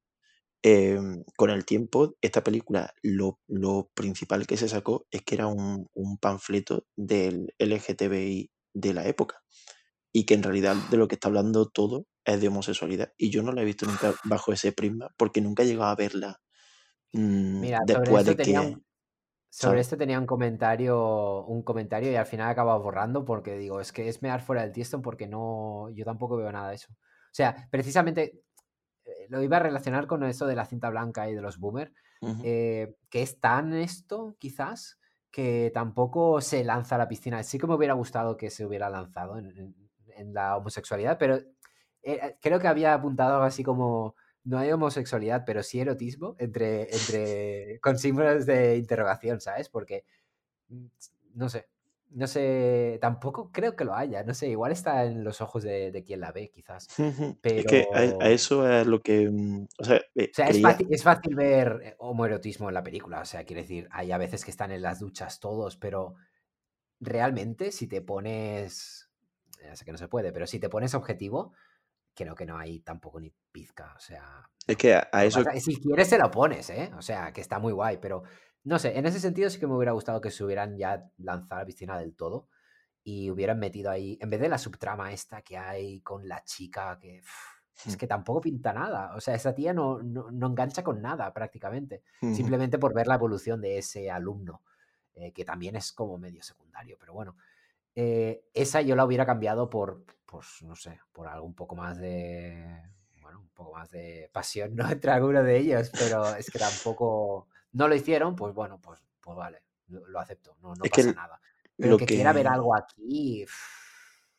[0.64, 5.48] em, con el tiempo, esta película, lo, lo principal que se sacó es que era
[5.48, 9.42] un, un panfleto del LGTBI de la época
[10.12, 13.14] y que en realidad de lo que está hablando todo es de homosexualidad.
[13.18, 15.96] Y yo no la he visto nunca bajo ese prisma porque nunca he llegado a
[15.96, 16.40] verla
[17.14, 18.68] mm, Mira, sobre después esto de tenía que...
[18.68, 18.86] un,
[19.52, 19.88] sobre ¿sabes?
[19.88, 23.92] esto tenía un comentario, un comentario y al final he acabado borrando porque digo, es
[23.92, 26.88] que es mear fuera del tiesto porque no, yo tampoco veo nada de eso.
[26.92, 28.42] O sea, precisamente
[29.30, 32.42] lo iba a relacionar con eso de la cinta blanca y de los boomer, Ujú.
[32.44, 35.00] eh, que es tan esto, quizás,
[35.32, 37.44] que tampoco se lanza a la piscina.
[37.44, 41.40] Sí que me hubiera gustado que se hubiera lanzado en, en- en la homosexualidad, pero
[42.04, 46.94] eh, creo que había apuntado algo así como no hay homosexualidad, pero sí erotismo, entre,
[46.94, 49.70] entre con símbolos de interrogación, ¿sabes?
[49.70, 50.06] Porque,
[50.70, 50.86] mm,
[51.36, 51.68] no sé,
[52.12, 55.92] no sé, tampoco creo que lo haya, no sé, igual está en los ojos de,
[55.92, 56.88] de quien la ve, quizás.
[56.98, 57.24] Ujú.
[57.24, 59.30] Es Pero, que a, eso es lo que...
[59.30, 63.22] mm, O sea, eh, sea, es fácil, es fácil ver eh, homoerotismo en la película,
[63.22, 66.16] o sea, quiere decir, hay a veces que están en las duchas todos, pero
[67.00, 69.10] realmente si te pones,
[69.64, 71.54] ya sé que no se puede, pero si te pones objetivo,
[72.16, 75.44] creo que no hay tampoco ni pizca, o sea, Es que a, a eso...
[75.60, 76.92] si quieres se lo pones, ¿eh?
[76.98, 78.24] O sea, que está muy guay, pero
[78.64, 81.56] no sé, en ese sentido sí que me hubiera gustado que se hubieran ya lanzado
[81.56, 82.50] a la piscina del todo
[83.04, 86.98] y hubieran metido ahí, en vez de la subtrama esta que hay con la chica,
[87.00, 90.48] que pff, es Mm, que tampoco pinta nada, o sea, esa tía no, no, no
[90.48, 94.64] engancha con nada prácticamente, simplemente por ver la evolución de ese alumno,
[95.14, 97.38] eh, que también es como medio secundario, pero bueno,
[97.96, 101.98] eh, esa yo la hubiera cambiado por, pues no sé, por algo un poco más
[101.98, 102.82] de,
[103.22, 104.84] bueno, un poco más de pasión, ¿no?
[104.92, 109.38] Entre alguno de ellos, pero es que tampoco, no lo hicieron, pues bueno, pues, pues
[109.38, 111.42] vale, lo, lo acepto, no, no Es que pasa nada.
[111.80, 113.46] Pero lo que quiera ver algo aquí,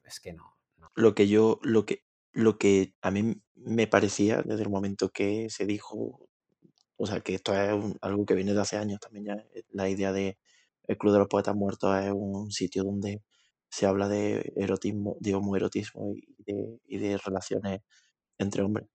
[0.04, 0.90] es que no, no.
[0.94, 5.48] lo que yo, lo que, lo que a mí me parecía desde el momento que
[5.50, 6.28] se dijo,
[6.96, 9.64] o sea, que esto es un- algo que viene de hace años también ya, eh,
[9.70, 10.38] la idea de
[10.88, 13.22] el Club de los Poetas Muertos es un sitio donde
[13.70, 17.80] se habla de erotismo, de homoerotismo y de, y de relaciones
[18.38, 18.88] entre hombres.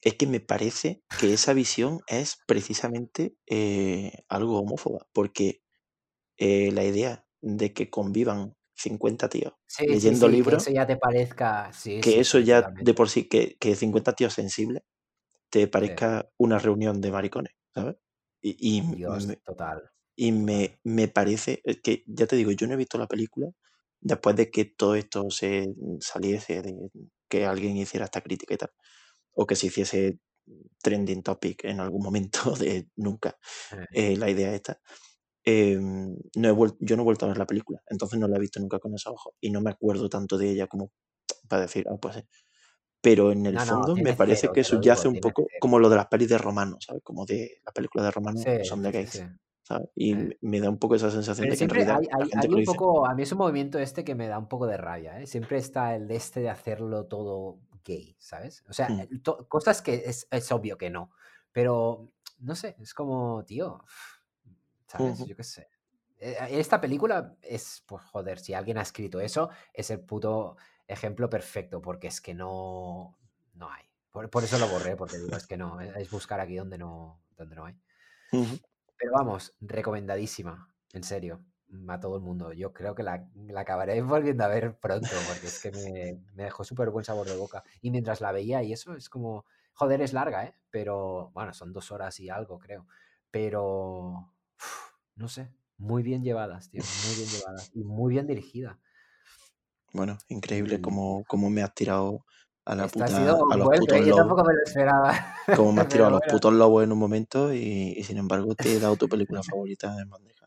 [0.00, 5.62] Es que me parece que esa visión es precisamente eh, algo homófoba, porque
[6.36, 10.86] eh, la idea de que convivan 50 tíos Sí, leyendo sí, que libros eso ya
[10.86, 11.70] te parezca,
[12.00, 14.82] que eso ya de por sí, que, que 50 tíos sensibles
[15.50, 17.96] te parezca una reunión de maricones, ¿sabes?
[18.40, 22.66] Y, y Dios, me, total, y me, me parece es que, ya te digo, yo
[22.66, 23.48] no he visto la película
[24.00, 25.68] después de que todo esto se
[26.00, 26.74] saliese, de
[27.28, 28.70] que alguien hiciera esta crítica y tal,
[29.40, 30.18] o que se hiciese
[30.82, 33.36] trending topic en algún momento de nunca
[33.70, 34.80] Eh, eh, la idea esta.
[35.44, 38.36] em, no he vuel- yo no he vuelto a ver la película, entonces no la
[38.36, 40.92] he visto nunca con esos ojos y no me acuerdo tanto de ella como
[41.48, 42.22] para decir, ah, pues sí.
[43.02, 45.52] Pero en el No, no, fondo me tiene parece cero, que subyace digo, un poco
[45.52, 45.60] cero.
[45.60, 47.02] como lo de las pelis de romanos, ¿sabes?
[47.04, 49.24] Como de las películas de romanos Sí, son de sí, sí, gays, sí.
[49.62, 49.88] ¿sabes?
[49.96, 50.16] Y Eh.
[50.16, 52.30] me- me da un poco esa sensación Pero de que en siempre realidad hay, hay,
[52.30, 54.66] gente hay un poco, a mí es un movimiento este que me da un poco
[54.66, 55.26] de rabia, ¿eh?
[55.26, 58.62] Siempre está el de este de hacerlo todo gay, ¿sabes?
[58.68, 59.22] O sea, Mm.
[59.22, 61.10] to- cosas que es, es obvio que no,
[61.50, 63.82] pero no sé, es como, tío,
[64.86, 65.24] ¿sabes?
[65.26, 65.68] Yo qué sé.
[66.18, 70.56] Eh, Esta película es, pues joder, si alguien ha escrito eso, es el puto
[70.86, 73.18] ejemplo perfecto, porque es que no,
[73.54, 73.84] no hay.
[74.10, 77.20] Por, por eso lo borré, porque digo, es que no, es buscar aquí donde no,
[77.36, 77.74] donde no hay.
[78.30, 81.40] Pero vamos, recomendadísima, en serio,
[81.88, 82.52] a todo el mundo.
[82.52, 86.44] Yo creo que la, la acabaré volviendo a ver pronto, porque es que me, me
[86.44, 87.62] dejó súper buen sabor de boca.
[87.80, 90.54] Y mientras la veía y eso, es como, joder, es larga, ¿eh?
[90.70, 92.86] Pero, bueno, son dos horas y algo, creo.
[93.30, 98.78] Pero, uf, no sé, muy bien llevadas, tío, muy bien llevadas y muy bien dirigida.
[99.92, 102.24] Bueno, increíble Y como, como me has tirado
[102.64, 104.04] a la esto ha puta, sido a los putos ¿eh?
[104.04, 104.16] yo lobos.
[104.16, 105.12] tampoco me lo esperaba.
[105.52, 108.54] Como me has tirado a los putos lobos en un momento y, y sin embargo
[108.54, 110.37] te he dado tu película favorita en bandeja.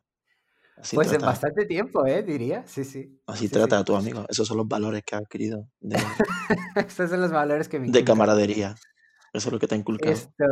[0.82, 2.24] Así pues en bastante tiempo, ¿eh?
[2.24, 3.20] Diría, sí, sí.
[3.28, 3.82] así Sí, trata sí.
[3.82, 4.26] a tus amigos.
[4.30, 5.98] Esos son los valores que has adquirido de,
[6.76, 8.76] Estos son los valores que me de camaradería.
[9.34, 10.14] Eso es lo que te ha inculcado.
[10.14, 10.46] Esto,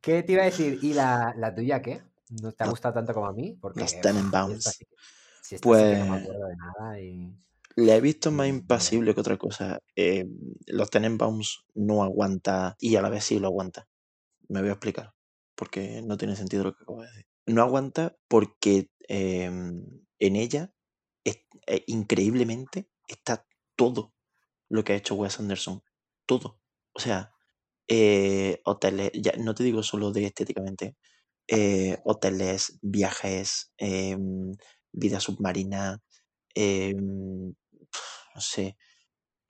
[0.00, 0.78] ¿qué te iba a decir?
[0.82, 2.02] ¿Y la, la tuya qué?
[2.28, 3.56] ¿No te ha gustado tanto como a mí?
[3.60, 4.84] Porque Las Tenenbaums.
[5.40, 7.36] si que no me Pues acuerdo de nada y...
[7.76, 9.78] le he visto más impasible que otra cosa.
[9.96, 10.26] Eh,
[10.66, 13.88] los Tenenbaums no aguanta y a la vez sí lo aguanta.
[14.48, 15.12] Me voy a explicar.
[15.54, 17.26] Porque no tiene sentido lo que acabo de decir.
[17.46, 19.50] No aguanta porque eh,
[20.18, 20.72] en ella,
[21.66, 23.46] eh, increíblemente, está
[23.76, 24.14] todo
[24.68, 25.82] lo que ha hecho Wes Anderson.
[26.26, 26.60] Todo.
[26.92, 27.32] O sea,
[27.88, 30.96] eh, hoteles, ya no te digo solo de estéticamente,
[31.48, 34.52] eh, hoteles, viajes, em,
[34.92, 36.02] vida submarina,
[36.54, 37.54] em,
[38.34, 38.76] no sé,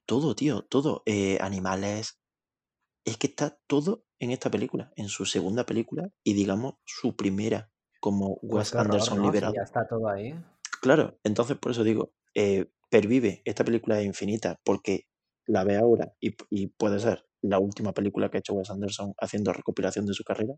[0.05, 1.03] todo, tío, todo,
[1.41, 2.19] animales.
[3.05, 7.72] Es que está todo en esta película, en su segunda película y digamos su primera
[8.03, 9.53] como Pues Wes horror, Anderson liberado.
[9.55, 10.35] ya está todo ahí.
[10.81, 15.07] Claro, entonces por eso digo, eh, pervive, esta película es infinita porque
[15.45, 19.53] la ve ahora y, puede ser la última película que ha hecho Wes Anderson haciendo
[19.53, 20.53] recopilación de su carrera,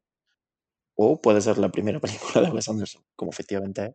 [0.95, 1.99] o puede ser la primera
[2.33, 3.91] película de Wes Anderson, como efectivamente es,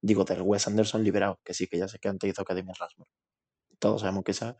[0.00, 3.08] digo, del Wes Anderson liberado, que sí, que ya sé que antes hizo Academia Rasmus.
[3.80, 4.56] Todos sabemos que esa,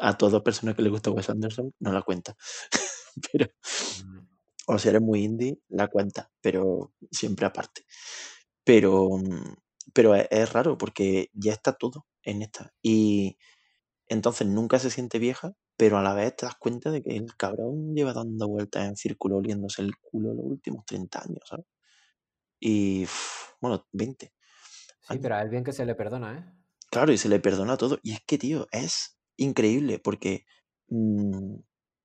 [0.00, 2.34] a todas personas que le gusta Wes Anderson, no la cuenta.
[3.32, 3.46] pero,
[4.04, 4.17] Mm,
[4.68, 7.84] o si eres muy indie, la cuenta, pero siempre aparte.
[8.64, 9.54] Pero, mm,
[9.94, 12.74] pero es, es raro porque ya está todo en esta.
[12.82, 13.38] Y
[14.08, 17.36] entonces nunca se siente vieja, pero a la vez te das cuenta de que el
[17.36, 21.66] cabrón lleva dando vueltas en círculo, oliéndose el culo los últimos 30 años, ¿sabes?
[22.60, 23.06] Y,
[23.60, 24.32] bueno, 20
[25.00, 25.18] Sí, años.
[25.18, 26.44] pero a él bien que se le perdona, ¿eh?
[26.90, 27.98] Claro, y se le perdona todo.
[28.02, 30.44] Y es que, tío, es increíble porque
[30.88, 31.56] mm,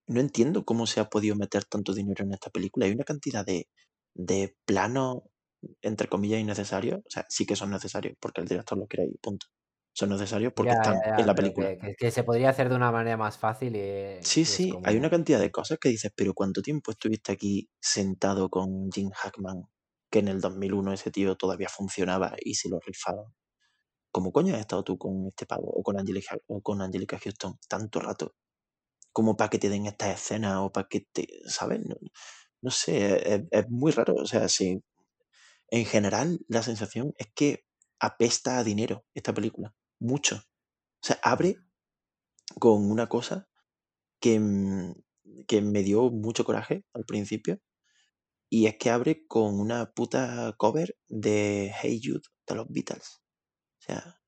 [0.07, 2.85] no entiendo cómo se ha podido meter tanto dinero en esta película.
[2.85, 3.67] Hay una cantidad de,
[4.13, 5.23] de planos,
[5.81, 6.99] entre comillas, innecesarios.
[6.99, 9.47] O sea, sí que son necesarios porque el director lo quiere ahí, punto.
[9.95, 11.75] Son necesarios porque Ya, están ya, en la película.
[11.97, 15.09] que, se podría hacer de una manera más fácil y, Sí, y sí, hay una
[15.09, 19.63] cantidad de cosas que dices, pero ¿cuánto tiempo estuviste aquí sentado con Jim Hackman?
[20.09, 23.25] Que en el 2001 ese tío todavía funcionaba y se lo rifaba.
[24.11, 27.57] ¿Cómo coño has estado tú con este pavo o con Angelica, o con Angelica Houston
[27.67, 28.33] tanto rato?
[29.13, 31.81] Como para que te den estas escenas o para que te, ¿sabes?
[32.61, 34.15] No, sé, es, muy raro.
[34.15, 34.83] O sea, sí,
[35.69, 37.65] en general la sensación es que
[37.99, 39.75] apesta a dinero esta película.
[39.99, 40.37] Mucho.
[40.37, 41.57] O sea, abre
[42.59, 43.47] con una cosa
[44.19, 44.93] que, mm,
[45.47, 47.59] que me dio mucho coraje al principio.
[48.49, 53.21] Y es que abre con una puta cover de Hey Jude de los Beatles.
[53.79, 54.21] O sea,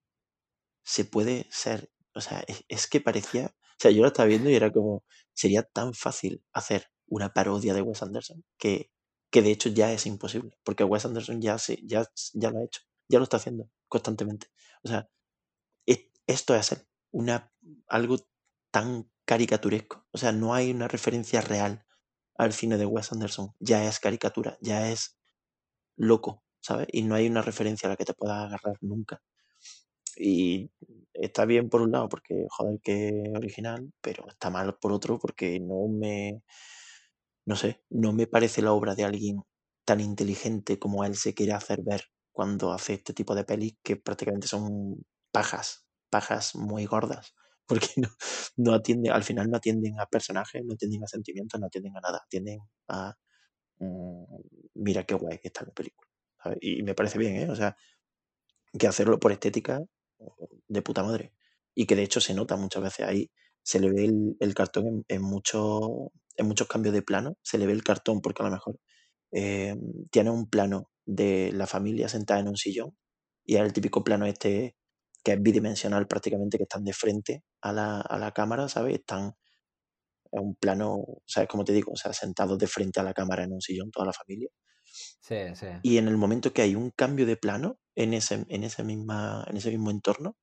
[0.83, 4.55] se puede ser, o sea, es que parecía, o sea, yo lo estaba viendo y
[4.55, 5.03] era como,
[5.33, 8.91] sería tan fácil hacer una parodia de Wes Anderson que,
[9.31, 12.63] que de hecho ya es imposible, porque Wes Anderson ya, se, ya, ya lo ha
[12.65, 14.47] hecho, ya lo está haciendo constantemente.
[14.83, 15.09] O sea,
[15.85, 17.51] es- esto es una,
[17.87, 18.17] algo
[18.71, 21.85] tan caricaturesco, o sea, no hay una referencia real
[22.37, 25.17] al cine de Wes Anderson, ya es caricatura, ya es
[25.97, 26.87] loco, ¿sabes?
[26.91, 29.21] Y no hay una referencia a la que te puedas agarrar nunca.
[30.17, 30.71] Y
[31.13, 35.59] está bien por un lado porque, joder, que original, pero está mal por otro porque
[35.59, 36.41] no me,
[37.45, 39.41] no sé, no me parece la obra de alguien
[39.85, 43.95] tan inteligente como él se quiere hacer ver cuando hace este tipo de pelis que
[43.97, 47.33] prácticamente son pajas, pajas muy gordas.
[47.67, 48.09] porque no,
[48.57, 52.01] no atienden, al final no atienden a personajes, no atienden a sentimientos, no atienden a
[52.01, 52.59] nada, atienden
[52.89, 53.15] a
[53.79, 54.25] mm,
[54.75, 56.09] mira qué guay que está la película.
[56.43, 56.59] ¿sabes?
[56.61, 57.49] Y me parece bien, ¿eh?
[57.49, 57.75] O sea,
[58.77, 59.81] que hacerlo por estética
[60.67, 61.33] de puta madre.
[61.73, 63.31] Y que de hecho se nota muchas veces ahí,
[63.63, 65.81] se le ve el, cartón en, en, muchos,
[66.37, 68.79] en muchos cambios de plano, se le ve el cartón porque a lo mejor
[69.31, 69.75] eh,
[70.11, 72.95] tiene un plano de la familia sentada en un sillón
[73.43, 74.75] y el típico plano este
[75.23, 78.95] que es bidimensional prácticamente, que están de frente a la, a la cámara, ¿sabes?
[78.99, 79.33] Están
[80.31, 81.93] en un plano, ¿sabes cómo te digo?
[81.93, 84.49] O sea, sentados de frente a la cámara en un sillón, toda la familia.
[84.95, 85.67] Sí, sí.
[85.83, 89.45] Y en el momento que hay un cambio de plano en ese, en ese, misma,
[89.47, 90.37] en ese mismo entorno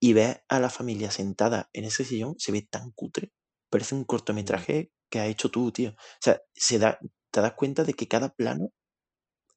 [0.00, 3.32] y ves a la familia sentada en ese sillón, se ve tan cutre.
[3.68, 5.90] Parece un cortometraje que has hecho tú, tío.
[5.90, 6.98] O sea, se da,
[7.30, 8.70] te das cuenta de que cada plano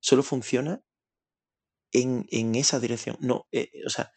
[0.02, 0.82] solo funciona
[1.94, 3.18] en, en esa dirección.
[3.22, 4.12] No, eh, o sea,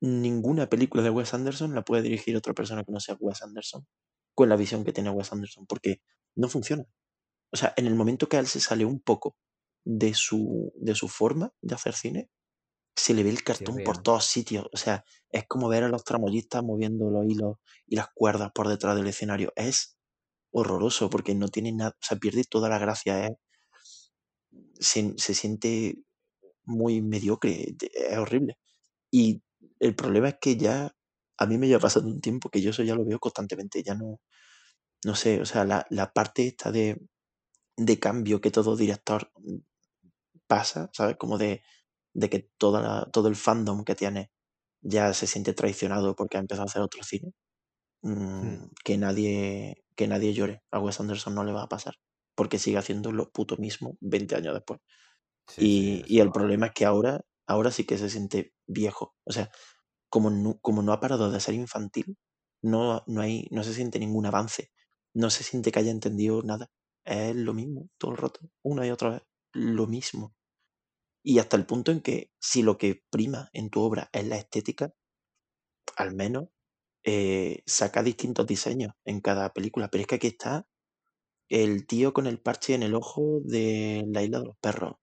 [0.00, 3.86] ninguna película de Wes Anderson la puede dirigir otra persona que no sea Wes Anderson
[4.34, 6.02] con la visión que tiene Wes Anderson, porque
[6.36, 6.84] no funciona.
[7.52, 9.36] O sea, en el momento que a él se sale un poco
[9.84, 12.30] de su, de su forma de hacer cine,
[12.96, 14.66] se le ve el cartón por todos sitios.
[14.72, 17.56] O sea, es como ver a los tramoyistas moviendo los hilos
[17.86, 19.52] y las cuerdas por detrás del escenario.
[19.54, 19.98] Es
[20.50, 23.26] horroroso porque no tiene nada, o sea, pierde toda la gracia.
[23.26, 23.36] ¿eh?
[24.80, 25.98] Se, se siente
[26.64, 28.58] muy mediocre, es horrible.
[29.10, 29.42] Y
[29.78, 30.92] el problema es que ya
[31.38, 33.94] a mí me lleva pasando un tiempo que yo eso ya lo veo constantemente, ya
[33.94, 34.20] no,
[35.04, 36.98] no sé, o sea, la, la parte esta de,
[37.76, 39.30] de cambio que todo director
[40.46, 41.16] pasa, ¿sabes?
[41.16, 41.62] Como de,
[42.14, 44.30] de que toda la, todo el fandom que tiene
[44.82, 47.32] ya se siente traicionado porque ha empezado a hacer otro cine.
[48.02, 48.64] Hmm.
[48.64, 50.62] Mm, que nadie que nadie llore.
[50.72, 51.94] A Wes Anderson no le va a pasar.
[52.36, 54.80] Porque sigue haciendo lo puto mismo 20 años después.
[55.48, 59.14] Sí, sí, y, y el problema es que ahora, ahora sí que se siente viejo.
[59.24, 59.50] O sea,
[60.10, 62.16] como no, como no ha parado de ser infantil,
[62.62, 64.70] no, no, hay, no se siente ningún avance.
[65.14, 66.70] No se siente que haya entendido nada.
[67.06, 69.22] Es lo mismo todo el rato, una y otra vez.
[69.52, 70.34] Lo mismo.
[71.22, 74.36] Y hasta el punto en que si lo que prima en tu obra es la
[74.36, 74.92] estética,
[75.96, 76.48] al menos
[77.04, 79.88] eh, saca distintos diseños en cada película.
[79.88, 80.66] Pero es que aquí está
[81.48, 84.96] el tío con el parche en el ojo de la isla de los perros.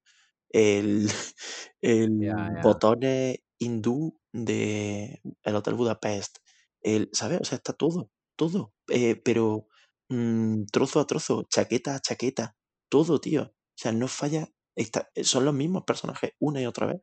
[0.49, 1.07] El,
[1.81, 2.31] el
[2.61, 6.39] botones hindú de el Hotel Budapest.
[6.81, 7.39] El, ¿Sabes?
[7.41, 8.73] O sea, está todo, todo.
[8.89, 9.67] Eh, pero
[10.09, 12.55] mm, trozo a trozo, chaqueta a chaqueta,
[12.89, 13.43] todo, tío.
[13.43, 14.47] O sea, no falla.
[14.75, 17.01] está- son los mismos personajes una y otra vez.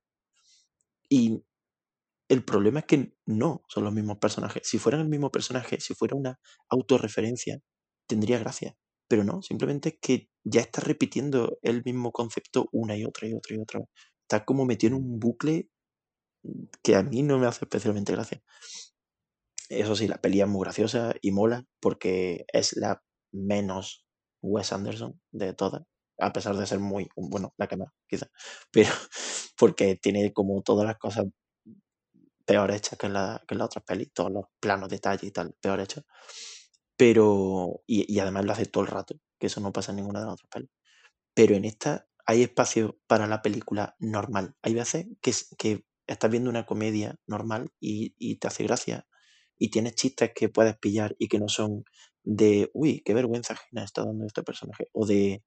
[1.09, 1.43] Y
[2.29, 4.63] el problema es que no son los mismos personajes.
[4.69, 6.41] Si fueran el mismo personaje, si fuera una
[6.71, 7.61] autorreferencia,
[8.09, 8.77] tendría gracia.
[9.09, 13.35] Pero no, simplemente es que ya está repitiendo el mismo concepto una y otra y
[13.35, 13.89] otra y otra vez.
[14.23, 15.71] Está como metido en un bucle
[16.83, 18.43] que a mí no me hace especialmente gracia.
[19.71, 23.03] Eso sí, la peli es muy graciosa y mola porque es la
[23.33, 24.05] menos
[24.43, 25.83] Wes Anderson de todas,
[26.19, 28.27] a pesar de ser muy, bueno, la que más, quizá,
[28.73, 28.91] pero
[29.57, 31.27] porque tiene como todas las cosas
[32.45, 35.31] peor hechas que en, la, que en las otras pelis, todos los planos, detalles y
[35.31, 36.05] tal, peor hechos.
[36.97, 40.21] Pero, y, y además lo hace todo el rato, que eso no pasa en ninguna
[40.21, 40.71] de las otras pelis.
[41.35, 44.57] Pero en esta hay espacio para la película normal.
[44.63, 49.07] Hay veces que, que estás viendo una comedia normal y, y te hace gracia
[49.61, 51.85] y tienes chistes que puedes pillar y que no son
[52.25, 55.45] de, uy, qué vergüenza ajena está dando este personaje, o de,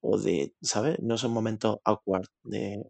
[0.00, 0.98] o de, ¿sabes?
[1.00, 2.82] No son momentos awkward, de,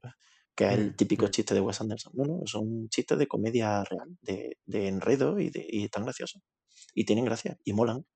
[0.56, 1.30] que es el Hmm, típico hmm.
[1.30, 2.12] chiste de Wes Anderson.
[2.16, 6.42] No, no, son chistes de comedia real, de, de enredo y, de, y están graciosos.
[6.94, 8.06] Y tienen gracia y molan.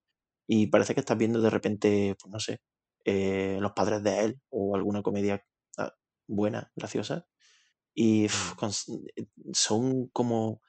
[0.49, 2.61] Y parece que estás viendo de repente, pues no sé,
[3.05, 5.43] eh, Los padres de él o alguna comedia
[5.79, 5.93] ah,
[6.29, 7.27] buena, graciosa.
[7.95, 8.59] Y Mm.
[9.17, 10.61] eh, son como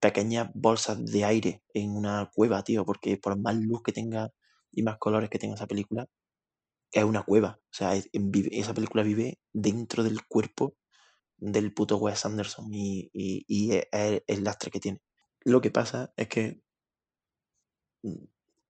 [0.00, 4.32] pequeñas bolsas de aire en una cueva, tío, porque por más luz que tenga
[4.72, 6.08] y más colores que tenga esa película,
[6.92, 7.60] es una cueva.
[7.64, 10.76] O sea, es- en vive- esa película vive dentro del cuerpo
[11.38, 15.00] del puto Wes Anderson y, y, y es es el lastre que tiene.
[15.44, 16.62] Lo que pasa es que
[18.02, 18.24] mm,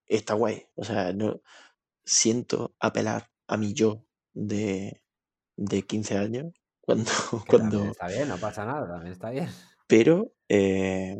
[0.06, 0.66] está guay.
[0.76, 1.40] O sea, no
[2.04, 5.02] siento apelar a mi yo de,
[5.56, 7.10] de 15 años cuando,
[7.80, 9.48] Que cuando está bien, no pasa nada, también está bien.
[9.86, 11.16] Pero eh,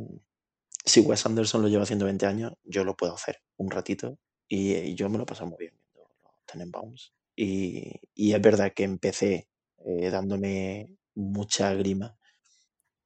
[0.85, 4.19] si Wes Anderson lo lleva haciendo 20 años, yo lo puedo hacer un ratito
[4.49, 7.15] y, y yo me lo paso muy bien viendo los Tenenbaums.
[7.37, 9.49] Y, y es verdad que empecé
[9.85, 12.19] eh, dándome mucha grima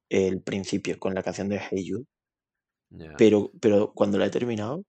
[0.09, 2.07] el principio con la canción de Hey You,
[3.17, 4.83] pero, pero cuando la he terminado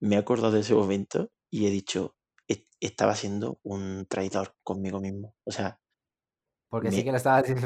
[0.00, 2.16] me he acordado de ese momento y he dicho,
[2.48, 5.34] "E- estaba siendo un traidor conmigo mismo.
[5.44, 5.80] O sea,
[6.68, 7.16] Porque sí que lo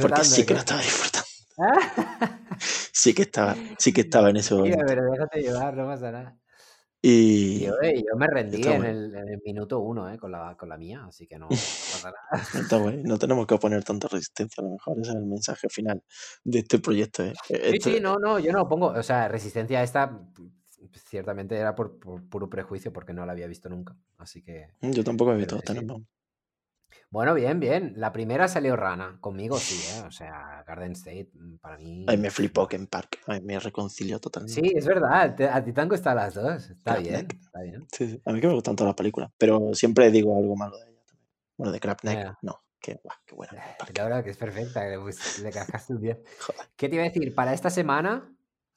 [0.01, 0.37] porque disfrutando.
[0.37, 1.10] sí que lo estaba disfrutando.
[2.93, 4.85] sí que estaba, sí que estaba en ese Mira, momento.
[4.87, 6.37] pero déjate llevar, no pasa nada.
[7.03, 10.69] Y Yo, yo me rendí en el, en el minuto uno eh, con, la, con
[10.69, 12.45] la mía, así que no, no pasa nada.
[12.55, 12.79] Está.
[12.79, 16.03] No tenemos que oponer tanta resistencia, a lo mejor ese es el mensaje final
[16.45, 17.23] de este proyecto.
[17.25, 17.33] ¿eh?
[17.47, 20.21] Sí, Este- sí, no, no, yo no pongo, o sea, resistencia a esta
[20.93, 24.69] ciertamente era por, por puro prejuicio porque no la había visto nunca, así que...
[24.81, 25.87] Yo tampoco he visto sí, sí.
[27.11, 27.95] Bueno, bien, bien.
[27.97, 30.03] La primera salió Rana, conmigo sí, ¿eh?
[30.07, 32.07] O sea, Garden State mm, para mí...
[32.09, 33.19] Ay, me flipó Ken Park.
[33.27, 34.61] Ay, me reconcilió totalmente.
[34.61, 37.87] Sí, es verdad, a ti te han gustado las dos, está bien, está bien.
[37.93, 38.23] Sí, sí.
[38.25, 41.03] A mí que me gustan todas las películas, pero siempre digo algo malo de ella
[41.07, 41.29] también.
[41.57, 42.39] Bueno, de Crabneck, Ya.
[42.43, 42.61] no.
[42.83, 43.53] Qué, guau, qué buena.
[43.97, 46.19] La verdad que es perfecta, pues, le cascaste un 10.
[46.41, 46.67] Joder.
[46.77, 47.35] ¿Qué te iba a decir?
[47.35, 48.33] Para esta semana...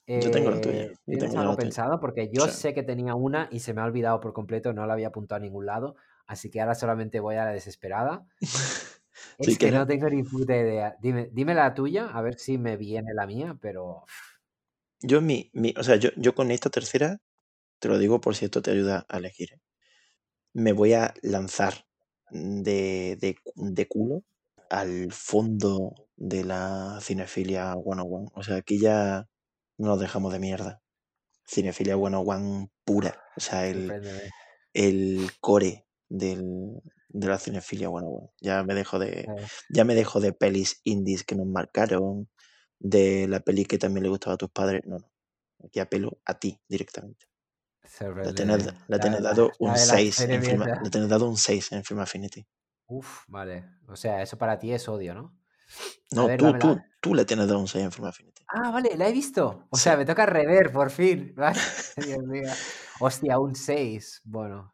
[0.05, 1.65] Yo tengo la tuya, eh, yo ¿Tienes tengo algo la tuya.
[1.67, 1.99] pensado?
[2.01, 2.53] Porque yo Sí.
[2.59, 5.37] sé que tenía una y se me ha olvidado por completo, no la había apuntado
[5.37, 5.95] a ningún lado,
[6.27, 8.25] así que ahora solamente voy a la desesperada.
[9.37, 10.95] Es que no tengo ni puta idea.
[11.01, 14.05] Dime, dime la tuya, a ver si me viene la mía, pero...
[15.01, 17.19] Yo, mi, mi, o sea, yo, yo con esta tercera,
[17.79, 19.61] te lo digo por si esto te ayuda a elegir, ¿eh?
[20.53, 21.85] me voy a lanzar
[22.29, 24.23] de, de, de culo
[24.69, 28.31] al fondo de la cinefilia 101.
[28.33, 29.27] O sea, aquí ya
[29.77, 30.81] no nos dejamos de mierda.
[31.45, 33.21] Cinefilia 101 pura.
[33.35, 33.91] O sea, el,
[34.73, 35.82] el core
[36.13, 36.43] del,
[37.09, 38.31] de la cinefilia 101.
[38.41, 39.25] Ya me dejo de,
[39.69, 42.29] ya me dejo de pelis indies que nos marcaron,
[42.79, 44.81] de la peli que también le gustaba a tus padres.
[44.85, 45.11] No, no.
[45.65, 47.25] Aquí apelo a ti directamente.
[48.25, 50.81] Le tenés, le La- tenés dado un de la 6 serie en mierda.
[50.83, 52.45] le tenés dado un 6 en Film Affinity.
[52.87, 53.65] Uf, vale.
[53.87, 55.33] O sea, eso para ti es odio, ¿no?
[56.11, 58.43] No, ver, tú, tú, tú le tienes dado un 6 en Film Affinity.
[58.47, 59.67] Ah, vale, la he visto.
[59.71, 59.83] O Sí.
[59.83, 61.33] sea, me toca rever, por fin.
[61.97, 62.51] Dios mío.
[62.99, 64.21] Hostia, un 6.
[64.25, 64.72] Bueno,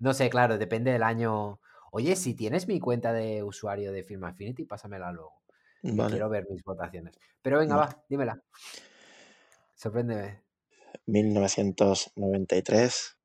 [0.00, 1.60] no sé, claro, depende del año.
[1.92, 5.42] Oye, si tienes mi cuenta de usuario de Film Affinity, pásamela luego.
[5.82, 6.10] Vale.
[6.10, 7.16] Quiero ver mis votaciones.
[7.42, 7.94] Pero venga, Vale.
[7.94, 8.42] va, dímela.
[9.74, 10.42] Sorpréndeme.
[11.06, 13.16] 1993.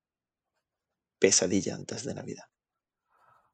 [1.18, 2.44] Pesadilla antes de Navidad.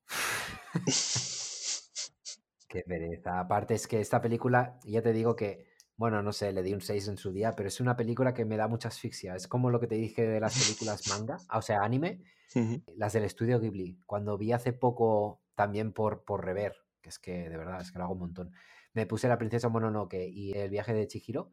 [2.68, 3.39] Qué pereza.
[3.39, 6.81] Aparte es que esta película, ya te digo que, bueno, no sé, le di un
[6.81, 9.35] 6 en su día, pero es una película que me da mucha asfixia.
[9.35, 12.23] Es como lo que te dije de las películas manga, o sea, anime,
[12.95, 13.99] Las del estudio Ghibli.
[14.06, 17.98] Cuando vi hace poco también por, por rever, que es que de verdad es que
[17.98, 18.52] lo hago un montón,
[18.94, 21.52] me puse La Princesa Mononoke y El viaje de Chihiro.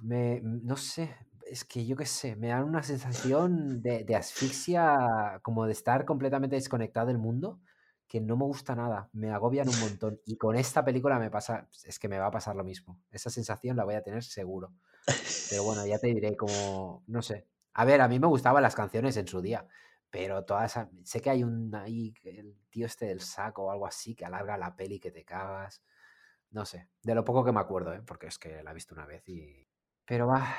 [0.00, 1.16] Me, no sé,
[1.46, 6.04] es que yo qué sé, me dan una sensación de, de asfixia, como de estar
[6.04, 7.60] completamente desconectado del mundo,
[8.08, 10.20] que no me gusta nada, me agobian un montón.
[10.26, 13.00] Y con esta película me pasa, es que me va a pasar lo mismo.
[13.10, 14.72] Esa sensación la voy a tener seguro.
[15.50, 17.46] Pero bueno, ya te diré como, no sé.
[17.78, 19.66] A ver, a mí me gustaban las canciones en su día,
[20.08, 24.14] pero todas, sé que hay un ahí, el tío este del saco o algo así,
[24.14, 25.82] que alarga la peli que te cagas.
[26.52, 28.00] No sé, de lo poco que me acuerdo, ¿eh?
[28.06, 29.68] porque es que la he visto una vez y...
[30.06, 30.56] Pero va,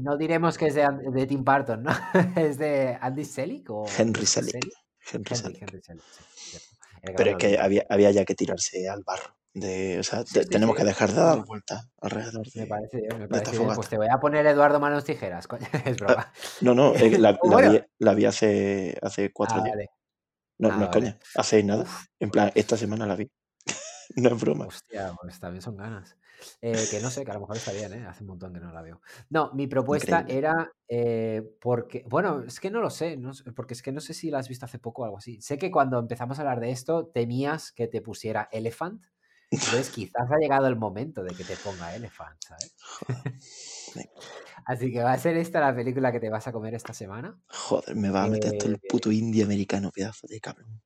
[0.00, 1.90] no diremos que es de, Tim Burton, ¿no?
[2.36, 4.54] ¿Es de Andy Selick o Henry Selick.
[4.54, 5.62] Henry Henry, Selick.
[5.64, 6.68] Henry Selick, sí, cierto.
[7.02, 9.34] El Pero es que había, había ya que tirarse al barro.
[9.54, 10.82] De, o sea, Sí, te- sí, tenemos sí.
[10.82, 13.72] que dejar de dar no, vueltas alrededor me parece bien, me parece bien.
[13.74, 16.32] Pues te voy a poner Eduardo Manos Tijeras, coño, es broma.
[16.60, 19.76] No, no, eh, la, vi, la vi hace, hace cuatro ah, días.
[19.76, 19.88] vale,
[20.58, 20.90] No, ah, no es vale.
[20.90, 21.84] coña, hace nada.
[21.84, 23.30] Uf, En plan, esta semana la vi.
[24.16, 24.68] No es broma.
[24.68, 26.16] hostia, pues también son ganas.
[26.60, 28.06] Eh, que no sé, que a lo mejor está bien, ¿eh?
[28.06, 29.00] Hace un montón que no la veo.
[29.30, 30.34] No, mi propuesta Increíble.
[30.38, 34.00] era eh, porque, bueno, es que no lo sé, no sé, porque es que no
[34.00, 35.40] sé si la has visto hace poco o algo así.
[35.40, 39.02] Sé que cuando empezamos a hablar de esto temías que te pusiera Elephant,
[39.60, 42.74] entonces quizás ha llegado el momento de que te ponga Elephant, ¿sabes?
[44.64, 47.40] Así que va a ser esta la película que te vas a comer esta semana.
[47.58, 50.82] Joder, me va a meter todo Eh, el puto indie americano, pedazo de cabrón.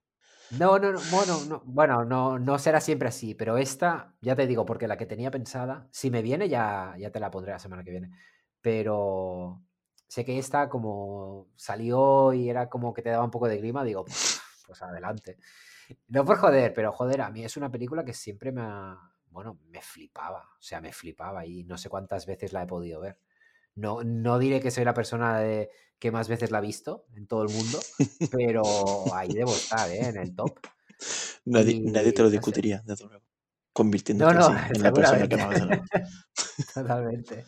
[0.48, 4.46] No, no, no, bueno, no, bueno, no, no será siempre así, pero esta, ya te
[4.46, 7.58] digo, porque la que tenía pensada, si me viene ya, ya te la pondré la
[7.58, 8.12] semana que viene,
[8.60, 9.64] pero
[10.06, 13.82] sé que esta como salió y era como que te daba un poco de grima,
[13.82, 15.36] digo, pues, pues adelante.
[16.08, 18.98] No por joder, pero joder, a mí es una película que siempre me ha,
[19.30, 23.00] bueno, me flipaba, o sea, me flipaba y no sé cuántas veces la he podido
[23.00, 23.18] ver.
[23.74, 27.26] No, no diré que soy la persona de, que más veces la ha visto en
[27.26, 27.78] todo el mundo,
[28.32, 28.62] pero
[29.14, 30.08] ahí debo estar, ¿eh?
[30.08, 30.58] En el top.
[31.44, 32.36] Nadie, nadie te Y lo no sé.
[32.36, 33.22] discutiría, desde luego.
[33.22, 33.30] No,
[33.72, 35.84] Convirtiéndote no, así en la persona que más veces visto.
[36.74, 37.44] Totalmente.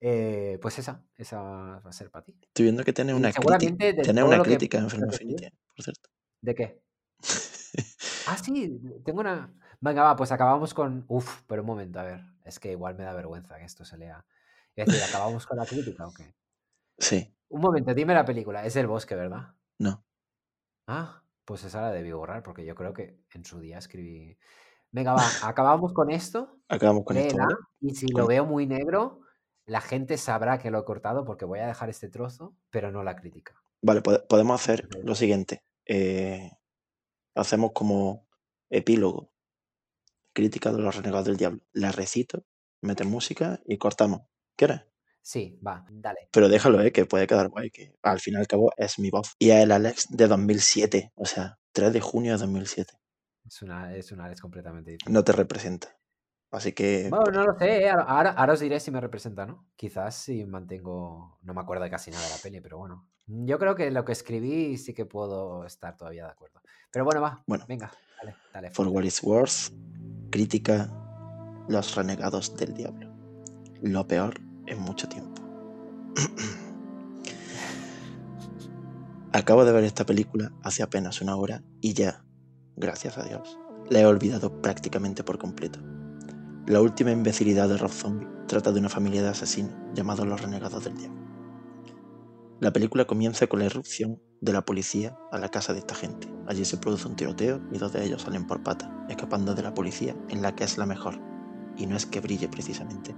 [0.00, 2.36] Eh, pues esa, esa va a ser para ti.
[2.40, 5.48] Estoy viendo que tiene Y una crítica, tiene una lo que crítica en Film Affinity,
[5.74, 6.10] por cierto.
[6.40, 6.85] ¿de qué?
[8.26, 9.52] Ah, sí, tengo una.
[9.80, 11.04] Venga, va, pues acabamos con.
[11.08, 12.20] Uf, pero un momento, a ver.
[12.44, 14.24] Es que igual me da vergüenza que esto se lea.
[14.74, 16.34] Es decir, ¿acabamos con la crítica o qué?
[16.98, 18.64] Sí, Un momento, dime la película.
[18.64, 19.54] Es El Bosque, ¿verdad?
[19.78, 20.02] no.
[20.86, 24.38] Ah, pues esa la debí borrar porque yo creo que en su día escribí.
[24.92, 26.58] Venga, va, acabamos con esto.
[26.68, 27.38] Acabamos con esto.
[27.80, 29.20] y si Con- lo veo muy negro,
[29.66, 33.02] la gente sabrá que lo he cortado porque voy a dejar este trozo, pero no
[33.02, 33.54] la crítica.
[33.82, 35.62] Vale, pode- podemos hacer lo siguiente.
[35.88, 36.50] eh,
[37.36, 38.26] hacemos como
[38.70, 39.32] epílogo,
[40.32, 41.60] crítica de los renegados del diablo.
[41.72, 42.44] La recito,
[42.82, 44.22] metes música y cortamos.
[44.56, 44.82] ¿Quieres?
[45.22, 46.28] Sí, va, dale.
[46.32, 46.92] Pero déjalo, ¿eh?
[46.92, 49.34] que puede quedar guay, que al fin y al cabo es mi voz.
[49.38, 52.94] Y es el Alex de 2007, o sea, 3 de junio de 2007.
[53.44, 55.12] Es una, es una Alex completamente diferente.
[55.12, 55.98] No te representa.
[56.50, 57.90] Así que, Bueno, no lo sé, ¿eh?
[57.90, 59.66] ahora, ahora os diré si me representa, ¿no?
[59.76, 61.38] Quizás si mantengo.
[61.42, 63.08] No me acuerdo de casi nada de la peli, pero bueno.
[63.26, 66.60] Yo creo que lo que escribí sí que puedo estar todavía de acuerdo.
[66.92, 67.42] Pero bueno, va.
[67.46, 67.64] Bueno.
[67.68, 67.90] Venga,
[68.22, 68.70] dale, dale.
[68.70, 69.72] for what it's worth,
[70.30, 70.88] crítica
[71.68, 73.12] Los renegados del diablo.
[73.82, 74.34] Lo peor
[74.66, 75.42] en mucho tiempo.
[79.32, 82.24] Acabo de ver esta película hace apenas una hora y ya,
[82.76, 83.58] gracias a Dios,
[83.90, 85.78] la he olvidado prácticamente por completo.
[86.66, 90.82] La última imbecilidad de Rob Zombie trata de una familia de asesinos llamados los renegados
[90.82, 91.20] del diablo.
[92.58, 96.26] La película comienza con la irrupción de la policía a la casa de esta gente.
[96.48, 99.74] Allí se produce un tiroteo y dos de ellos salen por pata, escapando de la
[99.74, 101.20] policía en la que es la mejor,
[101.76, 103.14] y no es que brille precisamente,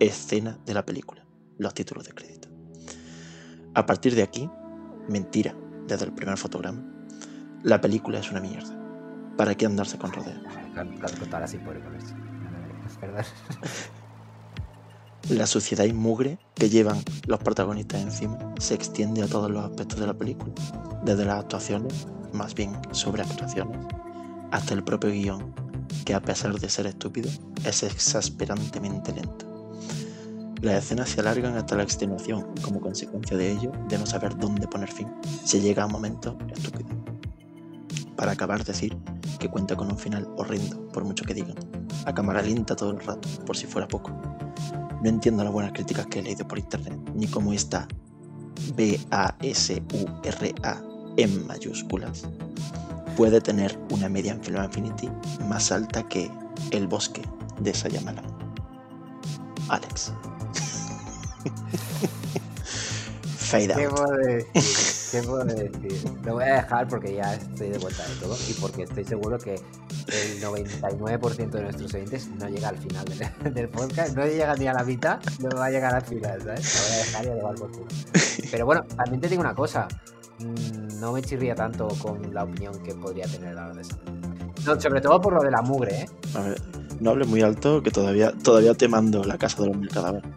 [0.00, 1.24] escena de la película,
[1.58, 2.48] los títulos de crédito.
[3.74, 4.50] A partir de aquí,
[5.08, 5.54] mentira,
[5.86, 6.82] desde el primer fotograma,
[7.62, 8.76] la película es una mierda.
[9.36, 10.42] ¿Para qué andarse con rodeos?
[11.94, 12.33] Eso.
[15.30, 19.98] La suciedad y mugre que llevan los protagonistas encima se extiende a todos los aspectos
[19.98, 20.52] de la película,
[21.02, 23.78] desde las actuaciones, más bien sobreactuaciones,
[24.50, 25.54] hasta el propio guion,
[26.04, 27.30] que a pesar de ser estúpido,
[27.64, 29.46] es exasperantemente lento.
[30.60, 34.68] Las escenas se alargan hasta la extenuación como consecuencia de ello, de no saber dónde
[34.68, 35.08] poner fin,
[35.44, 36.92] se llega a momentos estúpidos.
[38.14, 38.96] Para acabar decir
[39.38, 41.56] que cuenta con un final horrendo, por mucho que digan,
[42.04, 44.10] a cámara lenta todo el rato, por si fuera poco.
[45.02, 47.88] No entiendo las buenas críticas que he leído por internet, ni cómo esta
[48.76, 50.82] B-A-S-U-R-A
[51.16, 52.24] en mayúsculas
[53.16, 55.08] puede tener una media en Film Affinity
[55.48, 56.30] más alta que
[56.70, 57.22] El Bosque
[57.60, 58.26] de Sayamalan.
[59.68, 60.12] Alex.
[63.44, 65.10] Fade ¿Qué puedo decir?
[65.12, 66.10] ¿Qué puedo decir?
[66.24, 69.38] Lo voy a dejar porque ya estoy de vuelta de todo y porque estoy seguro
[69.38, 74.54] que el 99% de nuestros oyentes no llega al final del, del podcast, no llega
[74.56, 76.74] ni a la mitad, no va a llegar al final, ¿sabes?
[76.74, 77.86] Lo voy a dejar y a llevar por culo.
[78.50, 79.86] Pero bueno, también te digo una cosa,
[80.38, 83.82] mm, no me chirría tanto con la opinión que podría tener la de.
[84.64, 86.06] No, sobre todo por lo de la mugre, ¿eh?
[86.34, 86.60] A ver,
[87.00, 90.30] no hables muy alto que todavía, todavía te mando la casa de los mil cadáveres.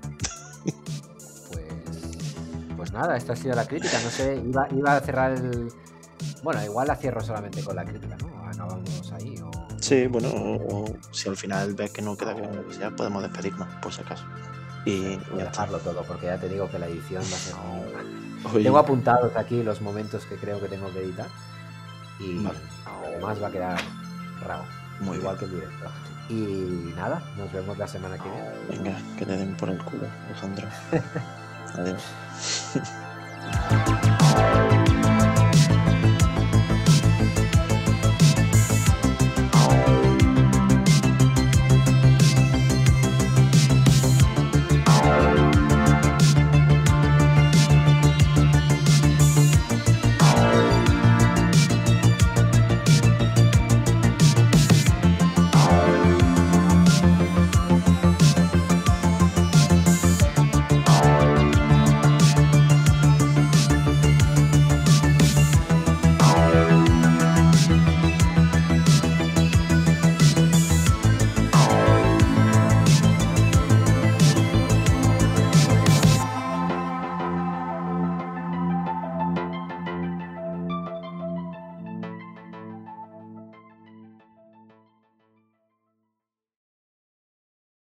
[2.98, 4.00] Nada, esta ha sido la crítica.
[4.04, 5.72] No sé, iba, iba a cerrar el.
[6.42, 8.48] Bueno, igual la cierro solamente con la crítica, ¿no?
[8.48, 9.36] Acabamos ahí.
[9.40, 9.52] O...
[9.80, 12.90] Sí, bueno, o, o si al final ves que no queda bien lo que sea,
[12.90, 14.26] podemos despedirnos, por si acaso.
[14.84, 17.56] Y, y dejarlo todo, porque ya te digo que la edición va a ser.
[18.52, 21.28] Oye, Tengo apuntados aquí los momentos que creo que tengo que editar.
[22.20, 22.58] Y Vale.
[23.06, 23.78] además va a quedar
[24.44, 24.64] raro.
[25.02, 25.52] muy igual bien.
[25.52, 25.92] que el directo.
[26.30, 28.50] Y nada, nos vemos la semana que viene.
[28.70, 30.68] Venga, que te den por el culo, Alejandro.
[31.76, 32.04] Adiós.